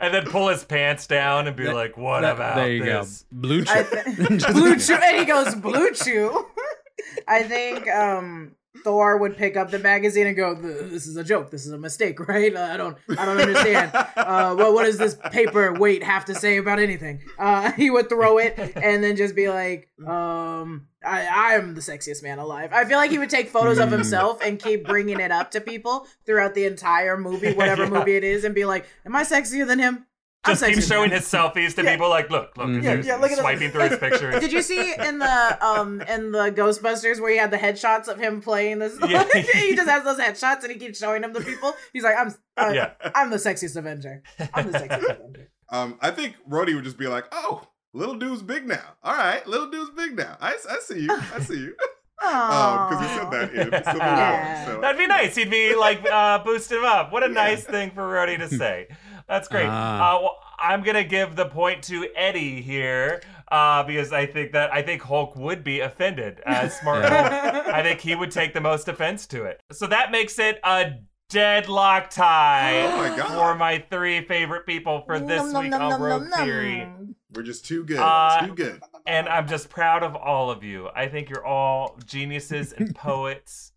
And 0.00 0.12
then 0.12 0.26
pull 0.26 0.48
his 0.48 0.64
pants 0.64 1.06
down 1.06 1.46
and 1.46 1.56
be 1.56 1.64
That- 1.64 1.74
like, 1.74 1.96
"What 1.96 2.22
That- 2.22 2.34
about 2.34 2.56
there 2.56 2.72
you 2.72 2.84
this?" 2.84 3.24
go. 3.32 3.36
Blue 3.40 3.64
I 3.68 3.82
chew. 3.84 3.84
thi- 3.84 4.36
Just- 4.38 4.52
Blue 4.54 4.76
Chew, 4.78 4.94
and 4.94 5.16
he 5.18 5.24
goes 5.24 5.54
Blue 5.54 5.92
Chew. 5.92 6.46
I 7.28 7.42
think 7.44 7.88
um, 7.88 8.52
Thor 8.82 9.16
would 9.18 9.36
pick 9.36 9.56
up 9.56 9.70
the 9.70 9.78
magazine 9.78 10.26
and 10.26 10.36
go, 10.36 10.54
"This 10.54 11.06
is 11.06 11.16
a 11.16 11.24
joke. 11.24 11.50
This 11.50 11.64
is 11.64 11.72
a 11.72 11.78
mistake, 11.78 12.18
right? 12.28 12.54
I 12.56 12.76
don't, 12.76 12.96
I 13.16 13.24
don't 13.24 13.38
understand. 13.40 13.90
Uh, 13.94 14.54
well, 14.58 14.74
what 14.74 14.84
does 14.84 14.98
this 14.98 15.16
paper 15.30 15.72
weight 15.72 16.02
have 16.02 16.24
to 16.26 16.34
say 16.34 16.56
about 16.56 16.78
anything?" 16.78 17.22
Uh, 17.38 17.70
he 17.76 17.90
would 17.90 18.08
throw 18.08 18.38
it 18.38 18.58
and 18.58 19.02
then 19.02 19.16
just 19.16 19.34
be 19.36 19.48
like, 19.48 19.88
um, 20.06 20.88
I, 21.04 21.26
"I 21.26 21.54
am 21.54 21.74
the 21.74 21.80
sexiest 21.80 22.22
man 22.22 22.38
alive." 22.38 22.70
I 22.72 22.84
feel 22.84 22.98
like 22.98 23.10
he 23.10 23.18
would 23.18 23.30
take 23.30 23.48
photos 23.48 23.78
of 23.78 23.90
himself 23.90 24.42
and 24.44 24.58
keep 24.58 24.84
bringing 24.86 25.20
it 25.20 25.30
up 25.30 25.52
to 25.52 25.60
people 25.60 26.06
throughout 26.26 26.54
the 26.54 26.64
entire 26.64 27.16
movie, 27.16 27.52
whatever 27.52 27.84
Yeah. 27.84 27.90
movie 27.90 28.16
it 28.16 28.24
is, 28.24 28.44
and 28.44 28.54
be 28.54 28.64
like, 28.64 28.86
"Am 29.06 29.14
I 29.14 29.22
sexier 29.22 29.66
than 29.66 29.78
him?" 29.78 30.06
I'm 30.46 30.52
Just 30.56 30.64
keep 30.64 30.82
showing 30.82 31.10
his 31.10 31.22
selfies 31.22 31.74
to 31.76 31.82
Yeah. 31.82 31.92
people, 31.92 32.08
like, 32.10 32.28
"Look, 32.30 32.56
look, 32.56 32.66
Mhm. 32.66 32.74
he's 32.76 32.84
Yeah, 32.84 32.92
yeah, 33.02 33.14
look 33.16 33.24
at 33.30 33.36
this. 33.36 33.38
swiping 33.40 33.70
through 33.70 33.88
his 33.88 33.98
pictures." 34.06 34.40
Did 34.40 34.52
you 34.52 34.60
see 34.62 34.94
in 34.94 35.18
the 35.18 35.66
um 35.66 36.00
in 36.02 36.32
the 36.32 36.50
Ghostbusters 36.50 37.20
where 37.20 37.30
he 37.30 37.38
had 37.38 37.50
the 37.50 37.56
headshots 37.56 38.08
of 38.08 38.18
him 38.18 38.40
playing 38.42 38.78
this? 38.80 38.98
Yeah. 39.06 39.24
he 39.34 39.74
just 39.74 39.88
has 39.88 40.04
those 40.04 40.18
headshots 40.18 40.62
and 40.62 40.72
he 40.72 40.78
keeps 40.78 40.98
showing 40.98 41.22
them 41.22 41.32
to 41.34 41.40
people. 41.40 41.74
He's 41.92 42.02
like, 42.04 42.16
I'm 42.18 42.34
uh, 42.56 42.72
Yeah. 42.74 42.90
I'm 43.14 43.30
the 43.30 43.36
sexiest 43.38 43.76
Avenger. 43.76 44.22
I'm 44.52 44.70
the 44.70 44.78
sexiest 44.78 45.04
Avenger. 45.20 45.50
um, 45.70 45.98
I 46.02 46.10
think 46.10 46.34
Rhodey 46.50 46.74
would 46.74 46.84
just 46.84 46.98
be 46.98 47.06
like, 47.06 47.24
"Oh, 47.32 47.66
little 47.94 48.14
dude's 48.16 48.42
big 48.42 48.66
now. 48.68 48.96
All 49.02 49.14
right, 49.16 49.46
little 49.46 49.70
dude's 49.70 49.90
big 49.96 50.16
now. 50.16 50.36
I, 50.40 50.56
I 50.70 50.78
see 50.80 51.00
you. 51.00 51.10
I 51.34 51.40
see 51.40 51.56
you." 51.58 51.74
Um, 52.22 52.88
because 52.88 53.00
he 53.00 53.16
said 53.18 53.30
that 53.32 53.54
in 53.54 53.70
Civil 53.84 53.92
War. 54.00 54.08
Yeah. 54.08 54.66
So 54.66 54.80
That'd 54.80 54.98
be 54.98 55.06
nice. 55.06 55.34
He'd 55.34 55.50
be 55.50 55.74
like, 55.74 56.00
uh, 56.10 56.38
boost 56.42 56.70
him 56.72 56.82
up. 56.84 57.12
What 57.12 57.22
a 57.22 57.28
nice 57.28 57.64
thing 57.64 57.90
for 57.90 58.00
Rhodey 58.02 58.38
to 58.38 58.48
say. 58.48 58.86
That's 59.28 59.48
great. 59.48 59.66
Ah. 59.68 60.16
Uh, 60.16 60.20
well, 60.22 60.38
I'm 60.58 60.82
gonna 60.82 61.04
give 61.04 61.36
the 61.36 61.46
point 61.46 61.82
to 61.84 62.08
Eddie 62.14 62.60
here 62.62 63.22
uh, 63.50 63.82
because 63.82 64.12
I 64.12 64.26
think 64.26 64.52
that 64.52 64.72
I 64.72 64.82
think 64.82 65.02
Hulk 65.02 65.34
would 65.36 65.64
be 65.64 65.80
offended 65.80 66.40
as 66.46 66.78
Smart 66.80 67.04
Hulk. 67.04 67.66
I 67.68 67.82
think 67.82 68.00
he 68.00 68.14
would 68.14 68.30
take 68.30 68.52
the 68.54 68.60
most 68.60 68.88
offense 68.88 69.26
to 69.28 69.44
it. 69.44 69.60
So 69.72 69.86
that 69.88 70.10
makes 70.10 70.38
it 70.38 70.60
a 70.64 70.92
deadlock 71.30 72.10
tie 72.10 72.82
Oh 72.82 72.96
my 73.16 73.28
for 73.28 73.54
my 73.54 73.84
three 73.90 74.24
favorite 74.26 74.66
people 74.66 75.02
for 75.06 75.18
this 75.18 75.42
Nom, 75.42 75.52
nom, 75.52 75.62
week 75.62 75.70
nom, 75.70 75.82
on 75.82 75.90
nom, 75.90 76.02
Rogue 76.02 76.20
nom, 76.22 76.30
nom. 76.30 76.44
Theory. 76.46 76.88
we're 77.32 77.42
just 77.42 77.64
too 77.66 77.84
good. 77.84 77.98
Uh, 77.98 78.46
too 78.46 78.54
good. 78.54 78.80
And 79.06 79.28
I'm 79.28 79.48
just 79.48 79.68
proud 79.70 80.02
of 80.02 80.14
all 80.14 80.50
of 80.50 80.62
you. 80.62 80.88
I 80.94 81.08
think 81.08 81.30
you're 81.30 81.44
all 81.44 81.98
geniuses 82.06 82.72
and 82.72 82.94
poets. 82.94 83.72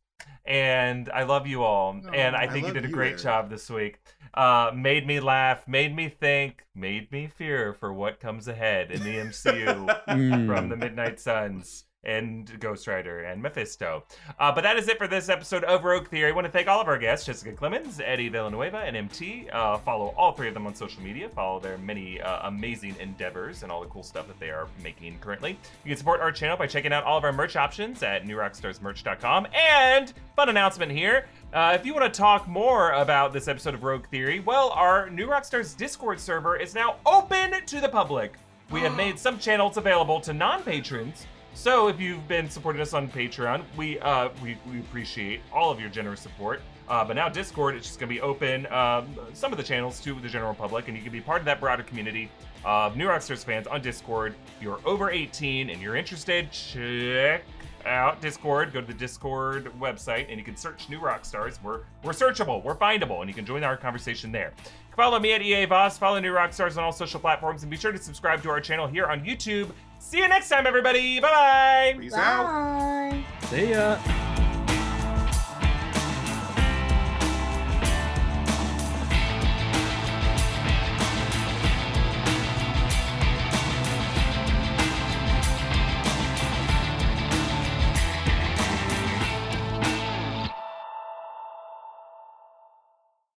And 0.45 1.09
I 1.09 1.23
love 1.23 1.45
you 1.47 1.63
all. 1.63 1.99
and 2.13 2.35
I 2.35 2.43
I 2.43 2.47
think 2.47 2.67
you 2.67 2.73
did 2.73 2.85
a 2.85 2.89
great 2.89 3.11
Erik. 3.13 3.21
job 3.21 3.49
this 3.49 3.69
week. 3.69 3.99
Uh, 4.33 4.71
made 4.73 5.05
me 5.07 5.19
laugh, 5.19 5.67
made 5.67 5.95
me 5.95 6.09
think, 6.09 6.63
made 6.75 7.11
me 7.11 7.27
fear 7.27 7.73
for 7.73 7.93
what 7.93 8.19
comes 8.19 8.47
ahead 8.47 8.91
in 8.91 9.03
the 9.03 9.15
MCU 9.17 10.03
Mm. 10.07 10.47
from 10.47 10.69
the 10.69 10.77
Midnight 10.77 11.19
Suns 11.19 11.85
and 12.07 12.59
Ghost 12.59 12.87
Rider 12.87 13.23
and 13.23 13.41
Mephisto. 13.41 14.03
Uh, 14.39 14.51
but 14.51 14.61
that 14.61 14.77
is 14.77 14.87
it 14.87 14.97
for 14.97 15.07
this 15.07 15.29
episode 15.29 15.63
of 15.65 15.83
Rogue 15.83 16.07
Theory. 16.07 16.31
I 16.31 16.33
want 16.33 16.45
to 16.45 16.51
thank 16.51 16.67
all 16.67 16.81
of 16.81 16.87
our 16.87 16.97
guests, 16.97 17.25
Jessica 17.25 17.51
Clemens, 17.51 17.99
Eddie 18.03 18.29
Villanueva, 18.29 18.77
and 18.77 18.95
MT. 18.95 19.49
Uh, 19.51 19.77
follow 19.79 20.13
all 20.17 20.31
three 20.31 20.47
of 20.47 20.53
them 20.53 20.65
on 20.65 20.73
social 20.73 21.03
media. 21.03 21.29
Follow 21.29 21.59
their 21.59 21.77
many 21.77 22.21
uh, 22.21 22.47
amazing 22.47 22.95
endeavors 22.99 23.63
and 23.63 23.71
all 23.71 23.81
the 23.81 23.87
cool 23.87 24.03
stuff 24.03 24.27
that 24.27 24.39
they 24.39 24.49
are 24.49 24.67
making 24.81 25.19
currently. 25.19 25.59
You 25.83 25.89
can 25.89 25.97
support 25.97 26.21
our 26.21 26.31
channel 26.31 26.57
by 26.57 26.67
checking 26.67 26.93
out 26.93 27.03
all 27.03 27.17
of 27.17 27.23
our 27.23 27.33
merch 27.33 27.55
options 27.55 28.01
at 28.01 28.23
newrockstarsmerch.com. 28.23 29.47
And 29.53 30.13
fun 30.35 30.49
announcement 30.49 30.91
here. 30.91 31.27
Uh, 31.53 31.77
if 31.79 31.85
you 31.85 31.93
want 31.93 32.11
to 32.11 32.17
talk 32.17 32.47
more 32.47 32.91
about 32.91 33.33
this 33.33 33.47
episode 33.47 33.73
of 33.73 33.83
Rogue 33.83 34.07
Theory, 34.07 34.39
well, 34.39 34.69
our 34.69 35.09
New 35.09 35.27
Rockstars 35.27 35.75
Discord 35.75 36.19
server 36.19 36.55
is 36.57 36.75
now 36.75 36.97
open 37.05 37.65
to 37.65 37.81
the 37.81 37.89
public. 37.89 38.33
We 38.69 38.81
have 38.81 38.95
made 38.97 39.17
some 39.17 39.39
channels 39.39 39.77
available 39.77 40.19
to 40.21 40.33
non-patrons. 40.33 41.25
So 41.57 41.87
if 41.87 41.99
you've 41.99 42.27
been 42.27 42.51
supporting 42.51 42.83
us 42.83 42.93
on 42.93 43.09
Patreon, 43.09 43.63
we 43.75 43.99
uh, 44.01 44.29
we, 44.43 44.59
we 44.71 44.79
appreciate 44.79 45.41
all 45.51 45.71
of 45.71 45.79
your 45.79 45.89
generous 45.89 46.21
support. 46.21 46.61
Uh, 46.87 47.03
but 47.03 47.15
now 47.15 47.29
Discord 47.29 47.75
is 47.75 47.81
just 47.81 47.99
going 47.99 48.07
to 48.09 48.13
be 48.13 48.21
open, 48.21 48.71
um, 48.71 49.17
some 49.33 49.51
of 49.51 49.57
the 49.57 49.63
channels 49.63 49.99
to 50.01 50.13
the 50.19 50.29
general 50.29 50.53
public, 50.53 50.87
and 50.87 50.95
you 50.95 51.01
can 51.01 51.11
be 51.11 51.19
part 51.19 51.39
of 51.39 51.45
that 51.45 51.59
broader 51.59 51.81
community 51.81 52.29
of 52.63 52.95
New 52.95 53.07
Rockstars 53.07 53.43
fans 53.43 53.65
on 53.65 53.81
Discord. 53.81 54.35
If 54.55 54.63
you're 54.63 54.79
over 54.85 55.09
18 55.09 55.71
and 55.71 55.81
you're 55.81 55.95
interested, 55.95 56.51
check 56.51 57.43
out 57.87 58.21
Discord. 58.21 58.71
Go 58.71 58.79
to 58.79 58.87
the 58.87 58.93
Discord 58.93 59.65
website, 59.79 60.27
and 60.29 60.37
you 60.37 60.45
can 60.45 60.55
search 60.55 60.87
New 60.89 60.99
Rockstars. 60.99 61.57
We're 61.63 61.79
we're 62.03 62.11
searchable, 62.11 62.63
we're 62.63 62.75
findable, 62.75 63.21
and 63.21 63.29
you 63.29 63.33
can 63.33 63.47
join 63.47 63.63
our 63.63 63.75
conversation 63.75 64.31
there. 64.31 64.53
Follow 64.95 65.19
me 65.19 65.33
at 65.33 65.41
EA 65.41 65.65
Voss, 65.65 65.97
follow 65.97 66.19
New 66.19 66.33
Rockstars 66.33 66.77
on 66.77 66.83
all 66.83 66.91
social 66.91 67.19
platforms, 67.19 67.63
and 67.63 67.71
be 67.71 67.77
sure 67.77 67.91
to 67.91 67.97
subscribe 67.97 68.43
to 68.43 68.49
our 68.51 68.61
channel 68.61 68.85
here 68.85 69.07
on 69.07 69.25
YouTube. 69.25 69.71
See 69.99 70.17
you 70.19 70.27
next 70.27 70.49
time, 70.49 70.65
everybody. 70.65 71.19
Bye 71.19 71.29
bye. 71.29 71.99
Peace 71.99 72.13
out. 72.13 73.23
See 73.49 73.71
ya. 73.71 73.97